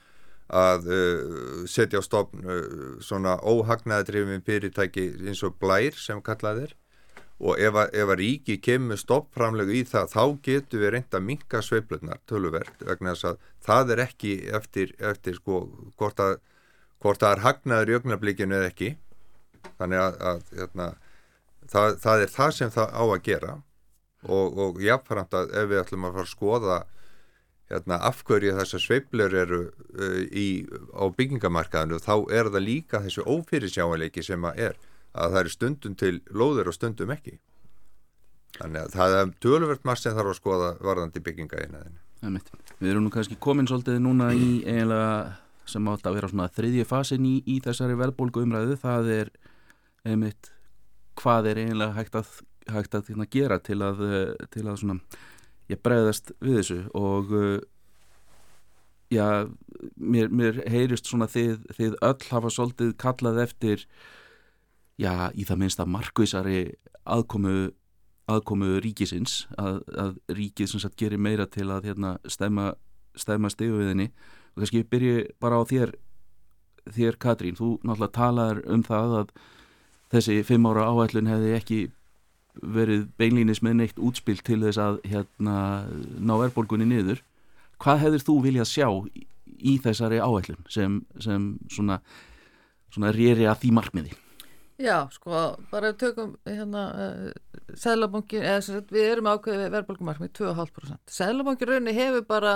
að 0.52 0.88
uh, 0.92 1.64
setja 1.70 2.02
á 2.02 2.04
stofn 2.04 2.42
uh, 2.44 2.62
svona 3.00 3.38
óhagnaðadrifin 3.38 4.44
fyrirtæki 4.44 5.06
eins 5.22 5.42
og 5.46 5.56
blær 5.62 5.96
sem 5.96 6.20
kallaðir 6.24 6.74
og 7.42 7.58
ef 7.58 7.74
að, 7.74 7.94
ef 7.98 8.10
að 8.12 8.20
ríki 8.20 8.58
kemur 8.62 9.00
stoppframlegu 9.00 9.78
í 9.80 9.84
það 9.88 10.10
þá 10.12 10.24
getur 10.46 10.82
við 10.82 10.92
reynda 10.94 11.18
að 11.18 11.26
minka 11.30 11.62
sveiflunar 11.64 12.20
töluvert 12.30 12.84
vegna 12.86 13.14
þess 13.14 13.30
að 13.32 13.48
það 13.66 13.94
er 13.94 14.04
ekki 14.04 14.34
eftir, 14.58 14.92
eftir 15.00 15.38
sko 15.38 15.64
hvort 15.98 16.22
að, 16.22 16.36
hvort 17.02 17.24
að 17.26 17.38
er 17.38 17.44
hagnaður 17.46 17.90
í 17.90 17.96
ögnablikinu 17.98 18.58
eða 18.58 18.70
ekki. 18.70 18.92
Þannig 19.78 20.02
að, 20.04 20.20
að 20.30 20.54
hérna, 20.58 20.86
það, 21.70 21.98
það 22.04 22.24
er 22.24 22.32
það 22.36 22.56
sem 22.58 22.72
það 22.76 22.94
á 22.94 23.02
að 23.02 23.20
gera 23.26 23.56
og, 24.28 24.58
og 24.58 24.82
jáfnframt 24.82 25.34
að 25.34 25.54
ef 25.58 25.70
við 25.70 25.82
ætlum 25.82 26.08
að 26.08 26.18
fara 26.18 26.26
að 26.26 26.32
skoða 26.32 26.78
hérna, 27.72 27.98
afhverju 28.10 28.56
þessar 28.58 28.84
sveiblur 28.84 29.36
eru 29.42 29.62
uh, 29.68 30.20
í, 30.28 30.48
á 30.94 31.04
byggingamarkaðinu 31.16 32.00
þá 32.02 32.14
er 32.30 32.52
það 32.52 32.66
líka 32.66 33.02
þessu 33.04 33.26
ófyrirsjáanleiki 33.26 34.24
sem 34.26 34.48
að 34.48 34.62
er 34.68 34.78
að 35.12 35.34
það 35.34 35.40
er 35.42 35.52
stundum 35.52 35.96
til 35.98 36.14
lóður 36.32 36.70
og 36.72 36.76
stundum 36.76 37.12
ekki. 37.12 37.38
Þannig 38.58 38.86
að 38.86 38.96
það 38.96 39.18
er 39.18 39.36
töluvert 39.42 39.84
maður 39.88 40.02
sem 40.02 40.16
þarf 40.16 40.32
að 40.32 40.38
skoða 40.38 40.72
varðandi 40.84 41.22
bygginga 41.24 41.60
einaðinu 41.64 42.02
Við 42.78 42.90
erum 42.92 43.06
nú 43.06 43.10
kannski 43.10 43.34
komin 43.42 43.66
svolítið 43.66 43.98
núna 44.02 44.28
í 44.36 44.60
eiginlega 44.62 45.38
sem 45.66 45.88
átt 45.90 46.06
að 46.06 46.18
vera 46.18 46.28
svona 46.30 46.50
þriðji 46.54 46.84
fasin 46.86 47.26
í, 47.26 47.34
í 47.46 47.58
þessari 47.64 47.96
velbólgu 47.98 48.44
umræðu 48.44 48.76
það 48.78 49.10
er 49.16 49.30
einmitt 50.06 50.52
hvað 51.18 51.48
er 51.50 51.62
eiginlega 51.64 51.96
hægt 51.96 52.18
að 52.18 52.30
hægt 52.70 52.94
að 52.94 53.12
hérna, 53.12 53.28
gera 53.30 53.58
til 53.58 53.80
að, 53.82 54.02
eh, 54.06 54.46
til 54.54 54.64
að 54.66 54.80
svona, 54.82 54.98
ég 55.70 55.82
bregðast 55.82 56.32
við 56.40 56.58
þessu 56.60 56.78
og 56.98 57.32
eh, 57.38 57.60
já, 59.12 59.26
mér, 59.96 60.30
mér 60.30 60.62
heyrist 60.70 61.10
svona 61.10 61.28
þið, 61.30 61.66
þið 61.76 61.96
öll 62.00 62.28
hafa 62.30 62.52
svolítið 62.52 62.96
kallað 63.00 63.42
eftir 63.46 63.86
já, 65.00 65.30
í 65.34 65.46
það 65.48 65.62
minnst 65.64 65.82
að 65.82 65.92
markvísari 65.96 66.60
aðkomu 67.02 67.72
aðkomu 68.30 68.78
ríkisins 68.82 69.46
að, 69.58 69.82
að 69.98 70.14
ríkið 70.30 70.70
sem 70.70 70.82
sagt 70.84 71.00
gerir 71.00 71.20
meira 71.20 71.48
til 71.50 71.66
að 71.74 71.90
hérna, 71.90 72.16
stæma, 72.30 72.72
stæma 73.18 73.50
steguviðinni 73.50 74.12
og 74.54 74.62
kannski 74.62 74.84
byrju 74.88 75.16
bara 75.42 75.58
á 75.58 75.62
þér 75.66 75.94
þér 76.92 77.18
Katrín, 77.22 77.58
þú 77.58 77.76
náttúrulega 77.82 78.14
talar 78.16 78.62
um 78.70 78.82
það 78.86 79.16
að 79.20 79.34
þessi 80.14 80.38
fimm 80.46 80.66
ára 80.70 80.88
áætlun 80.90 81.30
hefði 81.30 81.52
ekki 81.56 81.80
verið 82.60 83.06
beinlýnis 83.20 83.62
með 83.64 83.78
neitt 83.78 84.00
útspil 84.00 84.38
til 84.44 84.60
þess 84.64 84.80
að 84.80 84.98
hérna 85.08 85.56
ná 86.20 86.34
verðbólgunni 86.40 86.88
niður. 86.88 87.22
Hvað 87.82 88.04
hefur 88.04 88.26
þú 88.26 88.36
viljað 88.46 88.68
sjá 88.70 88.88
í, 89.12 89.78
þessari 89.82 90.20
áætlun 90.22 90.60
sem, 90.70 91.00
sem 91.22 91.48
svona, 91.72 92.00
svona 92.92 93.14
rýri 93.14 93.48
að 93.48 93.64
því 93.64 93.72
markmiði? 93.78 94.14
Já, 94.82 95.06
sko, 95.14 95.40
bara 95.70 95.92
tökum 95.94 96.36
hérna 96.48 96.84
uh, 96.90 97.66
Sælabankin, 97.78 98.42
eða 98.42 98.80
við 98.90 99.08
erum 99.08 99.28
ákveðið 99.30 99.74
verðbólgumarkmið 99.76 100.32
2,5% 100.40 101.12
Sælabankin 101.12 101.70
raunni 101.70 101.94
hefur 101.94 102.24
bara 102.26 102.54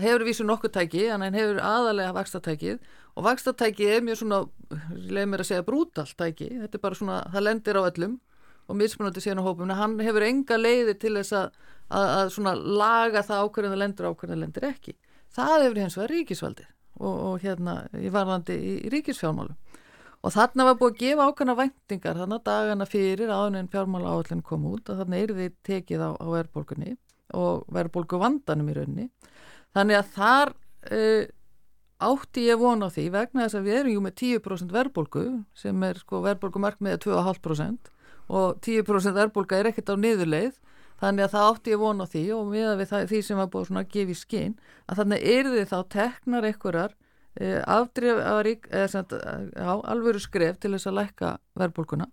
hefur 0.00 0.24
vísu 0.26 0.46
nokkuð 0.46 0.72
tæki, 0.74 1.04
en 1.12 1.22
hann 1.22 1.36
hefur 1.36 1.60
aðalega 1.62 2.14
vakstatækið 2.16 2.80
og 3.14 3.26
vakstatækið 3.26 3.92
er 3.94 4.04
mjög 4.06 4.22
svona, 4.22 4.40
leið 4.96 5.30
mér 5.30 5.44
að 5.44 5.50
segja 5.50 5.66
brútalt 5.66 6.16
tæki, 6.18 6.48
þetta 6.62 6.78
er 6.78 6.84
bara 6.86 6.98
svona, 6.98 7.20
það 7.34 7.46
lendir 7.46 7.78
á 7.78 7.82
öllum 7.84 8.18
og 8.70 8.78
mismunandi 8.78 9.22
síðan 9.22 9.42
á 9.42 9.48
hópum 9.48 9.72
hann 9.74 9.96
hefur 10.00 10.26
enga 10.26 10.58
leiði 10.60 10.94
til 11.02 11.16
þess 11.18 11.34
að, 11.36 11.56
að, 11.90 12.36
að 12.38 12.62
laga 12.80 13.24
það 13.26 13.46
ákveðin 13.46 13.74
að 13.74 13.82
lendur 13.82 14.10
ákveðin 14.10 14.36
að 14.36 14.44
lendur 14.44 14.68
ekki. 14.70 14.94
Það 15.34 15.56
hefur 15.64 15.82
hins 15.82 15.98
vegar 15.98 16.14
ríkisvaldið 16.14 16.70
og, 17.00 17.16
og 17.26 17.34
hérna 17.42 17.76
í 17.98 18.12
varðandi 18.14 18.56
í, 18.56 18.76
í 18.86 18.92
ríkisfjármálum. 18.94 19.58
Og 20.20 20.34
þarna 20.34 20.66
var 20.68 20.76
búið 20.76 20.90
að 20.90 20.98
gefa 21.00 21.26
ákvæmna 21.30 21.56
væntingar 21.56 22.18
þarna 22.20 22.38
dagana 22.44 22.86
fyrir 22.88 23.30
áður 23.32 23.60
en 23.62 23.70
fjármála 23.72 24.14
áallin 24.14 24.42
kom 24.44 24.66
út 24.68 24.90
að 24.92 25.00
þarna 25.00 25.20
er 25.20 25.34
þið 25.38 25.54
tekið 25.64 26.02
á, 26.04 26.10
á 26.12 26.26
verðbólgunni 26.28 26.96
og 27.40 27.62
verðbólgu 27.72 28.20
vandanum 28.20 28.68
í 28.68 28.74
raunni 28.76 29.06
þannig 29.76 30.00
að 30.00 30.10
þar 30.16 30.52
uh, 30.90 31.24
átti 32.10 32.46
ég 32.48 32.60
von 32.60 32.84
á 32.84 32.88
því 32.92 33.06
vegna 33.14 33.46
þess 33.46 33.58
að 33.60 33.66
við 33.68 33.78
erum 33.78 33.94
jú 33.94 34.02
með 34.04 34.16
10% 34.22 34.74
verðbólgu 34.74 35.24
sem 35.56 35.86
er 35.86 36.00
sko 36.00 36.22
verðbólgumarkmiðið 36.26 37.02
2,5% 37.06 37.90
og 38.30 38.60
10% 38.62 39.16
verðbólga 39.16 39.58
er 39.58 39.70
ekkert 39.70 39.90
á 39.90 39.96
niðurleið 39.98 40.54
þannig 41.00 41.26
að 41.26 41.34
það 41.34 41.50
átti 41.50 41.74
ég 41.74 41.80
von 41.80 42.04
á 42.04 42.06
því 42.12 42.24
og 42.36 42.48
miða 42.50 42.76
við 42.78 42.90
það, 42.92 43.04
því 43.10 43.20
sem 43.26 43.40
var 43.40 43.50
búið 43.50 43.68
svona 43.68 43.84
að 43.84 43.92
gefa 43.94 44.14
í 44.14 44.18
skinn 44.20 44.54
að 44.86 45.00
þannig 45.00 45.26
er 45.34 45.50
þið 45.54 45.68
þá 45.70 45.78
teknar 45.96 46.48
einhverjar 46.50 46.94
uh, 46.94 47.60
afdrif 47.76 48.22
á 49.56 49.74
alvöru 49.90 50.22
skref 50.22 50.60
til 50.60 50.74
þess 50.76 50.90
að 50.90 50.98
lækka 51.00 51.36
verðbólguna. 51.60 52.10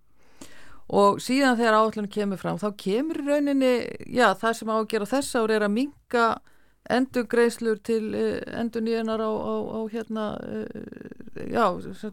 Og 0.87 1.17
síðan 1.19 1.57
þegar 1.59 1.81
áallinu 1.81 2.09
kemur 2.11 2.39
fram 2.39 2.59
þá 2.61 2.69
kemur 2.79 3.19
rauninni, 3.27 3.73
já 4.07 4.31
það 4.39 4.53
sem 4.55 4.69
á 4.71 4.75
að 4.77 4.89
gera 4.93 5.09
þess 5.09 5.35
ár 5.35 5.51
er 5.51 5.65
að 5.67 5.75
minka 5.75 6.27
endur 6.93 7.27
greiðslur 7.29 7.81
til 7.83 8.03
uh, 8.13 8.37
endur 8.59 8.85
nýjanar 8.85 9.23
á, 9.23 9.31
á, 9.31 9.55
á 9.75 9.79
hérna 9.91 10.27
uh, 10.39 11.41
já, 11.47 11.65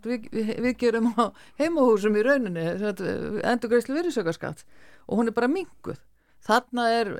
við, 0.06 0.30
við 0.34 0.72
gerum 0.80 1.12
á 1.14 1.30
heimahúsum 1.60 2.16
í 2.18 2.24
rauninni 2.26 2.66
endur 2.74 3.70
greiðslu 3.72 3.98
virðisökarskatt 3.98 4.64
og 5.06 5.20
hún 5.20 5.30
er 5.30 5.36
bara 5.36 5.50
minguð 5.50 6.00
þarna 6.44 6.88
er 6.92 7.12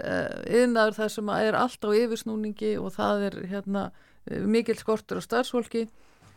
yðnaður 0.51 0.97
uh, 0.97 0.99
það 1.03 1.13
sem 1.17 1.37
er 1.37 1.61
allt 1.61 1.87
á 1.87 1.91
yfirsnúningi 1.97 2.75
og 2.81 2.93
það 2.97 3.29
er 3.31 3.39
hérna 3.53 3.87
mikil 4.25 4.77
skortur 4.81 5.21
á 5.21 5.23
starfsfólki. 5.25 5.87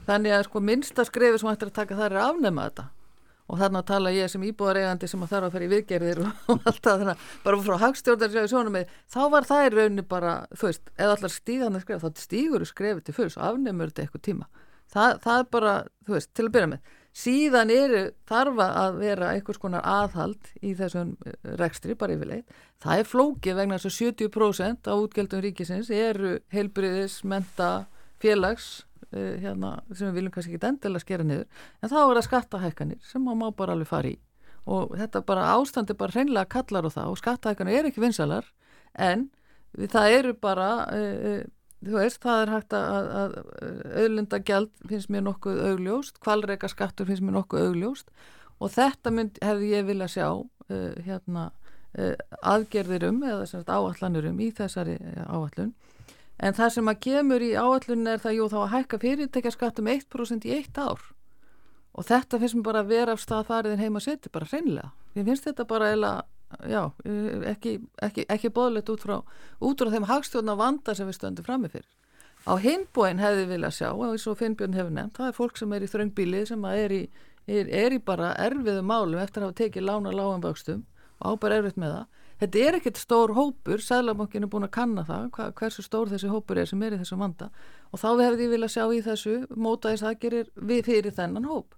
Þannig 0.07 0.35
að 0.35 0.45
sko 0.47 0.61
minnsta 0.63 1.03
skrefi 1.07 1.39
sem 1.41 1.49
ættir 1.51 1.71
að 1.71 1.77
taka 1.81 1.97
þar 1.99 2.15
er 2.15 2.23
afnema 2.23 2.67
þetta 2.69 2.85
og 3.47 3.59
þarna 3.61 3.83
tala 3.87 4.11
ég 4.11 4.29
sem 4.31 4.43
íbúðaregandi 4.43 5.07
sem 5.07 5.23
að 5.23 5.33
þarf 5.33 5.47
að 5.47 5.55
fara 5.55 5.67
í 5.67 5.71
viðgerðir 5.71 6.21
og 6.51 6.67
allt 6.67 6.83
það 6.83 7.11
bara 7.45 7.61
frá 7.63 7.77
hagstjórnar 7.85 8.87
þá 9.07 9.21
var 9.31 9.47
það 9.47 9.65
í 9.65 9.73
rauninni 9.75 10.05
bara 10.07 10.37
þú 10.53 10.69
veist, 10.69 10.91
eða 10.97 11.17
allar 11.17 11.33
stíðan 11.33 11.79
að 11.79 11.85
skrifa 11.85 12.03
þá 12.03 12.23
stígur 12.23 12.63
þú 12.65 12.69
skrefið 12.71 13.03
til 13.07 13.17
fyrst 13.17 13.39
og 13.39 13.47
afnefnur 13.47 13.91
þetta 13.91 14.05
eitthvað 14.05 14.25
tíma. 14.27 14.49
Það, 14.87 15.17
það 15.23 15.41
er 15.41 15.49
bara, 15.51 15.73
þú 16.07 16.15
veist, 16.15 16.31
til 16.35 16.45
að 16.47 16.53
byrja 16.55 16.69
með. 16.71 16.93
Síðan 17.17 17.71
eru 17.73 18.01
þarfa 18.29 18.67
að 18.77 18.97
vera 19.01 19.29
einhvers 19.33 19.59
konar 19.61 19.85
aðhald 19.89 20.51
í 20.61 20.73
þessum 20.77 21.15
eh, 21.25 21.37
rekstri, 21.59 21.95
bara 21.97 22.13
yfirleitt. 22.13 22.59
Það 22.83 23.01
er 23.01 23.09
flókið 23.09 23.57
vegna 23.57 23.79
þess 23.81 23.89
að 23.89 24.27
70% 24.27 24.91
á 24.91 24.93
útgjöldum 24.93 25.43
ríkisins 25.43 25.89
eru 25.89 26.35
heilbriðis, 26.53 27.23
menta, 27.27 27.71
félags 28.21 28.86
hérna, 29.15 29.73
sem 29.93 30.09
við 30.09 30.19
viljum 30.19 30.33
kannski 30.35 30.55
ekki 30.57 30.67
endilega 30.67 31.03
skera 31.03 31.25
niður 31.27 31.45
en 31.81 31.91
þá 31.91 31.97
er 32.01 32.17
það 32.17 32.25
skattahækkanir 32.27 33.03
sem 33.07 33.23
maður 33.23 33.39
má 33.39 33.59
bara 33.61 33.75
alveg 33.77 33.89
fara 33.89 34.11
í. 34.11 34.17
Og 34.67 34.95
þetta 34.99 35.23
bara 35.27 35.51
ástandi 35.55 35.95
bara 35.95 36.11
hreinlega 36.11 36.49
kallar 36.51 36.87
á 36.87 36.91
það 36.91 37.11
og 37.11 37.19
skattahækkanir 37.21 37.79
er 37.79 37.89
ekki 37.91 38.03
vinsalar 38.03 38.49
en 38.99 39.29
það 39.77 40.15
eru 40.17 40.33
bara 40.43 40.71
uh, 40.91 41.45
þú 41.85 41.99
veist, 42.01 42.19
það 42.23 42.41
er 42.41 42.53
hægt 42.55 42.75
að, 42.75 43.11
að 43.21 43.37
auðlunda 44.01 44.41
gjald 44.49 44.73
finnst 44.89 45.13
mér 45.13 45.27
nokkuð 45.29 45.61
augljóst 45.71 46.19
kvalreika 46.23 46.71
skattur 46.71 47.07
finnst 47.07 47.23
mér 47.23 47.37
nokkuð 47.39 47.69
augljóst 47.69 48.11
og 48.57 48.73
þetta 48.73 49.13
mynd 49.13 49.39
hefði 49.45 49.71
ég 49.71 49.87
vilja 49.87 50.11
sjá 50.17 50.27
uh, 50.33 50.91
hérna 51.05 51.51
aðgerðir 52.45 53.07
um 53.07 53.23
eða 53.25 53.61
áallanir 53.65 54.27
um 54.29 54.39
í 54.43 54.51
þessari 54.53 54.97
áallun 55.25 55.71
En 56.37 56.53
það 56.53 56.73
sem 56.75 56.89
að 56.91 56.99
kemur 57.07 57.43
í 57.43 57.53
áallunni 57.57 58.13
er 58.13 58.21
það 58.21 58.37
jú 58.37 58.47
þá 58.53 58.57
að 58.61 58.73
hækka 58.75 58.99
fyrirtækjaskatt 59.03 59.79
um 59.81 59.91
1% 59.93 60.45
í 60.45 60.57
eitt 60.57 60.77
ár 60.77 61.01
og 61.97 62.05
þetta 62.05 62.37
finnst 62.37 62.57
mér 62.59 62.65
bara 62.67 62.81
að 62.83 62.91
vera 62.93 63.13
af 63.17 63.21
stað 63.23 63.47
fariðin 63.49 63.81
heima 63.81 64.01
seti, 64.03 64.29
bara 64.29 64.45
hreinlega. 64.51 64.91
Ég 65.17 65.25
finnst 65.25 65.47
þetta 65.47 65.65
bara 65.65 65.87
eða, 65.95 66.11
já, 66.69 66.81
ekki, 67.49 67.79
ekki, 68.05 68.25
ekki 68.29 68.51
boðlegt 68.53 68.91
út 68.93 69.05
frá, 69.05 69.15
út 69.65 69.81
frá 69.81 69.89
þeim 69.95 70.05
hagstjórna 70.05 70.53
vanda 70.59 70.93
sem 70.93 71.09
við 71.09 71.17
stöndum 71.17 71.47
framifyrir. 71.47 71.87
Á 72.47 72.53
hinbóin 72.61 73.19
hefði 73.19 73.47
vilja 73.49 73.71
sjá, 73.73 73.89
eins 73.91 74.27
og 74.29 74.37
Finnbjörn 74.39 74.77
hefur 74.77 74.93
nefnt, 74.93 75.17
það 75.17 75.31
er 75.31 75.35
fólk 75.35 75.57
sem 75.59 75.73
er 75.73 75.83
í 75.83 75.89
þröngbíli 75.91 76.43
sem 76.47 76.69
er 76.69 76.93
í, 76.95 77.01
er, 77.49 77.71
er 77.81 77.95
í 77.97 77.99
bara 77.99 78.29
erfiðu 78.45 78.85
málum 78.85 79.19
eftir 79.19 79.41
að 79.41 79.49
hafa 79.49 79.57
tekið 79.63 79.87
lána 79.89 80.13
lágum 80.13 80.45
vöxtum 80.45 80.85
og 81.17 81.25
á 81.27 81.31
bara 81.41 81.57
erfitt 81.59 81.81
með 81.81 81.97
það 81.97 82.16
Þetta 82.37 82.59
er 82.61 82.77
ekkert 82.77 82.99
stór 83.01 83.33
hópur, 83.33 83.81
Sæðlabankin 83.81 84.45
er 84.45 84.51
búin 84.51 84.67
að 84.67 84.75
kanna 84.77 85.03
það, 85.07 85.29
hva, 85.33 85.47
hversu 85.57 85.85
stór 85.85 86.11
þessi 86.11 86.29
hópur 86.29 86.59
er 86.61 86.69
sem 86.69 86.83
er 86.85 86.93
í 86.93 86.99
þessu 87.01 87.17
vanda 87.17 87.49
og 87.89 88.01
þá 88.01 88.07
hefði 88.21 88.45
ég 88.45 88.51
vilja 88.53 88.69
sjá 88.75 88.83
í 88.93 89.01
þessu 89.05 89.35
mótaðis 89.55 90.03
aðgerir 90.05 90.51
við 90.55 90.83
fyrir 90.91 91.15
þennan 91.17 91.47
hóp. 91.49 91.73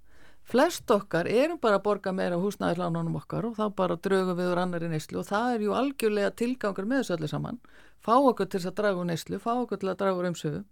Flest 0.49 0.91
okkar 0.91 1.29
erum 1.29 1.61
bara 1.61 1.77
að 1.77 1.85
borga 1.85 2.11
meira 2.15 2.39
húsnæðislánunum 2.41 3.19
okkar 3.21 3.47
og 3.47 3.55
þá 3.55 3.69
bara 3.77 3.99
draugum 4.01 4.35
við 4.39 4.51
úr 4.51 4.63
annari 4.63 4.89
neyslu 4.91 5.21
og 5.21 5.29
það 5.29 5.53
er 5.53 5.63
ju 5.63 5.77
algjörlega 5.77 6.33
tilgangur 6.41 6.89
með 6.89 7.03
þessu 7.03 7.15
allir 7.15 7.31
saman. 7.31 7.61
Fá 8.03 8.15
okkur 8.17 8.49
til 8.49 8.59
þess 8.59 8.71
að 8.73 8.77
draga 8.81 9.03
úr 9.03 9.09
neyslu, 9.11 9.39
fá 9.39 9.53
okkur 9.53 9.79
til 9.79 9.91
að 9.93 9.99
draga 10.01 10.19
úr 10.19 10.31
umsöfu 10.33 10.65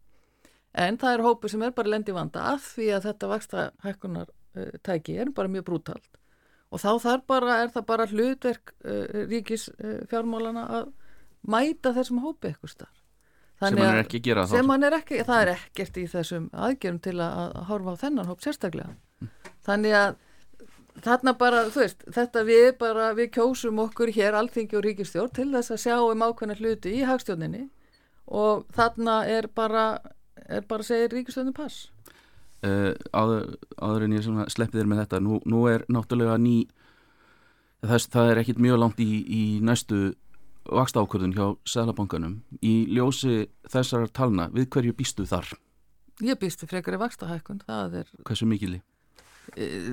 en 0.77 0.97
það 1.01 1.15
er 1.15 1.25
hópur 1.25 1.51
sem 1.51 1.63
er 1.65 1.73
bara 1.75 1.91
lendi 1.93 2.13
vanda 2.15 2.43
af 2.53 2.71
því 2.75 2.91
að 2.95 3.09
þetta 3.09 3.31
vaksta 3.31 3.65
hækkunar 3.85 4.29
uh, 4.29 4.71
tæki 4.85 5.17
er 5.21 5.33
bara 5.35 5.51
mjög 5.51 5.67
brútalt 5.69 6.09
og 6.71 6.83
þá 6.83 6.91
þar 7.03 7.25
bara 7.31 7.57
er 7.63 7.73
það 7.73 7.87
bara 7.89 8.07
hlutverk 8.11 8.73
uh, 8.83 9.25
ríkis 9.29 9.67
uh, 9.77 9.99
fjármálana 10.11 10.67
að 10.79 10.93
mæta 11.47 11.93
þessum 11.95 12.23
hópi 12.25 12.51
eitthvað 12.51 12.73
starf 12.73 12.97
sem 13.57 13.79
hann 13.79 13.89
er 13.89 14.03
ekki 14.03 14.19
að 14.19 14.27
gera 14.27 14.45
sem 14.51 14.71
hann 14.73 14.85
er 14.85 14.95
ekki, 14.99 15.19
það 15.25 15.43
er 15.43 15.51
ekkert 15.55 15.97
í 15.97 16.05
þessum 16.11 16.47
aðgjörum 16.53 17.01
til 17.07 17.15
að, 17.17 17.37
að 17.47 17.69
horfa 17.71 17.93
á 17.97 18.01
þennan 18.03 18.29
hóp 18.29 18.43
sérstaklega. 18.45 18.93
Þannig 19.65 19.95
að 19.97 20.19
þarna 21.05 21.33
bara, 21.37 21.63
þú 21.73 21.81
veist, 21.81 22.05
þetta 22.13 22.43
við 22.47 22.67
bara 22.81 23.07
við 23.17 23.31
kjósum 23.37 23.81
okkur 23.87 24.11
hér 24.13 24.37
alþingi 24.37 24.77
og 24.77 24.85
ríkistjórn 24.85 25.33
til 25.33 25.49
þess 25.55 25.73
að 25.73 25.81
sjá 25.87 25.95
um 26.03 26.23
ákveðna 26.25 26.57
hluti 26.59 26.93
í 26.99 27.03
hagstjórninni. 27.07 27.65
Og 28.27 28.65
þarna 28.75 29.19
er 29.31 29.49
bara 29.55 29.87
er 30.47 30.65
bara 30.67 30.83
að 30.83 30.89
segja 30.91 31.11
ríkistjórnin 31.11 31.55
pass 31.55 31.87
uh, 32.65 32.93
áður, 33.13 33.57
áður 33.77 34.07
en 34.07 34.15
ég 34.17 34.29
sleppið 34.53 34.81
þér 34.81 34.89
með 34.91 35.03
þetta 35.03 35.21
nú, 35.23 35.41
nú 35.45 35.65
er 35.71 35.85
náttúrulega 35.91 36.37
ný 36.41 36.57
þess, 37.85 38.09
það 38.13 38.31
er 38.31 38.41
ekkit 38.43 38.63
mjög 38.63 38.81
langt 38.81 39.03
í, 39.03 39.09
í 39.23 39.43
næstu 39.61 40.15
vaksta 40.67 41.03
ákvörðun 41.03 41.35
hjá 41.35 41.45
Sælabankanum 41.69 42.41
í 42.61 42.87
ljósi 42.91 43.47
þessar 43.71 44.09
talna, 44.11 44.49
við 44.53 44.69
hverju 44.73 44.97
býstu 44.97 45.27
þar? 45.27 45.53
Ég 46.23 46.39
býstu 46.41 46.67
frekar 46.67 46.97
í 46.97 47.01
vaksta 47.01 47.29
hækkun, 47.29 47.61
það 47.67 48.01
er 48.01 48.13
Hversu 48.25 48.47
mikili? 48.49 48.81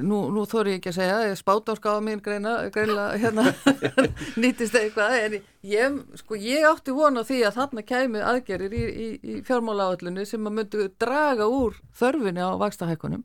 Nú, 0.04 0.18
nú 0.34 0.44
þóri 0.48 0.74
ég 0.74 0.80
ekki 0.80 0.90
að 0.90 0.96
segja 0.98 1.36
spátárskáða 1.38 2.02
mín 2.04 2.22
greina, 2.24 2.54
greina 2.74 3.06
hérna, 3.20 3.44
nýttist 4.40 4.76
eitthvað. 4.78 5.16
En 5.20 5.36
ég, 5.70 6.00
sko, 6.20 6.38
ég 6.40 6.66
átti 6.68 6.94
vona 6.96 7.24
því 7.26 7.42
að 7.48 7.60
þarna 7.60 7.84
kæmi 7.86 8.24
aðgerir 8.24 8.74
í, 8.74 8.82
í, 8.84 9.08
í 9.22 9.38
fjármála 9.46 9.90
áallinu 9.92 10.26
sem 10.28 10.48
að 10.48 10.58
myndu 10.58 10.88
draga 11.00 11.48
úr 11.48 11.78
þörfinni 11.96 12.44
á 12.44 12.52
vakstahækkunum 12.60 13.24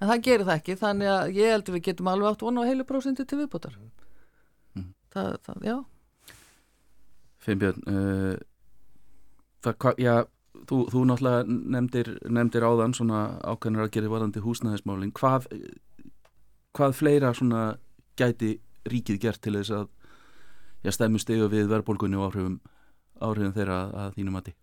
en 0.00 0.10
það 0.10 0.24
gerir 0.26 0.48
það 0.48 0.58
ekki 0.60 0.78
þannig 0.80 1.12
að 1.12 1.36
ég 1.38 1.54
heldur 1.54 1.76
við 1.76 1.86
getum 1.88 2.10
alveg 2.12 2.32
átt 2.32 2.44
vona 2.44 2.64
á 2.64 2.68
heilu 2.68 2.86
prósenti 2.88 3.24
til 3.24 3.40
viðbútar 3.40 3.76
mm. 4.76 4.90
það, 5.14 5.30
það, 5.46 5.62
já. 5.64 5.76
Finnbjörn 7.46 7.86
uh, 7.88 8.34
það, 9.64 10.02
já 10.02 10.14
þú, 10.68 10.78
þú 10.92 11.02
náttúrulega 11.08 11.44
nefndir, 11.48 12.12
nefndir 12.28 12.66
áðan 12.66 12.94
svona 12.96 13.20
ákveðnar 13.42 13.86
að 13.86 13.92
gera 13.96 14.12
varðandi 14.12 14.42
húsnæðismálinn 14.44 15.12
hvað, 15.16 15.48
hvað 16.76 16.96
fleira 16.98 17.32
svona 17.36 17.66
gæti 18.18 18.56
ríkið 18.86 19.20
gert 19.22 19.42
til 19.44 19.56
þess 19.58 19.74
að 19.74 19.86
já, 20.86 20.92
stemmu 20.94 21.20
stegu 21.22 21.48
við 21.52 21.70
verðbólgunni 21.70 22.18
og 22.18 22.30
áhrifum, 22.30 22.58
áhrifum 23.20 23.54
þeirra 23.56 23.78
að 24.04 24.18
þínum 24.18 24.38
mati? 24.38 24.56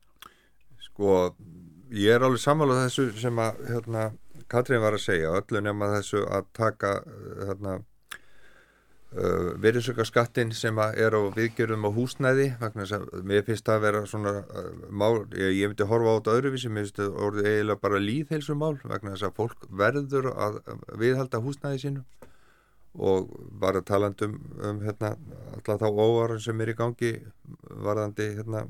Sko, 0.84 1.16
ég 1.94 2.16
er 2.16 2.26
alveg 2.26 2.44
sammálað 2.44 2.86
þessu 2.86 3.08
sem 3.22 3.42
að 3.42 3.64
hérna, 3.72 4.12
Katrín 4.52 4.84
var 4.84 4.98
að 4.98 5.06
segja, 5.06 5.34
öllu 5.40 5.64
nema 5.64 5.90
þessu 5.96 6.24
að 6.28 6.48
taka 6.56 6.98
hérna 7.48 7.80
Uh, 9.14 9.52
virðsökarskattin 9.62 10.50
sem 10.58 10.80
er 10.82 11.14
á 11.14 11.22
viðgjörðum 11.36 11.84
á 11.86 11.92
húsnæði 11.94 12.48
mér 13.22 13.44
finnst 13.46 13.68
það 13.68 13.76
að 13.76 13.84
vera 13.84 14.00
svona 14.10 14.32
uh, 14.42 14.72
mál, 14.90 15.20
ég, 15.38 15.52
ég 15.60 15.70
myndi 15.70 15.86
horfa 15.86 16.10
á 16.10 16.18
þetta 16.18 16.34
öðruvísi, 16.40 16.72
mér 16.74 16.88
finnst 16.88 16.98
það 16.98 17.20
orðið 17.28 17.50
eiginlega 17.52 17.84
bara 17.84 18.00
líðheilsumál 18.02 18.72
vegna 18.82 19.14
þess 19.14 19.28
að 19.28 19.36
fólk 19.38 19.68
verður 19.84 20.30
að 20.34 20.58
viðhalda 20.98 21.44
húsnæði 21.46 21.84
sínu. 21.84 22.04
Og 22.98 23.30
bara 23.62 23.84
talandum 23.86 24.40
um 24.58 24.82
hérna, 24.82 25.14
alltaf 25.60 25.84
þá 25.84 25.88
óvaran 25.94 26.42
sem 26.42 26.66
er 26.66 26.74
í 26.74 26.78
gangi 26.82 27.14
varðandi 27.86 28.32
hérna, 28.40 28.66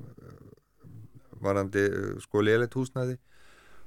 varðandi 1.40 1.86
sko 2.26 2.44
léleitt 2.44 2.76
húsnæði 2.76 3.16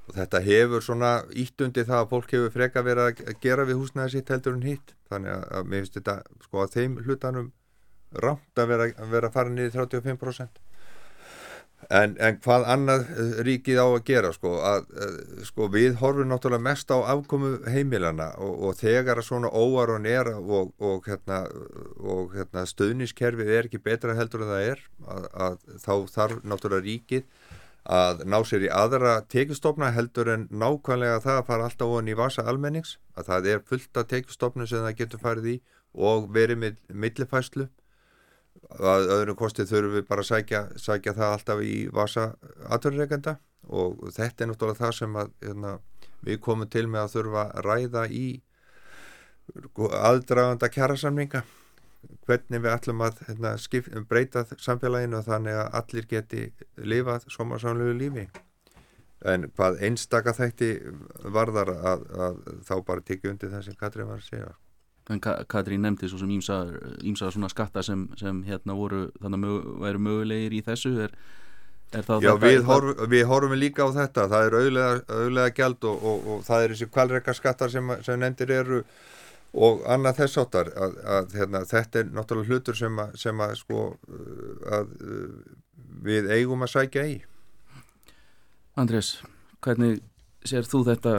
og 0.06 0.14
þetta 0.14 0.42
hefur 0.46 0.84
svona 0.84 1.12
íttundi 1.34 1.86
það 1.86 2.02
að 2.02 2.10
fólk 2.14 2.34
hefur 2.36 2.54
freka 2.54 2.84
verið 2.86 3.08
að 3.10 3.40
gera 3.42 3.66
við 3.68 3.80
húsnæði 3.80 4.16
sitt 4.16 4.30
heldur 4.34 4.56
en 4.58 4.66
hitt. 4.66 4.94
Þannig 5.10 5.34
að, 5.34 5.66
mér 5.70 5.84
finnst 5.84 5.98
þetta 5.98 6.16
sko 6.46 6.62
að 6.62 6.76
þeim 6.76 7.00
hlutanum 7.06 7.50
rámt 8.22 8.62
að 8.62 8.70
vera 8.72 8.86
vera 9.10 9.30
að 9.30 9.36
fara 9.36 9.52
niður 9.52 9.86
35% 9.86 10.62
En, 11.92 12.16
en 12.18 12.38
hvað 12.42 12.64
annað 12.72 13.02
eh, 13.12 13.34
ríkið 13.46 13.78
á 13.78 13.86
að 13.86 14.04
gera 14.08 14.30
sko, 14.34 14.54
að, 14.64 14.86
eh, 14.96 15.42
sko 15.46 15.68
við 15.70 15.98
horfum 16.00 16.30
náttúrulega 16.32 16.64
mest 16.64 16.90
á 16.90 16.98
afkomu 17.12 17.50
heimilana 17.70 18.30
og, 18.42 18.54
og 18.66 18.78
þegar 18.80 19.20
að 19.20 19.28
svona 19.28 19.50
óar 19.52 19.92
og 19.94 20.00
nera 20.02 20.34
og, 20.40 20.72
og, 20.80 21.06
hérna, 21.06 21.44
og 22.00 22.34
hérna, 22.34 22.64
stöðniskerfið 22.66 23.52
er 23.58 23.68
ekki 23.68 23.82
betra 23.84 24.16
heldur 24.18 24.46
en 24.46 24.50
það 24.54 24.70
er 24.72 24.82
að, 25.04 25.28
að 25.46 25.58
þá 25.84 25.92
þarf 26.16 26.42
náttúrulega 26.42 26.86
ríkið 26.88 27.28
að 27.86 28.24
ná 28.26 28.40
sér 28.42 28.66
í 28.66 28.70
aðra 28.72 29.20
tekistofna 29.30 29.92
heldur 29.94 30.32
en 30.32 30.46
nákvæmlega 30.50 31.20
það 31.22 31.40
að 31.40 31.48
fara 31.48 31.66
alltaf 31.68 31.92
ofan 31.92 32.10
í 32.10 32.16
vasa 32.18 32.44
almennings 32.50 32.96
að 33.14 33.28
það 33.30 33.50
er 33.52 33.66
fullt 33.70 34.00
af 34.00 34.08
tekistofnu 34.10 34.66
sem 34.66 34.82
það 34.82 34.96
getur 35.00 35.22
farið 35.22 35.50
í 35.52 35.56
og 35.94 36.30
verið 36.34 36.58
með 36.62 36.80
millifæslu 36.90 37.68
að 38.76 39.10
öðrum 39.14 39.38
kostið 39.38 39.70
þurfum 39.70 39.94
við 39.94 40.08
bara 40.08 40.24
að 40.24 40.30
sækja, 40.32 40.62
sækja 40.80 41.14
það 41.14 41.34
alltaf 41.36 41.62
í 41.62 41.76
vasa 41.94 42.24
aðverðurreikenda 42.66 43.36
og 43.66 44.02
þetta 44.14 44.44
er 44.44 44.50
náttúrulega 44.50 44.80
það 44.80 44.96
sem 44.98 45.20
að, 45.20 45.30
hérna, 45.44 45.76
við 46.26 46.40
komum 46.42 46.70
til 46.70 46.86
með 46.90 47.04
að 47.04 47.14
þurfa 47.14 47.46
að 47.46 47.68
ræða 47.70 48.04
í 48.10 48.26
aðdraganda 49.86 50.70
kjærasamninga 50.74 51.44
hvernig 52.26 52.62
við 52.64 52.72
ætlum 52.72 53.04
að 53.06 53.22
hérna, 53.28 53.54
skip, 53.60 53.88
breyta 54.10 54.44
samfélaginu 54.56 55.22
þannig 55.26 55.60
að 55.60 55.78
allir 55.80 56.10
geti 56.10 56.42
lifað 56.76 57.26
somarsamlegu 57.32 57.96
lífi. 58.00 58.26
En 59.26 59.48
hvað 59.56 59.80
einstaka 59.86 60.34
þætti 60.36 60.70
varðar 61.32 61.72
að, 61.72 62.06
að 62.26 62.38
þá 62.68 62.74
bara 62.86 63.04
tekja 63.06 63.32
undir 63.32 63.50
það 63.54 63.64
sem 63.66 63.78
Katrín 63.80 64.10
var 64.10 64.20
að 64.20 64.28
segja. 64.28 64.52
En 65.10 65.22
Katrín 65.22 65.84
nefndi 65.86 66.10
svo 66.10 66.18
sem 66.18 66.30
ímsa 66.34 67.30
svona 67.30 67.48
skatta 67.50 67.82
sem, 67.86 68.08
sem 68.18 68.42
hérna 68.46 68.74
voru 68.74 69.06
þannig 69.22 69.38
að 69.38 69.42
mög, 69.44 69.66
væru 69.84 70.02
mögulegir 70.02 70.56
í 70.58 70.62
þessu. 70.66 70.92
Er, 71.06 71.14
er 71.94 72.08
Já, 72.22 72.32
við, 72.42 72.64
horf, 72.66 73.04
við 73.08 73.26
horfum 73.30 73.54
líka 73.58 73.86
á 73.86 73.90
þetta. 73.94 74.26
Það 74.32 74.48
er 74.48 74.56
auðlega, 74.60 74.96
auðlega 75.20 75.54
gæld 75.60 75.86
og, 75.90 76.08
og, 76.10 76.26
og 76.34 76.42
það 76.46 76.64
er 76.64 76.74
þessi 76.74 76.90
kvalreika 76.98 77.36
skattar 77.38 77.72
sem, 77.72 77.94
sem 78.06 78.20
nefndir 78.20 78.52
eru 78.58 78.82
og 79.56 79.86
annað 79.88 80.20
þess 80.22 80.40
áttar 80.42 80.72
að, 80.76 80.98
að 81.16 81.38
hérna, 81.38 81.62
þetta 81.68 82.02
er 82.02 82.10
náttúrulega 82.12 82.52
hlutur 82.52 82.76
sem 82.78 83.00
að, 83.00 83.14
sem 83.20 83.40
að 83.40 83.54
sko 83.60 83.86
að 84.72 84.92
við 86.06 86.28
eigum 86.36 86.64
að 86.66 86.72
sækja 86.74 87.06
í. 87.08 87.16
Andrés, 88.76 89.16
hvernig 89.64 90.02
sér 90.46 90.68
þú 90.68 90.82
þetta 90.90 91.14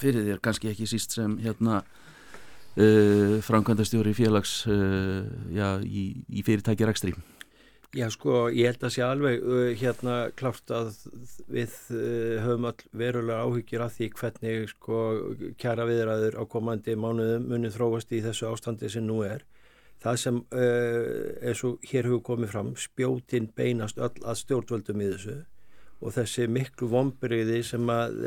fyrir 0.00 0.28
þér, 0.28 0.38
kannski 0.44 0.70
ekki 0.70 0.86
síst 0.88 1.16
sem 1.16 1.34
hérna 1.42 1.80
uh, 1.82 3.36
framkvæmdastjóri 3.44 4.14
félags 4.16 4.60
uh, 4.70 5.26
já, 5.52 5.80
í, 5.84 6.22
í 6.30 6.46
fyrirtækjarækstri 6.46 7.14
Já 7.90 8.06
sko, 8.14 8.44
ég 8.54 8.68
held 8.70 8.84
að 8.86 8.92
sé 8.94 9.02
alveg 9.02 9.40
hérna 9.80 10.12
klárt 10.38 10.70
að 10.70 10.92
við 11.50 11.72
höfum 12.44 12.68
all 12.68 12.84
verulega 12.94 13.42
áhyggjur 13.42 13.82
af 13.82 13.96
því 13.96 14.06
hvernig 14.20 14.68
sko 14.70 14.98
kjara 15.58 15.88
viðræður 15.88 16.36
á 16.38 16.42
komandi 16.52 16.94
mánuðum 16.94 17.48
munið 17.50 17.74
þróast 17.74 18.14
í 18.14 18.20
þessu 18.22 18.46
ástandi 18.46 18.92
sem 18.94 19.02
nú 19.08 19.24
er. 19.26 19.42
Það 20.06 20.20
sem 20.22 20.38
eins 20.54 21.64
og 21.66 21.82
hér 21.90 22.06
hefur 22.06 22.22
komið 22.30 22.52
fram, 22.54 22.70
spjótin 22.78 23.50
beinast 23.58 23.98
öll 23.98 24.22
að 24.22 24.38
stjórnvöldum 24.44 25.02
í 25.02 25.10
þessu 25.10 25.36
og 26.00 26.14
þessi 26.14 26.46
miklu 26.46 26.92
vonbyrjiði 26.94 27.58
sem 27.72 27.90
að 27.90 28.20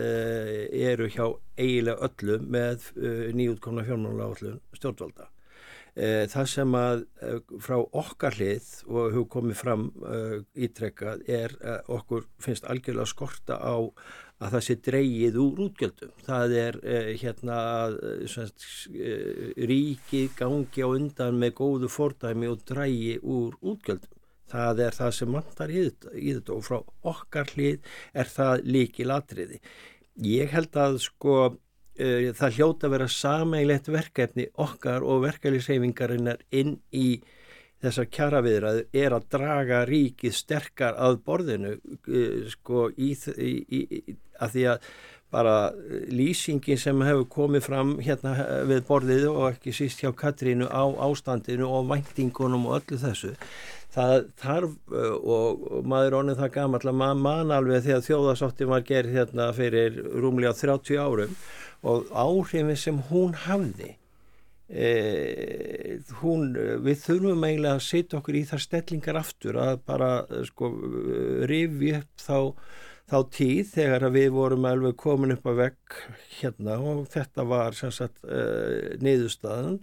eru 0.92 1.08
hjá 1.08 1.24
eiginlega 1.56 2.10
öllum 2.10 2.52
með 2.52 2.92
nýjútkomna 3.40 3.88
fjármála 3.88 4.28
áallun 4.28 4.60
stjórnvalda. 4.76 5.32
Uh, 5.94 6.24
það 6.32 6.48
sem 6.50 6.76
að 6.80 7.04
frá 7.62 7.76
okkar 7.78 8.38
hlið 8.40 8.70
og 8.90 9.14
hefur 9.14 9.28
komið 9.36 9.60
fram 9.60 9.84
ítrekkað 10.58 11.22
er 11.30 11.54
okkur 11.92 12.26
finnst 12.42 12.66
algjörlega 12.66 13.12
skorta 13.12 13.60
á 13.62 13.78
að 14.44 14.56
það 14.56 14.66
sé 14.66 14.76
dreyið 14.88 15.38
úr 15.40 15.62
útgjöldum. 15.68 16.16
Það 16.26 16.56
er 16.60 16.80
hérna 17.22 17.60
semst, 18.28 18.66
ríkið 19.70 20.34
gangi 20.40 20.84
á 20.84 20.90
undan 20.90 21.40
með 21.40 21.56
góðu 21.62 21.92
fordæmi 21.94 22.50
og 22.52 22.66
drægi 22.68 23.20
úr 23.22 23.56
útgjöldum 23.62 24.20
það 24.54 24.84
er 24.86 24.98
það 24.98 25.16
sem 25.18 25.34
mandar 25.34 25.74
í 25.74 25.84
þetta 25.88 26.56
og 26.56 26.64
frá 26.68 26.80
okkar 27.14 27.52
hlið 27.56 27.94
er 28.14 28.30
það 28.30 28.68
líki 28.76 29.08
latriði. 29.08 29.60
Ég 30.24 30.52
held 30.54 30.78
að 30.78 31.00
sko 31.02 31.38
það 31.94 32.58
hljóta 32.58 32.88
að 32.88 32.94
vera 32.96 33.08
sameigilegt 33.12 33.90
verkefni 33.94 34.48
okkar 34.64 35.06
og 35.06 35.24
verkefniseyfingarinnar 35.28 36.42
inn 36.56 36.78
í 36.90 37.22
þessar 37.84 38.10
kjaraviðræður 38.16 39.02
er 39.04 39.16
að 39.18 39.26
draga 39.36 39.82
ríkið 39.90 40.36
sterkar 40.38 40.96
að 40.98 41.20
borðinu 41.28 41.74
uh, 41.76 42.46
sko 42.54 42.88
í, 42.96 43.12
í, 43.36 43.52
í, 43.68 44.16
að 44.40 44.56
því 44.56 44.70
að 44.74 44.88
bara 45.34 45.56
lýsingin 46.14 46.78
sem 46.78 47.00
hefur 47.02 47.24
komið 47.34 47.64
fram 47.66 47.96
hérna 48.06 48.34
við 48.70 48.84
borðið 48.86 49.24
og 49.32 49.48
ekki 49.48 49.74
síst 49.74 50.04
hjá 50.04 50.12
Katrínu 50.14 50.68
á 50.70 50.86
ástandinu 51.08 51.66
og 51.74 51.88
væntingunum 51.90 52.68
og 52.70 52.84
öllu 52.84 53.00
þessu 53.02 53.32
það 53.96 54.28
þarf 54.42 54.76
og, 54.94 55.66
og 55.80 55.90
maður 55.90 56.20
onnið 56.20 56.44
það 56.44 56.54
gammal 56.60 56.84
að 56.84 57.00
maður 57.02 57.24
man 57.26 57.56
alveg 57.58 57.86
þegar 57.88 58.06
þjóðasóttin 58.08 58.72
var 58.76 58.86
gerð 58.86 59.18
hérna 59.18 59.50
fyrir 59.58 59.98
rúmlega 60.14 60.54
30 60.60 61.02
árum 61.02 61.36
og 61.84 62.08
áhrifin 62.16 62.74
sem 62.80 63.02
hún 63.10 63.36
hafði 63.46 63.92
e, 64.70 66.00
hún, 66.22 66.54
við 66.86 67.04
þurfum 67.04 67.44
eiginlega 67.44 67.76
að 67.78 67.86
setja 67.90 68.20
okkur 68.22 68.40
í 68.40 68.46
þar 68.50 68.66
stellingar 68.66 69.20
aftur 69.20 69.60
að 69.62 69.84
bara 69.88 70.12
sko 70.48 70.72
rifi 71.50 71.94
upp 72.00 72.24
þá 72.24 72.40
þá 73.12 73.18
tíð 73.36 73.72
þegar 73.74 74.08
við 74.14 74.30
vorum 74.34 74.68
alveg 74.68 74.96
komin 75.00 75.36
upp 75.36 75.48
að 75.52 75.60
vekk 75.60 75.98
hérna 76.40 76.78
og 76.80 77.04
þetta 77.14 77.46
var 77.50 77.76
sagt 77.78 78.24
uh, 78.24 78.94
niðurstaðan. 79.04 79.82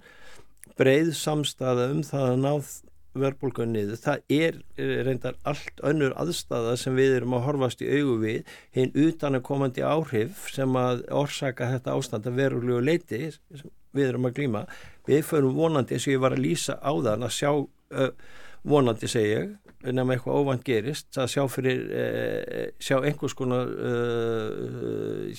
Breið 0.80 1.12
samstaða 1.18 1.90
um 1.92 2.00
það 2.06 2.26
að 2.30 2.40
náð 2.44 2.70
verðbólgan 3.18 3.72
niður. 3.74 3.98
Það 4.00 4.34
er 4.36 4.58
reyndar 5.06 5.38
allt 5.48 5.82
önnur 5.86 6.14
aðstæða 6.20 6.76
sem 6.78 6.98
við 6.98 7.16
erum 7.18 7.34
að 7.38 7.46
horfast 7.48 7.82
í 7.82 7.90
augu 7.90 8.18
við 8.22 8.52
hinn 8.76 8.92
utan 8.94 9.38
að 9.38 9.46
komandi 9.48 9.84
áhrif 9.86 10.46
sem 10.54 10.76
að 10.78 11.02
orsaka 11.22 11.72
þetta 11.72 11.96
ástand 11.96 12.28
að 12.30 12.38
verulegu 12.42 12.84
leiti 12.86 13.22
við 13.96 14.06
erum 14.06 14.30
að 14.30 14.36
glýma. 14.38 14.66
Við 15.08 15.24
förum 15.26 15.58
vonandi 15.58 15.96
eins 15.96 16.06
og 16.06 16.14
ég 16.14 16.22
var 16.22 16.36
að 16.36 16.44
lýsa 16.46 16.78
á 16.78 16.92
þann 16.92 17.26
að 17.26 17.36
sjá 17.40 17.50
vonandi 18.70 19.08
segja 19.08 19.44
nefnum 19.80 20.10
eitthvað 20.12 20.40
óvand 20.42 20.64
gerist 20.64 21.16
að 21.18 21.30
sjá 21.32 21.44
fyrir 21.48 21.86
uh, 21.88 22.66
sjá 22.76 22.98
einhvers 23.00 23.34
konar 23.38 23.70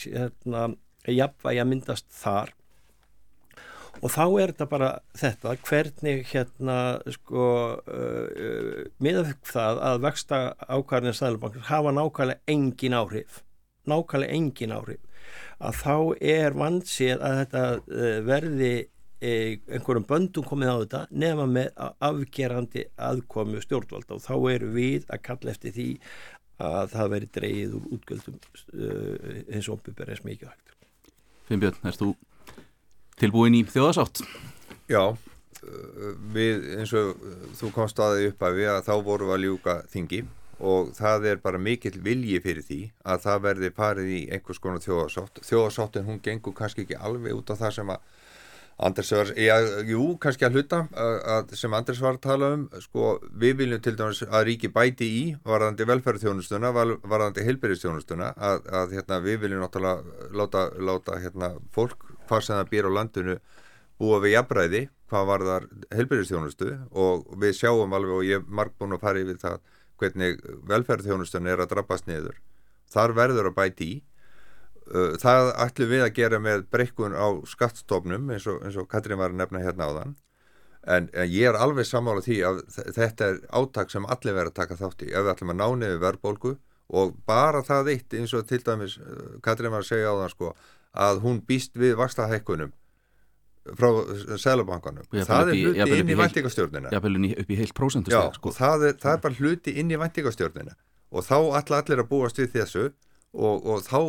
hérna, 0.02 0.72
jafnvægi 1.06 1.62
að 1.62 1.70
myndast 1.70 2.10
þar 2.10 2.56
og 4.02 4.14
þá 4.14 4.24
er 4.26 4.52
þetta 4.54 4.68
bara 4.72 4.90
þetta 5.18 5.56
hvernig 5.68 6.26
hérna 6.32 6.78
sko 7.14 7.46
uh, 7.78 8.26
uh, 8.32 8.82
miðað 9.04 9.36
það 9.48 9.82
að 9.92 10.02
vexta 10.08 10.42
ákvarðin 10.66 11.18
stæðlubankar 11.18 11.70
hafa 11.70 11.96
nákvæmlega 11.96 12.54
engin 12.56 12.98
áhrif 12.98 13.44
nákvæmlega 13.90 14.38
engin 14.38 14.76
áhrif 14.76 15.08
að 15.62 15.78
þá 15.82 15.96
er 16.34 16.58
vandsið 16.58 17.22
að 17.22 17.38
þetta 17.42 17.64
uh, 17.78 18.18
verði 18.28 18.74
uh, 18.82 19.54
einhverjum 19.76 20.08
böndum 20.10 20.48
komið 20.48 20.74
á 20.74 20.76
þetta 20.82 21.02
nefna 21.24 21.48
með 21.50 21.72
afgerandi 22.10 22.86
aðkomi 23.10 23.62
stjórnvalda. 23.64 24.18
Og 24.18 24.26
þá 24.26 24.36
eru 24.56 24.72
við 24.76 25.08
að 25.12 25.24
kalla 25.30 25.54
eftir 25.54 25.76
því 25.78 25.88
að 26.62 26.92
það 26.96 27.14
veri 27.16 27.32
dreyið 27.38 27.78
úr 27.78 27.88
útgjöldum 27.98 28.42
uh, 28.42 29.40
eins 29.48 29.70
og 29.70 29.78
ombyrber 29.78 30.14
eins 30.14 30.26
mikið 30.26 30.52
hægt. 30.52 30.76
Finnbjörn, 31.50 31.82
erst 31.90 32.04
þú 32.04 32.14
tilbúin 33.22 33.58
í 33.58 33.64
þjóðasátt 33.70 34.24
Já, 34.92 35.04
uh, 35.14 36.12
við 36.36 36.70
eins 36.82 36.94
og 36.98 37.26
þú 37.60 37.74
komst 37.76 38.02
aðeins 38.04 38.34
upp 38.34 38.48
að 38.48 38.62
við 38.62 38.72
að 38.76 38.86
þá 38.90 38.94
vorum 39.08 39.32
við 39.32 39.38
að 39.38 39.44
ljúka 39.48 39.78
þingi 39.94 40.24
og 40.62 40.92
það 40.94 41.28
er 41.32 41.40
bara 41.42 41.62
mikill 41.62 41.98
vilji 42.06 42.42
fyrir 42.44 42.66
því 42.66 42.82
að 43.10 43.24
það 43.24 43.46
verði 43.48 43.70
parið 43.78 44.10
í 44.14 44.22
einhvers 44.36 44.62
konar 44.62 44.84
þjóðasátt 44.84 45.42
þjóðasáttin 45.48 46.10
hún 46.10 46.22
gengur 46.24 46.58
kannski 46.58 46.86
ekki 46.86 47.00
alveg 47.00 47.38
út 47.38 47.54
af 47.54 47.64
það 47.64 47.78
sem 47.80 47.94
að 47.96 48.10
Andres 48.82 49.12
var, 49.14 49.30
já, 49.38 49.54
jú, 49.86 50.04
kannski 50.22 50.46
að 50.48 50.56
hluta 50.58 50.78
að, 50.98 51.52
sem 51.60 51.74
Andres 51.78 52.00
var 52.02 52.16
að 52.16 52.24
tala 52.24 52.48
um. 52.56 52.64
Sko, 52.82 53.12
við 53.38 53.60
viljum 53.60 53.82
til 53.84 53.94
dæmis 54.00 54.24
að 54.26 54.46
ríki 54.48 54.72
bæti 54.74 55.06
í 55.06 55.22
varðandi 55.46 55.86
velferðarþjónustuna 55.86 56.72
varðandi 56.74 57.46
heilbyrðistjónustuna 57.46 58.32
að, 58.34 58.66
að 58.82 58.96
hérna, 58.98 59.20
við 59.22 59.38
viljum 59.44 59.62
náttúrulega 59.62 60.32
láta, 60.40 60.66
láta 60.82 61.20
hérna, 61.22 61.52
fólk 61.76 62.08
hvað 62.32 62.48
sem 62.48 62.58
það 62.58 62.72
býr 62.72 62.88
á 62.88 62.92
landinu 62.98 63.38
búa 64.02 64.22
við 64.24 64.36
jafnræði 64.38 64.84
hvað 65.12 65.28
var 65.28 65.44
þar 65.48 65.68
helbyrjastjónustu 65.92 66.70
og 67.04 67.28
við 67.42 67.58
sjáum 67.60 67.98
alveg 67.98 68.16
og 68.16 68.24
ég 68.26 68.40
er 68.40 68.56
marg 68.62 68.74
búin 68.80 68.96
að 68.96 69.04
fara 69.04 69.22
yfir 69.22 69.42
það 69.42 69.60
hvernig 70.02 70.40
velferðarþjónustun 70.72 71.50
er 71.52 71.62
að 71.62 71.76
drabbast 71.76 72.08
niður. 72.10 72.40
Þar 72.92 73.14
verður 73.20 73.52
að 73.52 73.58
bæti 73.60 73.90
í. 73.92 74.00
Uh, 74.92 75.14
það 75.22 75.52
ætlum 75.62 75.92
við 75.92 76.04
að 76.08 76.16
gera 76.18 76.40
með 76.42 76.66
breykun 76.74 77.14
á 77.14 77.28
skattstofnum 77.48 78.32
eins 78.34 78.48
og, 78.50 78.64
eins 78.66 78.80
og 78.80 78.90
Katrín 78.92 79.20
var 79.22 79.32
að 79.32 79.44
nefna 79.44 79.62
hérna 79.62 79.88
á 79.88 79.92
þann 80.00 80.16
en, 80.82 81.08
en 81.14 81.30
ég 81.30 81.48
er 81.52 81.60
alveg 81.60 81.86
sammála 81.88 82.24
því 82.26 82.40
að 82.48 82.62
þetta 82.98 83.30
er 83.30 83.40
átak 83.54 83.94
sem 83.94 84.08
allir 84.10 84.36
verður 84.36 84.52
að 84.52 84.58
taka 84.58 84.80
þátt 84.80 85.06
í. 85.06 85.12
Ef 85.14 85.26
við 85.26 85.34
ætlum 85.36 85.54
að 85.54 85.60
ná 85.60 85.66
nefnir 85.70 86.02
verðbólgu 86.02 86.54
og 87.02 87.16
bara 87.30 87.62
það 87.64 87.94
eitt 87.94 88.16
eins 88.18 88.34
og 88.36 88.48
til 88.50 88.60
dæmis 88.66 88.98
eh, 89.00 89.36
Katrín 89.46 89.72
var 89.72 89.86
að 89.86 89.92
segja 89.94 90.12
á 90.12 90.16
það 90.24 90.34
sko 90.34 90.54
að 90.92 91.22
hún 91.24 91.42
býst 91.48 91.78
við 91.80 91.96
vakstahækkunum 92.00 92.72
frá 93.78 93.90
Sælabankanum 94.42 95.06
það 95.12 95.52
er 95.52 95.60
hluti 95.60 96.00
inn 96.00 96.10
í 96.10 96.18
væntingastjórnina. 96.18 96.92
Jafnvel 96.96 97.30
upp 97.36 97.52
í 97.52 97.58
heilt 97.60 97.76
prósentu 97.78 98.14
Já, 98.14 98.24
sko. 98.34 98.54
það, 98.56 98.88
það 99.02 99.14
er 99.14 99.22
bara 99.26 99.38
hluti 99.38 99.76
inn 99.78 99.94
í 99.94 100.00
væntingastjórnina. 100.02 100.74
Og 101.12 101.28
þá 101.28 101.38
ætla 101.60 101.82
allir 101.84 102.02
að 102.02 102.10
búast 102.10 102.42
við 102.42 102.56
þessu 102.56 102.88
og, 102.88 103.68
og 103.68 103.86
þá 103.86 104.00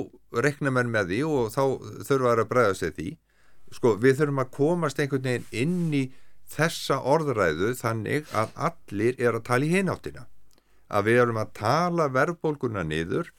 rekna 0.46 0.72
menn 0.72 0.90
með 0.92 1.12
því 1.12 1.20
og 1.28 1.52
þá 1.52 1.62
þurfa 2.08 2.34
að 2.38 2.48
bregða 2.54 2.78
sig 2.80 2.96
því. 2.96 3.08
Sko 3.72 3.94
við 4.00 4.18
þurfum 4.20 4.42
að 4.42 4.52
komast 4.56 5.00
einhvern 5.00 5.28
veginn 5.28 5.46
inn 5.52 5.94
í 5.96 6.02
þessa 6.52 7.00
orðræðu 7.08 7.72
þannig 7.78 8.32
að 8.36 8.56
allir 8.68 9.20
er 9.20 9.36
að 9.36 9.46
tala 9.48 9.68
í 9.68 9.72
hináttina. 9.72 10.26
Að 10.92 11.08
við 11.08 11.22
erum 11.22 11.40
að 11.40 11.54
tala 11.56 12.08
verðbólguna 12.12 12.84
niður 12.84 13.32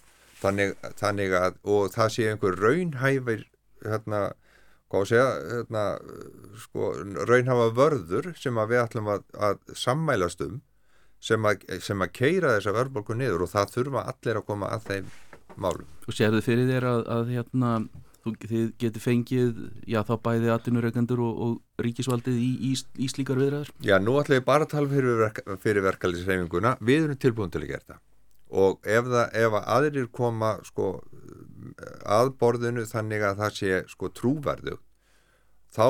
þannig, 0.43 0.77
þannig 0.99 1.35
að 1.39 1.59
og 1.73 1.91
það 1.95 2.13
sé 2.15 2.29
einhver 2.29 2.59
raunhæfir 2.59 3.45
hérna 3.83 4.23
hvað 4.93 5.01
að 5.01 5.09
segja 5.09 5.29
hérna, 5.49 5.83
sko, 6.61 6.91
raunhafa 7.29 7.67
vörður 7.73 8.29
sem 8.37 8.61
að 8.61 8.73
við 8.73 8.81
ætlum 8.83 9.09
að, 9.15 9.25
að 9.33 9.75
sammælast 9.79 10.45
um 10.45 10.61
sem 11.23 11.49
að, 11.49 11.65
sem 11.81 12.03
að 12.03 12.15
keira 12.19 12.55
þessa 12.57 12.75
verðbólku 12.75 13.17
niður 13.17 13.45
og 13.47 13.53
það 13.53 13.75
þurfa 13.77 14.07
allir 14.11 14.39
að 14.39 14.47
koma 14.51 14.69
að 14.75 14.89
þeim 14.89 15.11
málum. 15.55 15.91
Þú 16.05 16.17
sér 16.17 16.33
þið 16.35 16.47
fyrir 16.49 16.69
þér 16.69 16.87
að, 16.91 17.03
að 17.15 17.33
hérna, 17.33 17.73
þú, 18.21 18.35
þið 18.43 18.65
getur 18.83 19.05
fengið 19.07 19.61
já 19.95 19.99
þá 20.05 20.13
bæði 20.27 20.53
aðtunurreikendur 20.53 21.25
og, 21.25 21.43
og 21.47 21.85
ríkisvaldið 21.87 22.41
í, 22.43 22.51
í, 22.69 22.73
í 22.75 23.11
slíkar 23.11 23.41
viðræður? 23.41 23.73
Já, 23.87 23.97
nú 24.03 24.17
ætlum 24.21 24.41
við 24.41 24.47
bara 24.49 24.67
að 24.67 24.75
tala 24.75 24.93
fyrir, 24.93 25.21
verk, 25.23 25.45
fyrir 25.63 25.87
verkefliðsreifinguna, 25.89 26.77
við 26.83 27.07
erum 27.07 27.23
tilbúin 27.23 27.53
til 27.53 27.63
að 27.63 27.71
gera 27.73 27.87
það 27.95 28.01
og 28.53 28.85
ef, 28.85 29.09
það, 29.09 29.27
ef 29.41 29.57
að 29.59 29.69
aðrir 29.75 30.09
koma 30.13 30.55
sko 30.67 30.95
að 32.05 32.33
borðinu 32.39 32.85
þannig 32.87 33.23
að 33.25 33.39
það 33.41 33.55
sé 33.57 33.77
sko 33.89 34.09
trúverðu 34.13 34.77
þá 35.73 35.87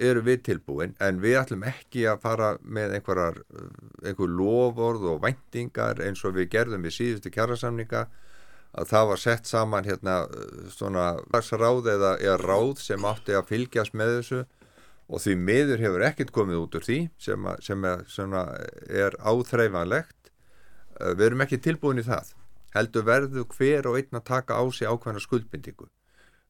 eru 0.00 0.22
við 0.24 0.44
tilbúin. 0.46 0.94
En 1.04 1.20
við 1.20 1.36
ætlum 1.42 1.66
ekki 1.68 2.06
að 2.08 2.22
fara 2.24 2.52
með 2.62 2.96
einhverjar 2.98 3.42
einhver 4.06 4.32
lofórð 4.38 5.08
og 5.12 5.22
væntingar 5.24 6.00
eins 6.04 6.24
og 6.24 6.38
við 6.38 6.50
gerðum 6.54 6.86
við 6.86 6.96
síðustu 6.96 7.32
kjærasamninga 7.34 8.06
að 8.78 8.92
það 8.92 9.08
var 9.10 9.20
sett 9.22 9.48
saman 9.48 9.88
hérna 9.88 10.20
svona 10.72 11.10
ráð 11.32 11.90
eða, 11.94 12.14
eða 12.20 12.38
ráð 12.40 12.80
sem 12.84 13.04
átti 13.08 13.36
að 13.36 13.50
fylgjast 13.52 13.96
með 13.96 14.14
þessu. 14.18 14.44
Og 15.08 15.22
því 15.24 15.34
miður 15.40 15.80
hefur 15.80 16.04
ekkert 16.04 16.32
komið 16.36 16.62
út 16.62 16.74
úr 16.76 16.84
því 16.84 16.98
sem, 17.16 17.46
að, 17.48 17.62
sem 18.12 18.34
að, 18.36 18.50
er 18.92 19.14
áþreifanlegt 19.24 20.17
við 20.98 21.24
erum 21.28 21.44
ekki 21.44 21.60
tilbúin 21.62 22.02
í 22.02 22.06
það 22.06 22.34
heldur 22.74 23.06
verðu 23.06 23.44
hver 23.54 23.88
og 23.88 23.96
einn 23.98 24.18
að 24.18 24.26
taka 24.28 24.58
á 24.58 24.62
sig 24.74 24.88
ákveðna 24.88 25.22
skuldbindingu 25.22 25.88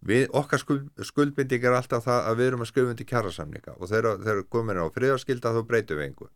við, 0.01 0.27
okkar 0.37 0.63
skuld, 0.63 0.89
skuldbinding 1.03 1.65
er 1.65 1.77
alltaf 1.79 2.05
það 2.07 2.27
að 2.31 2.41
við 2.41 2.51
erum 2.51 2.65
að 2.65 2.71
skrifa 2.73 2.93
undir 2.95 3.09
kjærasamninga 3.09 3.77
og 3.79 3.91
þegar 3.91 4.43
komin 4.51 4.81
á 4.83 4.87
friðarskilda 4.95 5.55
þá 5.55 5.61
breytum 5.69 6.01
við 6.01 6.11
einhver 6.11 6.33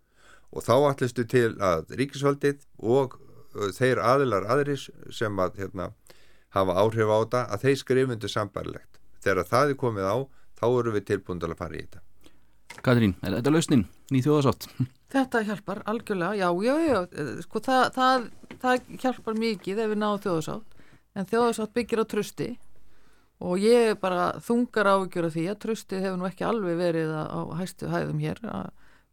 og 0.53 0.67
þá 0.67 0.75
allistu 0.77 1.27
til 1.29 1.49
að 1.63 1.95
ríkisvaldið 1.99 2.65
og 2.79 3.17
uh, 3.19 3.71
þeir 3.75 4.03
aðilar 4.03 4.49
aðris 4.53 4.89
sem 5.11 5.39
að 5.41 5.63
hérna, 5.63 5.91
hafa 6.53 6.79
áhrif 6.83 7.11
á 7.11 7.17
þetta 7.23 7.45
að 7.49 7.67
þeir 7.67 7.79
skrifundu 7.83 8.31
sambarlegt 8.31 9.01
þegar 9.23 9.49
það 9.49 9.75
er 9.75 9.81
komið 9.85 10.11
á 10.11 10.17
þá 10.59 10.67
eru 10.71 10.97
við 10.97 11.07
tilbúin 11.13 11.43
til 11.43 11.53
að 11.53 11.61
fara 11.63 11.79
í 11.79 11.85
þetta 11.87 12.09
Katrín, 12.83 13.15
er 13.21 13.37
þetta 13.37 13.53
lausnin? 13.53 13.87
Ný 14.11 14.23
þjóðasátt? 14.25 14.69
Þetta 15.13 15.43
hjálpar 15.45 15.83
algjörlega, 15.91 16.37
já, 16.41 16.49
já, 16.65 16.75
já 16.89 17.41
sko 17.45 17.61
það, 17.61 17.83
það, 17.97 18.29
það 18.63 18.93
hjálpar 19.03 19.41
mikið 19.43 19.83
ef 19.85 19.91
við 19.91 20.01
náum 20.01 20.21
þjóðasátt 20.25 20.87
en 21.13 21.29
þjóðasátt 21.29 21.75
byggir 21.77 22.01
á 22.01 22.05
trösti 22.09 22.49
og 23.43 23.61
ég 23.61 23.99
bara 24.01 24.31
þungar 24.41 24.89
ávíkjur 24.95 25.29
af 25.29 25.37
því 25.37 25.45
að 25.51 25.61
tröstið 25.67 26.07
hefur 26.07 26.19
nú 26.21 26.29
ekki 26.31 26.47
alveg 26.49 26.79
verið 26.79 27.13
á 27.13 27.41
hæstu 27.59 27.91
hæðum 27.91 28.23
hér. 28.23 28.41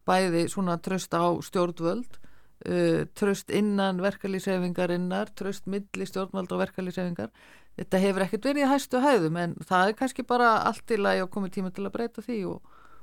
Bæði 0.07 0.45
svona 0.53 0.77
tröst 0.79 1.11
á 1.17 1.25
stjórnvöld 1.43 2.19
uh, 2.67 3.05
tröst 3.15 3.51
innan 3.53 4.01
verkalýsefingarinnar 4.03 5.31
tröst 5.37 5.67
milli 5.69 6.07
stjórnvöld 6.07 6.51
og 6.51 6.63
verkalýsefingar 6.63 7.31
þetta 7.79 8.01
hefur 8.03 8.25
ekkert 8.25 8.49
verið 8.49 8.65
í 8.65 8.69
hæstu 8.69 9.03
hæðum 9.03 9.39
en 9.39 9.55
það 9.67 9.91
er 9.91 9.97
kannski 10.01 10.25
bara 10.27 10.57
allt 10.67 10.91
í 10.91 10.99
lagi 10.99 11.23
og 11.23 11.31
komið 11.33 11.55
tíma 11.57 11.73
til 11.75 11.85
að 11.87 11.95
breyta 11.95 12.23
því 12.25 12.39
og, 12.51 12.59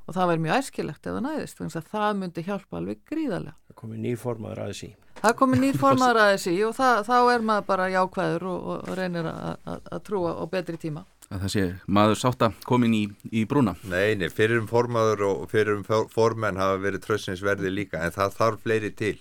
og 0.07 0.15
það 0.15 0.31
verður 0.31 0.45
mjög 0.45 0.61
æskilegt 0.63 1.07
ef 1.07 1.17
það 1.17 1.25
næðist 1.27 1.59
þannig 1.61 1.77
að 1.81 1.91
það 1.91 2.21
myndi 2.21 2.45
hjálpa 2.47 2.79
alveg 2.81 3.03
gríðarlega. 3.11 3.57
Það 3.67 3.79
komið 3.81 4.01
nýrformaður 4.07 4.63
aðeins 4.65 4.83
í. 4.87 4.91
Það 5.21 5.37
komið 5.41 5.63
nýrformaður 5.65 6.21
aðeins 6.25 6.47
í 6.51 6.57
og 6.67 6.75
það, 6.77 7.01
þá 7.09 7.17
er 7.35 7.47
maður 7.51 7.69
bara 7.71 7.89
jákvæður 7.95 8.49
og, 8.53 8.67
og 8.73 8.91
reynir 9.01 9.29
að 9.31 10.01
trúa 10.07 10.35
á 10.39 10.45
betri 10.53 10.81
tíma. 10.81 11.05
Að 11.27 11.41
það 11.43 11.53
sé 11.57 11.65
maður 11.91 12.21
sátta 12.21 12.51
komin 12.69 12.95
í, 12.95 13.05
í 13.35 13.47
brúna. 13.51 13.75
Nei, 13.91 14.15
nei, 14.19 14.29
fyrir 14.31 14.61
um 14.63 14.69
formaður 14.71 15.25
og 15.27 15.49
fyrir 15.51 15.81
um 15.81 15.87
formenn 16.13 16.61
hafa 16.61 16.77
verið 16.85 17.03
tröstinsverði 17.09 17.73
líka 17.73 18.05
en 18.07 18.15
það 18.15 18.37
þarf 18.39 18.63
fleiri 18.63 18.93
til. 18.95 19.17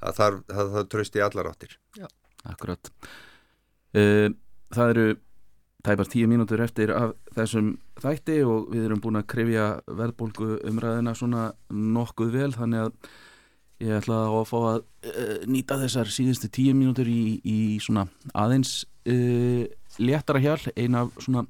Það 0.00 0.16
þarf, 0.22 0.38
það 0.48 0.72
þarf 0.78 0.88
tröst 0.94 1.18
í 1.18 1.24
allar 1.26 1.50
áttir. 1.52 1.76
Já. 2.00 2.08
Akkurat. 2.48 2.88
Uh, 3.92 4.32
Það 4.72 4.94
eru 4.94 5.06
tæpar 5.84 6.08
tíu 6.08 6.28
mínútur 6.30 6.62
eftir 6.64 6.92
af 6.94 7.14
þessum 7.36 7.74
þætti 8.02 8.38
og 8.46 8.70
við 8.72 8.86
erum 8.86 9.02
búin 9.02 9.20
að 9.20 9.28
krefja 9.32 9.66
verðbólgu 9.86 10.56
umræðina 10.68 11.14
svona 11.18 11.50
nokkuð 11.70 12.32
vel 12.34 12.50
þannig 12.54 12.86
að 12.86 13.12
ég 13.82 13.98
ætla 13.98 14.18
að 14.28 14.42
fá 14.50 14.56
að 14.58 14.80
uh, 14.80 15.36
nýta 15.50 15.78
þessar 15.80 16.10
síðustu 16.12 16.50
tíu 16.52 16.74
mínútur 16.78 17.08
í, 17.10 17.38
í 17.42 17.78
svona 17.82 18.06
aðeins 18.38 18.82
uh, 19.10 19.64
léttara 20.02 20.42
hjál 20.42 20.60
eina 20.76 21.06
af 21.06 21.16
svona 21.22 21.46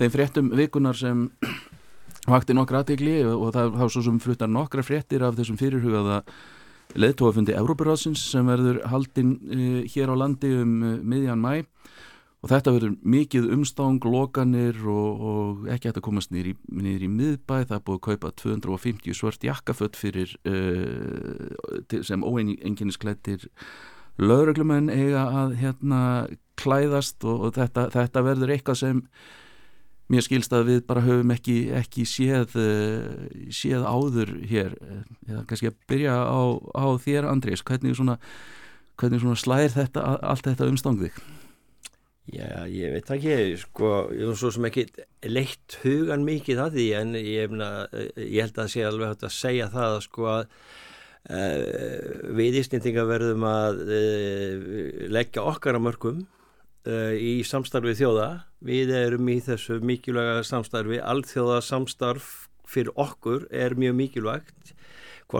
þeim 0.00 0.14
fréttum 0.14 0.50
vikunar 0.58 0.98
sem 0.98 1.28
vakti 2.32 2.56
nokkra 2.56 2.82
aðtegli 2.82 3.20
og 3.30 3.52
það 3.54 3.78
þá 3.78 3.86
svo 3.86 4.04
sem 4.08 4.18
fluttar 4.22 4.50
nokkra 4.50 4.84
fréttir 4.86 5.24
af 5.26 5.38
þessum 5.38 5.60
fyrirhugaða 5.60 6.22
leðtóafundi 6.98 7.54
Európaráðsins 7.56 8.24
sem 8.34 8.48
verður 8.48 8.82
haldinn 8.92 9.36
uh, 9.46 9.82
hér 9.92 10.12
á 10.12 10.16
landi 10.18 10.54
um 10.62 10.74
miðjan 11.02 11.42
mæ 11.42 11.62
og 12.42 12.50
þetta 12.50 12.72
verður 12.74 12.94
mikið 13.06 13.44
umstang, 13.54 14.02
lokanir 14.02 14.78
og, 14.90 15.20
og 15.22 15.66
ekki 15.70 15.88
hægt 15.88 16.00
að 16.00 16.06
komast 16.08 16.32
niður 16.34 16.50
í, 16.50 16.54
niður 16.74 17.04
í 17.06 17.10
miðbæ, 17.12 17.54
það 17.68 17.76
er 17.76 17.84
búið 17.86 17.98
að 18.00 18.06
kaupa 18.08 18.30
250 18.42 19.18
svört 19.18 19.44
jakkafött 19.46 19.98
fyrir 19.98 20.32
uh, 20.50 22.00
sem 22.02 22.24
óenginnisklættir 22.26 23.46
lauruglumenn 24.18 24.90
eiga 24.90 25.22
að 25.44 25.54
hérna 25.60 26.00
klæðast. 26.58 27.22
Og, 27.22 27.46
og 27.46 27.54
þetta, 27.60 27.86
þetta 27.94 28.24
verður 28.26 28.54
eitthvað 28.56 28.80
sem 28.80 29.04
mér 30.12 30.26
skilst 30.26 30.52
að 30.52 30.66
við 30.72 30.82
bara 30.90 31.04
höfum 31.06 31.30
ekki, 31.36 31.56
ekki 31.78 32.08
séð, 32.10 32.56
uh, 32.58 33.28
séð 33.54 33.86
áður 33.86 34.34
hér. 34.50 34.74
Eða 35.28 35.44
kannski 35.46 35.70
að 35.70 35.78
byrja 35.94 36.18
á, 36.26 36.42
á 36.74 36.86
þér 37.06 37.30
Andrés, 37.30 37.62
hvernig 37.70 37.94
svona, 38.00 38.18
hvernig 38.98 39.22
svona 39.22 39.38
slæðir 39.38 39.78
þetta, 39.78 40.08
allt 40.26 40.50
þetta 40.50 40.70
umstangðið? 40.74 41.22
Já, 42.32 42.64
ég 42.64 42.94
veit 42.94 43.10
ekki, 43.12 43.32
sko, 43.60 43.88
ég 44.16 44.30
er 44.32 44.36
svo 44.40 44.48
sem 44.54 44.64
ekki 44.64 44.86
leitt 45.28 45.74
hugan 45.82 46.22
mikið 46.24 46.62
að 46.64 46.76
því 46.78 46.84
en 46.96 47.10
ég, 47.18 47.56
ég 48.24 48.38
held 48.40 48.60
að 48.62 48.70
sé 48.72 48.86
alveg 48.88 49.10
hægt 49.10 49.26
að 49.28 49.34
segja 49.36 49.66
það 49.74 49.96
sko 50.06 50.28
að 50.32 50.46
uh, 51.28 52.30
við 52.38 52.56
ísnýtinga 52.62 53.04
verðum 53.10 53.44
að 53.44 53.82
uh, 53.84 54.70
leggja 55.12 55.44
okkar 55.44 55.76
á 55.76 55.84
mörgum 55.84 56.22
uh, 56.24 57.12
í 57.12 57.42
samstarfi 57.44 57.92
þjóða. 58.00 58.30
Við 58.64 58.94
erum 58.96 59.28
í 59.28 59.36
þessu 59.44 59.82
mikilvæga 59.84 60.40
samstarfi. 60.48 61.02
Alþjóða 61.04 61.60
samstarf 61.68 62.30
fyrir 62.64 62.96
okkur 62.96 63.44
er 63.52 63.76
mjög 63.76 63.98
mikilvægt 64.00 64.72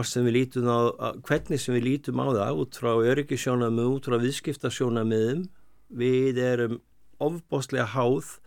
sem 0.09 0.25
á 0.25 1.13
hvernig 1.21 1.61
sem 1.61 1.75
við 1.75 1.83
lítum 1.85 2.21
á 2.21 2.25
það 2.33 2.61
út 2.63 2.77
frá 2.81 2.93
öryggisjónamið, 2.97 3.89
út 3.97 4.07
frá 4.09 4.17
viðskiptasjónamiðum 4.21 5.43
við 5.89 6.39
erum 6.41 6.79
ofbóstlega 7.23 7.89
háð 7.93 8.37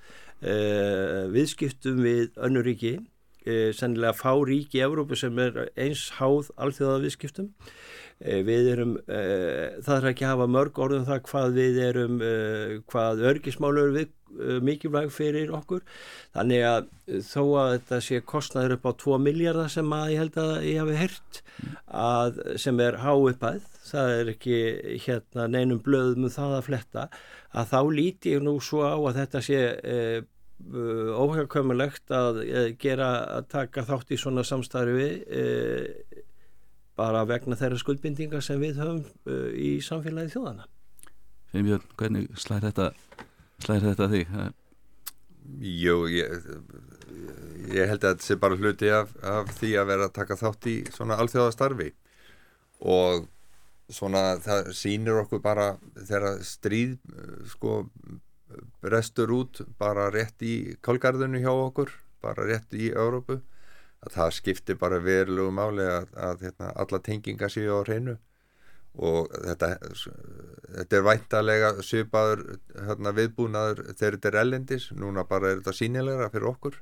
uh, 0.45 1.26
viðskiptum 1.32 2.03
við 2.05 2.32
önnuríki 2.37 2.97
uh, 2.99 3.70
sennilega 3.76 4.16
fá 4.16 4.32
ríki 4.47 4.80
í 4.80 4.87
Evrópu 4.87 5.18
sem 5.18 5.39
er 5.43 5.68
eins 5.76 6.09
háð 6.18 6.53
alþjóða 6.57 7.05
viðskiptum 7.07 7.53
Eh, 7.53 8.05
við 8.20 8.70
erum, 8.72 8.94
uh, 9.04 9.76
það 9.84 9.96
er 9.96 10.10
ekki 10.12 10.26
að 10.26 10.34
hafa 10.34 10.46
mörg 10.48 10.78
orðum 10.86 11.08
það 11.08 11.24
hvað 11.28 11.56
við 11.58 11.80
erum, 11.84 12.20
uh, 12.24 12.76
hvað 12.92 13.26
örgismálur 13.32 13.92
við 13.96 14.12
mikilvæg 14.36 15.10
fyrir 15.14 15.52
okkur. 15.54 15.80
Þannig 16.34 16.64
að 16.68 16.88
þó 17.24 17.42
að 17.60 17.70
þetta 17.76 18.00
sé 18.04 18.20
kostnaður 18.26 18.76
upp 18.76 18.88
á 18.90 18.92
2 19.04 19.18
miljardar 19.22 19.72
sem 19.72 19.94
að 19.96 20.12
ég 20.12 20.20
held 20.20 20.38
að 20.42 20.52
ég 20.66 20.80
hafi 20.82 20.98
hert 21.00 21.40
að 21.86 22.40
sem 22.60 22.82
er 22.84 22.98
há 23.00 23.12
uppæð, 23.14 23.66
það 23.86 24.12
er 24.18 24.30
ekki 24.34 24.60
hérna 25.06 25.48
neinum 25.52 25.80
blöðum 25.84 26.28
um 26.28 26.34
það 26.36 26.56
að 26.58 26.66
fletta, 26.68 27.08
að 27.56 27.72
þá 27.72 27.80
líti 27.96 28.34
ég 28.36 28.44
nú 28.44 28.58
svo 28.60 28.84
á 28.84 28.96
að 28.98 29.20
þetta 29.22 29.44
sé 29.46 29.60
uh, 29.72 30.18
óhjákvæmulegt 31.22 32.12
að 32.16 32.42
gera 32.80 33.10
að 33.38 33.50
taka 33.52 33.84
þátt 33.86 34.12
í 34.16 34.20
svona 34.20 34.44
samstarfi 34.46 35.10
uh, 35.22 36.24
bara 36.97 37.26
vegna 37.28 37.59
þeirra 37.59 37.80
skuldbindinga 37.80 38.40
sem 38.44 38.61
við 38.62 38.80
höfum 38.80 39.03
uh, 39.05 39.51
í 39.53 39.76
samfélagi 39.84 40.34
þjóðana 40.34 40.66
Finnbjörn, 41.53 41.84
hvernig 41.97 42.30
slæðir 42.40 42.70
þetta 42.70 42.88
slæðir 43.64 43.92
þetta 43.92 44.09
þig? 44.12 44.32
Jú, 45.62 45.94
ég, 46.11 46.49
ég 47.72 47.88
held 47.88 48.03
að 48.03 48.16
þetta 48.16 48.26
sé 48.26 48.36
bara 48.42 48.59
hluti 48.59 48.90
af, 48.92 49.14
af 49.22 49.53
því 49.61 49.72
að 49.80 49.88
vera 49.92 50.09
að 50.09 50.14
taka 50.18 50.38
þátt 50.40 50.68
í 50.70 50.76
svona 50.92 51.18
alþjóðastarfi. 51.22 51.92
Og 52.82 53.28
svona 53.92 54.24
það 54.42 54.72
sýnir 54.76 55.20
okkur 55.22 55.42
bara 55.44 55.68
þegar 55.94 56.40
stríð 56.44 56.97
sko 57.53 57.78
restur 58.82 59.32
út 59.34 59.62
bara 59.78 60.09
rétt 60.14 60.42
í 60.42 60.57
kálgarðinu 60.84 61.42
hjá 61.44 61.53
okkur, 61.53 61.92
bara 62.22 62.47
rétt 62.49 62.74
í 62.74 62.90
Európu, 62.90 63.38
að 64.05 64.16
það 64.16 64.32
skiptir 64.38 64.78
bara 64.80 65.03
verulegu 65.03 65.53
máli 65.55 65.86
að, 65.88 66.09
að 66.28 66.47
hérna, 66.49 66.72
alla 66.82 67.03
tenginga 67.05 67.51
séu 67.53 67.78
á 67.78 67.80
hreinu. 67.86 68.16
Og 68.97 69.28
þetta, 69.44 69.70
þetta 70.78 70.97
er 70.97 71.05
væntalega 71.05 71.72
svipaður 71.84 72.44
hérna, 72.88 73.12
viðbúnaður 73.16 73.82
þegar 73.92 74.18
þetta 74.18 74.30
er 74.30 74.38
ellendis, 74.42 74.90
núna 74.97 75.26
bara 75.28 75.51
er 75.51 75.61
þetta 75.61 75.76
sínilegra 75.76 76.30
fyrir 76.32 76.53
okkur. 76.53 76.78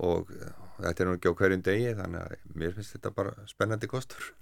Og 0.00 0.30
þetta 0.78 1.04
er 1.04 1.10
nú 1.10 1.16
ekki 1.18 1.32
á 1.32 1.38
hverjum 1.40 1.66
degi 1.66 1.90
þannig 1.98 2.22
að 2.22 2.46
mér 2.56 2.78
finnst 2.78 2.96
þetta 2.96 3.12
bara 3.18 3.34
spennandi 3.50 3.90
kostur. 3.90 4.32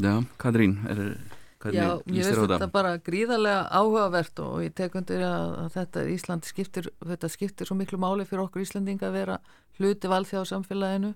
Já, 0.00 0.16
Katrín, 0.40 0.80
er 0.90 1.14
Hvernig 1.60 1.76
Já, 1.76 1.88
ég 2.08 2.24
veist 2.24 2.40
þetta? 2.40 2.68
bara 2.72 2.94
gríðarlega 3.04 3.64
áhugavert 3.68 4.40
og 4.40 4.62
ég 4.64 4.72
tek 4.76 4.94
undir 4.96 5.20
að, 5.26 5.50
að 5.60 5.74
þetta 5.74 6.04
Ísland 6.14 6.46
skiptir, 6.48 6.88
þetta 7.04 7.28
skiptir 7.28 7.68
svo 7.68 7.76
miklu 7.76 8.00
máli 8.00 8.24
fyrir 8.24 8.46
okkur 8.46 8.64
Íslandinga 8.64 9.10
að 9.10 9.18
vera 9.18 9.36
hluti 9.76 10.08
valþjá 10.08 10.46
samfélaginu, 10.48 11.12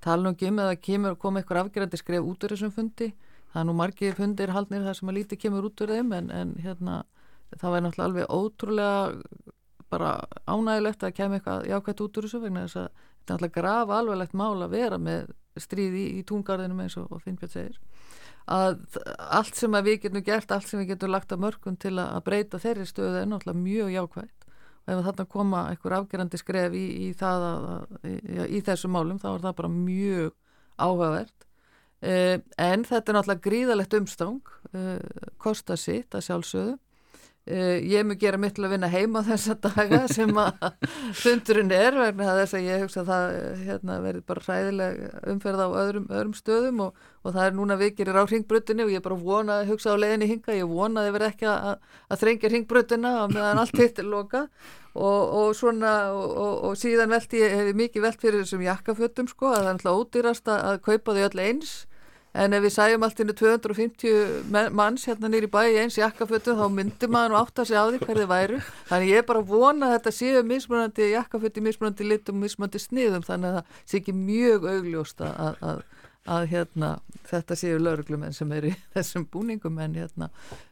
tala 0.00 0.32
um 0.32 0.62
að 0.62 0.70
það 0.70 0.80
kemur, 0.88 1.18
kom 1.20 1.36
eitthvað 1.36 1.66
afgerandi 1.66 2.00
skref 2.00 2.24
út 2.24 2.46
úr 2.46 2.54
þessum 2.54 2.72
fundi, 2.72 3.10
það 3.52 3.60
er 3.60 3.68
nú 3.68 3.76
margir 3.76 4.16
fundir 4.16 4.54
haldnir 4.56 4.86
þar 4.86 4.96
sem 4.96 5.12
að 5.12 5.18
lítið 5.20 5.42
kemur 5.44 5.68
út 5.68 5.84
úr 5.84 5.92
þeim 5.92 6.16
en, 6.16 6.30
en 6.32 6.54
hérna 6.64 7.02
það 7.52 7.74
væri 7.74 7.84
náttúrulega 7.84 8.08
alveg 8.08 8.32
ótrúlega 8.32 9.52
bara 9.92 10.12
ánægilegt 10.48 11.04
að 11.04 11.16
kemur 11.18 11.36
eitthvað 11.36 11.68
jákvæmt 11.68 12.04
út 12.06 12.16
úr 12.16 12.26
þessu 12.26 12.40
vegna 12.40 12.64
þess 12.64 12.80
að 12.80 12.88
þetta 12.88 13.34
er 13.34 13.36
náttúrulega 13.36 13.60
grafa 13.60 13.98
alveglegt 13.98 14.36
mál 14.40 14.64
að 14.64 14.72
vera 14.72 14.98
með 14.98 15.32
stríði 15.60 16.06
í, 16.06 16.12
í 16.16 16.24
túngarðinum 16.24 16.80
eins 16.80 16.96
og, 16.96 17.10
og 17.12 17.20
Finnbjörn 17.20 17.52
segir 17.52 17.76
að 18.50 19.00
allt 19.18 19.58
sem 19.58 19.74
að 19.74 19.88
við 19.88 19.98
getum 20.06 20.24
gert, 20.26 20.52
allt 20.52 20.68
sem 20.68 20.82
við 20.82 20.94
getum 20.94 21.12
lagt 21.12 21.32
að 21.32 21.44
mörgum 21.44 21.76
til 21.80 21.94
að 22.02 22.22
breyta 22.26 22.60
þeirri 22.62 22.86
stöðu 22.88 23.20
er 23.20 23.28
náttúrulega 23.30 23.62
mjög 23.62 23.92
jákvægt 23.94 24.48
og 24.82 24.92
ef 24.92 25.04
þarna 25.06 25.26
koma 25.30 25.62
einhver 25.70 25.94
afgerandi 25.98 26.40
skref 26.40 26.74
í, 26.74 26.86
í, 27.06 27.08
það, 27.14 27.44
í, 28.02 28.16
í 28.58 28.62
þessu 28.66 28.90
málum 28.90 29.20
þá 29.22 29.28
er 29.36 29.44
það 29.44 29.58
bara 29.60 29.72
mjög 29.76 30.32
áhugavert. 30.82 31.46
Eh, 32.02 32.40
en 32.58 32.82
þetta 32.88 33.12
er 33.12 33.18
náttúrulega 33.18 33.44
gríðalegt 33.44 33.94
umstang 33.94 34.40
eh, 34.74 35.28
kosta 35.38 35.76
sitt 35.78 36.16
að 36.18 36.26
sjálfsögðu 36.26 36.78
Uh, 37.42 37.80
ég 37.82 38.04
mjög 38.06 38.20
gera 38.22 38.38
mitt 38.38 38.52
til 38.54 38.62
að 38.62 38.76
vinna 38.76 38.86
heima 38.86 39.18
þessa 39.26 39.56
daga 39.58 40.04
sem 40.06 40.30
að 40.38 40.60
fundurinn 41.18 41.72
er 41.74 41.96
vegna 41.98 42.36
þess 42.36 42.54
að 42.54 42.68
ég 42.68 42.84
hugsa 42.84 43.00
að 43.02 43.08
það 43.08 43.32
hérna, 43.66 43.96
verði 44.04 44.22
bara 44.28 44.44
ræðileg 44.46 45.00
umferð 45.32 45.62
á 45.66 45.68
öðrum, 45.80 46.06
öðrum 46.06 46.36
stöðum 46.38 46.84
og, 46.86 47.02
og 47.26 47.34
það 47.34 47.48
er 47.48 47.58
núna 47.58 47.78
vikir 47.80 48.12
á 48.14 48.22
ringbrutinu 48.30 48.86
og 48.86 48.94
ég 48.94 49.02
bara 49.02 49.18
vona 49.18 49.58
að 49.58 49.72
hugsa 49.72 49.90
á 49.90 49.98
leðinni 49.98 50.30
hinga, 50.30 50.54
ég 50.54 50.70
vona 50.70 51.02
að 51.02 51.08
þið 51.08 51.18
verði 51.18 51.30
ekki 51.32 51.50
að, 51.50 51.90
að 52.06 52.22
þrengja 52.22 52.52
ringbrutuna 52.54 53.12
meðan 53.34 53.62
allt 53.64 53.82
hitt 53.82 53.98
er 53.98 54.10
loka 54.12 54.46
og, 54.94 55.22
og 55.42 55.52
svona 55.58 55.94
og, 56.14 56.56
og 56.68 56.78
síðan 56.78 57.10
veldi 57.10 57.42
ég, 57.42 57.58
hef 57.58 57.72
ég 57.72 57.80
mikið 57.82 58.06
veld 58.06 58.22
fyrir 58.22 58.44
þessum 58.44 58.62
jakkafötum 58.68 59.34
sko 59.34 59.50
að 59.50 59.64
það 59.64 59.66
er 59.66 59.74
alltaf 59.74 59.98
ódýrast 59.98 60.54
að 60.54 60.78
kaupa 60.86 61.18
þau 61.18 61.26
öll 61.26 61.42
eins 61.48 61.80
en 62.32 62.56
ef 62.56 62.62
við 62.64 62.72
sæjum 62.72 63.04
allt 63.04 63.20
innu 63.20 63.34
250 63.36 64.70
manns 64.72 65.04
hérna 65.08 65.28
nýri 65.32 65.50
bæi 65.52 65.82
eins 65.82 65.98
jakkafötum 66.00 66.60
þá 66.60 66.64
myndir 66.72 67.10
maður 67.12 67.38
átt 67.42 67.60
að 67.60 67.68
segja 67.70 67.82
á 67.84 67.88
því 67.92 68.00
hverði 68.06 68.28
væru. 68.30 68.60
Þannig 68.88 69.12
ég 69.12 69.20
er 69.20 69.26
bara 69.28 69.44
vona 69.52 69.90
að 69.90 69.96
þetta 69.98 70.14
séu 70.16 70.44
mismunandi 70.48 71.10
jakkaföti, 71.12 71.64
mismunandi 71.64 72.08
litum, 72.08 72.40
mismunandi 72.40 72.80
sniðum 72.80 73.26
þannig 73.26 73.52
að 73.52 73.58
það 73.58 73.82
sé 73.84 74.00
ekki 74.00 74.16
mjög 74.16 74.68
augljósta 74.72 75.32
að, 75.32 75.60
að, 75.72 75.82
að 76.30 76.44
hérna, 76.52 76.88
þetta 77.26 77.56
séu 77.58 77.78
lauruglumenn 77.82 78.34
sem 78.34 78.50
er 78.54 78.68
í 78.68 78.72
þessum 78.94 79.24
búningum 79.32 79.78
en, 79.82 79.96
hérna, 79.98 80.28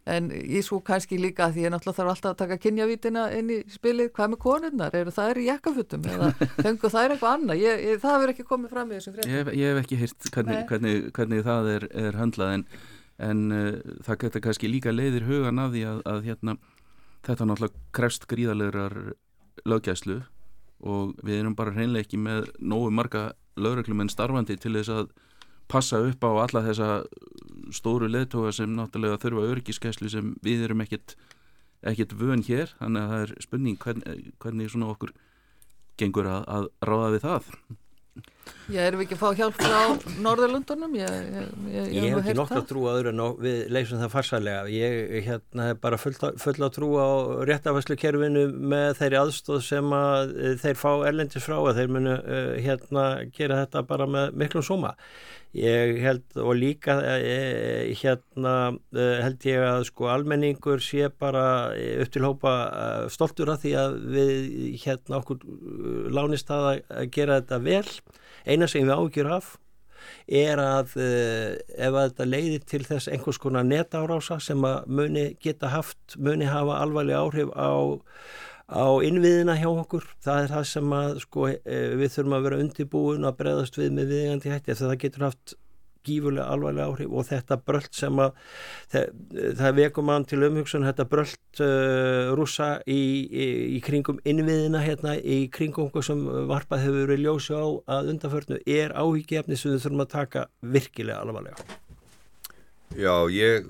en 0.07 0.31
ég 0.31 0.63
svo 0.67 0.79
kannski 0.87 1.19
líka 1.19 1.49
að 1.49 1.57
því 1.57 1.65
ég 1.65 1.75
náttúrulega 1.75 1.99
þarf 1.99 2.13
alltaf 2.13 2.31
að 2.31 2.39
taka 2.45 2.59
kynjavítina 2.63 3.25
inn 3.35 3.51
í 3.51 3.59
spilið, 3.71 4.13
hvað 4.15 4.33
með 4.35 4.41
konurnar? 4.45 4.97
Eru 5.01 5.15
það 5.15 5.33
er 5.33 5.41
í 5.43 5.47
jakkafutum 5.49 6.07
eða 6.15 6.31
fengu 6.65 6.93
það 6.93 7.03
er 7.03 7.15
eitthvað 7.17 7.37
annað, 7.37 7.63
ég, 7.65 7.85
ég, 7.89 8.03
það 8.03 8.17
hefur 8.17 8.35
ekki 8.35 8.49
komið 8.51 8.75
fram 8.77 8.91
í 8.93 8.99
þessum 8.99 9.17
fréttum. 9.17 9.35
Ég, 9.35 9.53
ég 9.59 9.73
hef 9.73 9.83
ekki 9.83 10.01
hýrt 10.05 10.31
hvernig, 10.37 10.61
hvernig, 10.71 11.09
hvernig 11.19 11.47
það 11.47 11.71
er, 11.75 11.89
er 12.05 12.21
handlað 12.21 12.55
en, 12.59 12.67
en 13.31 13.47
uh, 13.55 13.97
það 14.07 14.21
getur 14.25 14.45
kannski 14.47 14.71
líka 14.71 14.95
leiðir 14.95 15.27
hugan 15.27 15.63
af 15.63 15.75
því 15.75 15.87
að, 15.91 16.05
að 16.15 16.29
hérna, 16.29 16.57
þetta 17.27 17.49
náttúrulega 17.51 17.89
krefst 17.97 18.29
gríðalegar 18.31 19.01
löggæslu 19.67 20.21
og 20.81 21.19
við 21.27 21.43
erum 21.43 21.57
bara 21.59 21.75
hreinlega 21.75 22.07
ekki 22.07 22.21
með 22.21 22.47
nógu 22.63 22.93
marga 22.95 23.33
lauruglumenn 23.61 24.09
starfandi 24.09 24.57
til 24.61 24.73
þess 24.79 24.93
að 24.95 25.11
passa 25.71 26.01
upp 26.03 26.25
á 26.27 26.31
alla 26.45 26.65
þessa 26.67 26.89
stóru 27.75 28.09
leðtoga 28.11 28.53
sem 28.55 28.73
náttúrulega 28.75 29.21
þurfa 29.23 29.51
örgiskeslu 29.55 30.11
sem 30.11 30.35
við 30.45 30.67
erum 30.67 30.83
ekkert 30.85 31.15
ekkert 31.87 32.13
vön 32.21 32.43
hér, 32.45 32.75
þannig 32.77 33.03
að 33.03 33.13
það 33.13 33.23
er 33.25 33.31
spurning 33.47 33.79
hvernig, 33.81 34.25
hvernig 34.43 34.73
svona 34.73 34.91
okkur 34.93 35.15
gengur 36.01 36.29
að, 36.29 36.43
að 36.49 36.67
ráða 36.85 37.13
við 37.15 37.25
það 37.25 37.55
Já, 38.71 38.85
erum 38.87 39.01
við 39.01 39.09
ekki 39.09 39.17
að 39.17 39.21
fá 39.21 39.39
hjálp 39.39 39.57
frá 39.59 39.79
Norðurlundunum? 40.23 40.93
Ég, 40.95 41.09
ég, 41.11 41.49
ég, 41.73 41.89
ég 41.97 42.05
hef 42.13 42.21
ekki 42.21 42.35
nokkuð 42.39 42.61
að 42.61 42.69
trú 42.69 42.85
að 42.87 42.99
öðru 43.01 43.11
en 43.11 43.23
við 43.43 43.57
leysum 43.75 43.99
það 44.03 44.13
farsalega. 44.13 44.61
Ég 44.71 45.27
hérna, 45.27 45.67
hef 45.73 45.81
bara 45.83 45.99
full, 45.99 46.15
full 46.45 46.55
að 46.55 46.71
trú 46.77 46.91
á 47.03 47.09
réttafæslu 47.51 47.97
kerfinu 47.99 48.45
með 48.55 48.93
þeirri 49.01 49.19
aðstóð 49.25 49.61
sem 49.67 49.97
að 49.97 50.37
eh, 50.37 50.55
þeir 50.63 50.79
fá 50.79 50.91
erlendis 51.11 51.47
frá 51.49 51.57
að 51.59 51.81
þeir 51.81 51.93
munu 51.97 52.15
uh, 52.15 52.55
hérna 52.63 53.05
gera 53.35 53.61
þetta 53.65 53.85
bara 53.91 54.09
með 54.11 54.39
miklum 54.45 54.67
suma. 54.67 54.95
Ég 55.57 55.97
held 56.05 56.39
og 56.39 56.53
líka 56.55 56.95
e, 57.19 57.91
hérna 57.99 58.53
held 58.95 59.47
ég 59.49 59.65
að 59.67 59.81
sko 59.89 60.07
almenningur 60.13 60.79
sé 60.79 61.09
bara 61.11 61.73
upp 61.75 62.13
til 62.15 62.23
hópa 62.23 62.53
stoltur 63.11 63.51
af 63.51 63.65
því 63.65 63.73
að 63.81 63.97
við 64.15 64.37
hérna 64.85 65.19
okkur 65.19 65.43
lánist 66.15 66.55
að 66.55 66.69
að 66.71 67.11
gera 67.17 67.41
þetta 67.41 67.59
vel. 67.67 67.89
Eina 68.51 68.69
sem 68.71 68.87
við 68.87 68.97
ágjur 68.97 69.31
af 69.39 69.57
er 70.27 70.61
að 70.63 70.95
e, 70.99 71.09
ef 71.77 71.95
að 71.95 72.05
þetta 72.09 72.27
leiðir 72.29 72.63
til 72.67 72.83
þess 72.89 73.11
einhvers 73.13 73.39
konar 73.43 73.67
netárása 73.67 74.41
sem 74.43 74.63
að 74.67 74.89
muni 74.91 75.27
geta 75.43 75.71
haft, 75.71 76.17
muni 76.19 76.49
hafa 76.51 76.81
alvarleg 76.83 77.19
áhrif 77.19 77.53
á 77.55 77.71
á 78.71 78.87
innviðina 79.03 79.57
hjá 79.59 79.69
okkur. 79.71 80.05
Það 80.23 80.45
er 80.45 80.53
það 80.55 80.67
sem 80.71 80.93
að 80.95 81.17
sko, 81.25 81.49
e, 81.51 81.81
við 81.99 82.13
þurfum 82.15 82.37
að 82.37 82.45
vera 82.47 82.61
undirbúin 82.65 83.27
að 83.27 83.39
breðast 83.41 83.79
við 83.81 83.97
með 83.97 84.13
viðingandi 84.15 84.53
hætti 84.55 84.79
það 84.79 84.97
getur 85.05 85.27
haft 85.27 85.57
gífurlega 86.07 86.47
alvarlega 86.55 86.89
áhrif 86.89 87.13
og 87.13 87.27
þetta 87.29 87.59
bröld 87.67 87.91
sem 87.97 88.23
að 88.23 88.33
það, 88.93 89.11
það 89.61 89.77
vekum 89.81 90.09
mann 90.11 90.27
til 90.29 90.41
umhugsun 90.47 90.87
þetta 90.89 91.07
bröld 91.11 91.63
uh, 91.65 92.33
rúsa 92.39 92.71
í, 92.87 93.03
í, 93.27 93.51
í 93.77 93.83
kringum 93.85 94.23
innviðina 94.25 94.83
hérna 94.85 95.17
í 95.19 95.43
kringum 95.53 95.93
sem 96.05 96.25
varpað 96.51 96.87
hefur 96.87 97.07
verið 97.07 97.27
ljósi 97.27 97.57
á 97.57 97.67
að 97.99 98.15
undanförnu 98.15 98.61
er 98.67 98.97
áhyggjefni 98.97 99.59
sem 99.59 99.75
við 99.75 99.87
þurfum 99.87 100.05
að 100.07 100.13
taka 100.17 100.49
virkilega 100.61 101.21
alvarlega. 101.25 101.81
Já, 102.99 103.31
ég 103.31 103.69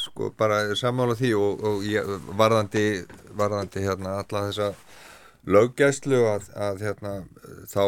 sko 0.00 0.30
bara 0.32 0.62
samála 0.78 1.12
því 1.18 1.34
og, 1.36 1.64
og 1.66 1.82
ég, 1.84 2.06
varðandi, 2.38 3.02
varðandi 3.36 3.82
hérna 3.84 4.14
alla 4.22 4.46
þessa 4.46 4.70
löggæslu 5.44 6.22
að, 6.30 6.48
að 6.56 6.86
hérna 6.86 7.12
þá 7.68 7.84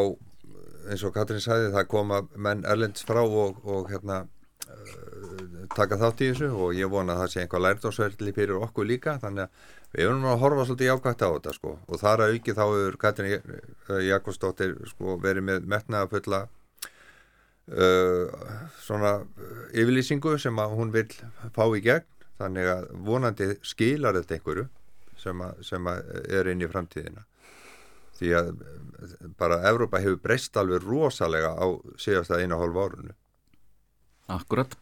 eins 0.91 1.05
og 1.07 1.14
Katrín 1.16 1.43
sagði 1.43 1.72
það 1.74 1.91
koma 1.91 2.22
menn 2.37 2.64
erlends 2.68 3.05
frá 3.07 3.20
og, 3.22 3.61
og 3.64 3.91
hérna 3.93 4.22
uh, 4.22 5.66
taka 5.76 5.99
þátt 6.01 6.24
í 6.24 6.30
þessu 6.33 6.51
og 6.53 6.74
ég 6.78 6.91
vona 6.93 7.16
að 7.16 7.22
það 7.22 7.33
sé 7.35 7.43
einhvað 7.43 7.64
lærdósverðli 7.66 8.35
fyrir 8.37 8.64
okkur 8.68 8.89
líka 8.89 9.18
þannig 9.22 9.47
að 9.47 9.68
við 9.93 10.07
erum 10.07 10.26
að 10.30 10.41
horfa 10.43 10.66
svolítið 10.68 10.91
jákvæmt 10.91 11.22
á 11.22 11.28
þetta 11.28 11.55
sko. 11.59 11.76
Og 11.89 12.01
þar 12.01 12.24
að 12.24 12.35
auki 12.35 12.57
þá 12.57 12.64
hefur 12.64 12.99
Katrín 13.05 13.55
Jakobsdóttir 14.09 14.74
sko 14.91 15.16
verið 15.22 15.49
með 15.51 15.70
metnaða 15.74 16.11
fulla 16.16 16.45
Uh, 17.70 18.26
svona 18.83 19.20
yfirlýsingu 19.70 20.33
sem 20.43 20.57
að 20.59 20.72
hún 20.74 20.91
vil 20.91 21.07
fá 21.55 21.62
í 21.70 21.83
gegn. 21.85 22.09
Þannig 22.41 22.66
að 22.72 22.89
vonandi 23.07 23.47
skilar 23.62 24.16
þetta 24.18 24.35
einhverju 24.35 24.64
sem 25.22 25.45
að, 25.47 25.61
sem 25.62 25.87
að 25.87 26.09
er 26.26 26.51
inn 26.51 26.64
í 26.64 26.68
framtíðina 26.68 27.22
því 28.18 28.36
að 28.38 28.52
bara 29.40 29.62
Evrópa 29.70 30.02
hefur 30.02 30.20
breyst 30.22 30.56
alveg 30.60 30.84
rosalega 30.84 31.54
á 31.58 31.66
síðast 32.00 32.32
að 32.32 32.44
einu 32.44 32.60
hálf 32.60 32.80
árunu 32.84 33.16
Akkurat 34.32 34.76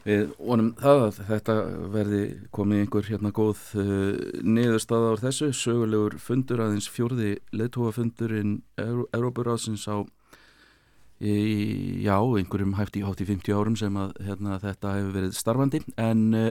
Við 0.00 0.30
vonum 0.38 0.70
það 0.80 1.02
að 1.04 1.18
þetta 1.28 1.54
verði 1.92 2.20
komið 2.56 2.82
einhver 2.82 3.08
hérna 3.10 3.32
góð 3.36 3.64
uh, 3.76 4.14
niðurstaða 4.40 5.10
á 5.12 5.22
þessu, 5.26 5.50
sögulegur 5.52 6.16
fundur 6.22 6.62
aðeins 6.64 6.88
fjórði 6.88 7.34
leðtóafundurinn 7.52 8.54
Európaráðsins 8.80 9.84
á 9.92 10.00
í, 11.20 11.34
já, 12.06 12.16
einhverjum 12.16 12.78
hátt 12.78 12.96
í 12.96 13.04
50 13.28 13.52
árum 13.52 13.76
sem 13.76 13.98
að 14.00 14.14
hérna, 14.24 14.56
þetta 14.62 14.94
hefur 14.96 15.12
verið 15.18 15.36
starfandi. 15.36 15.82
En 16.00 16.24
uh, 16.32 16.48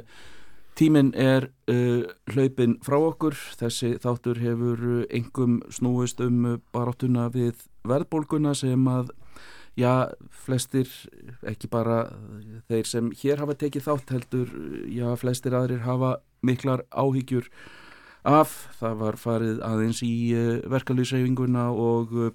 tíminn 0.80 1.12
er 1.20 1.50
uh, 1.72 2.08
hlaupin 2.32 2.78
frá 2.86 2.96
okkur, 3.02 3.36
þessi 3.60 3.98
þáttur 4.00 4.40
hefur 4.40 4.84
engum 5.12 5.60
snúist 5.74 6.22
um 6.24 6.60
baráttuna 6.74 7.28
við 7.34 7.66
verðbólguna 7.88 8.54
sem 8.56 8.88
að 8.88 9.12
já, 9.80 10.10
flestir, 10.46 10.90
ekki 11.48 11.70
bara 11.72 12.02
þeir 12.72 12.88
sem 12.88 13.12
hér 13.22 13.44
hafa 13.44 13.58
tekið 13.60 13.88
þátt 13.90 14.16
heldur, 14.16 14.56
já, 14.92 15.08
flestir 15.20 15.56
aðrir 15.58 15.84
hafa 15.84 16.18
miklar 16.46 16.86
áhyggjur 16.92 17.50
af, 18.28 18.56
það 18.80 19.00
var 19.04 19.20
farið 19.20 19.64
aðeins 19.66 20.04
í 20.06 20.14
uh, 20.36 20.60
verkalýsreifinguna 20.72 21.70
og 21.76 22.16
uh, 22.16 22.32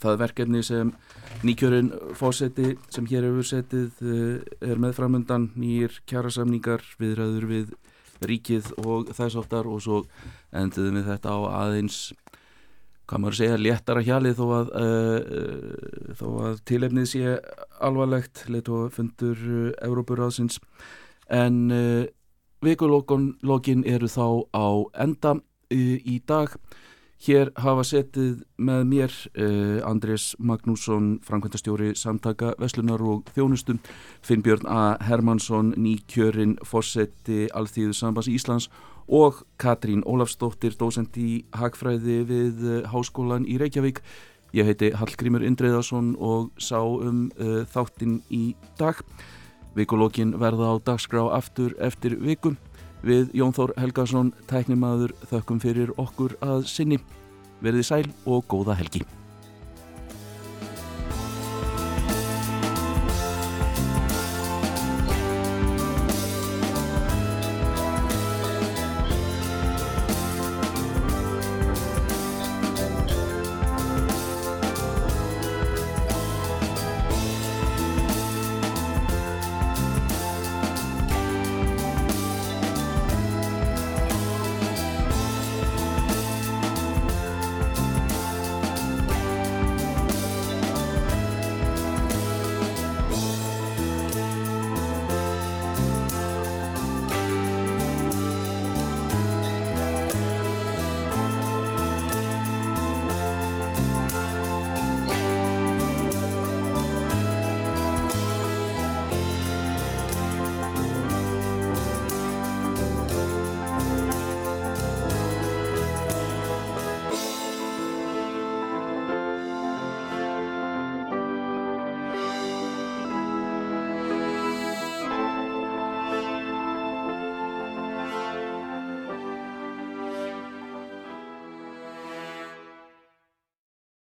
það 0.00 0.20
verkefni 0.20 0.62
sem 0.64 0.92
nýkjörun 1.44 1.90
fósetti 2.16 2.74
sem 2.92 3.06
hér 3.10 3.26
hefur 3.28 3.48
setið 3.48 4.02
uh, 4.04 4.38
er 4.64 4.80
meðframundan 4.80 5.50
nýjir 5.58 6.00
kjærasamningar 6.08 6.84
viðræður 7.00 7.48
við 7.50 7.74
ríkið 8.24 8.70
og 8.80 9.10
þess 9.12 9.36
áttar 9.40 9.68
og 9.68 9.82
svo 9.84 10.02
endiðum 10.54 11.00
við 11.00 11.08
þetta 11.10 11.34
á 11.34 11.38
aðeins 11.64 11.98
hvað 13.04 13.20
maður 13.20 13.36
segja, 13.36 13.60
léttara 13.60 14.04
hjalið 14.04 14.38
þó 14.38 14.44
að, 14.58 14.70
uh, 14.80 16.12
þó 16.16 16.26
að 16.48 16.60
tilefnið 16.70 17.08
sé 17.10 17.34
alvarlegt 17.84 18.46
leitt 18.48 18.70
og 18.72 18.94
fundur 18.94 19.42
uh, 19.44 19.72
Európuráðsins 19.84 20.60
en 21.28 21.58
uh, 21.74 22.04
vikulókin 22.64 23.84
eru 23.84 24.08
þá 24.08 24.48
á 24.56 24.66
enda 25.04 25.36
í 25.74 26.20
dag 26.28 26.52
hér 27.24 27.50
hafa 27.56 27.84
setið 27.88 28.42
með 28.60 28.82
mér 28.90 29.14
Andrés 29.88 30.34
Magnússon 30.38 31.18
Frankvæntastjóri 31.24 31.94
samtaka 31.96 32.52
Veslunar 32.60 33.00
og 33.00 33.30
Þjónustum 33.34 33.78
Finnbjörn 34.24 34.68
A. 34.68 34.96
Hermansson 35.04 35.72
nýkjörin 35.80 36.58
fósetti 36.64 37.46
Alþýðu 37.52 37.96
Sambas 37.96 38.28
Íslands 38.28 38.68
og 39.08 39.44
Katrín 39.60 40.04
Ólafsdóttir, 40.04 40.76
dósend 40.78 41.16
í 41.20 41.44
Hagfræði 41.52 42.20
við 42.28 42.62
eh, 42.64 42.88
Háskólan 42.88 43.46
í 43.48 43.58
Reykjavík. 43.60 44.00
Ég 44.54 44.68
heiti 44.68 44.92
Hallgrímur 44.94 45.44
Indreðarsson 45.44 46.14
og 46.22 46.52
sá 46.62 46.78
um 46.78 47.26
uh, 47.42 47.64
þáttinn 47.66 48.20
í 48.30 48.54
dag. 48.78 49.00
Vikulókin 49.74 50.36
verða 50.38 50.70
á 50.70 50.74
dagskrá 50.78 51.24
aftur 51.34 51.74
eftir 51.82 52.14
vikun. 52.22 52.54
Við 53.04 53.34
Jón 53.36 53.52
Þór 53.52 53.74
Helgason, 53.76 54.30
tæknimaður, 54.48 55.12
þökkum 55.28 55.60
fyrir 55.60 55.92
okkur 56.00 56.38
að 56.44 56.64
sinni. 56.72 56.96
Verði 57.60 57.84
sæl 57.84 58.06
og 58.24 58.46
góða 58.48 58.78
helgi. 58.80 59.04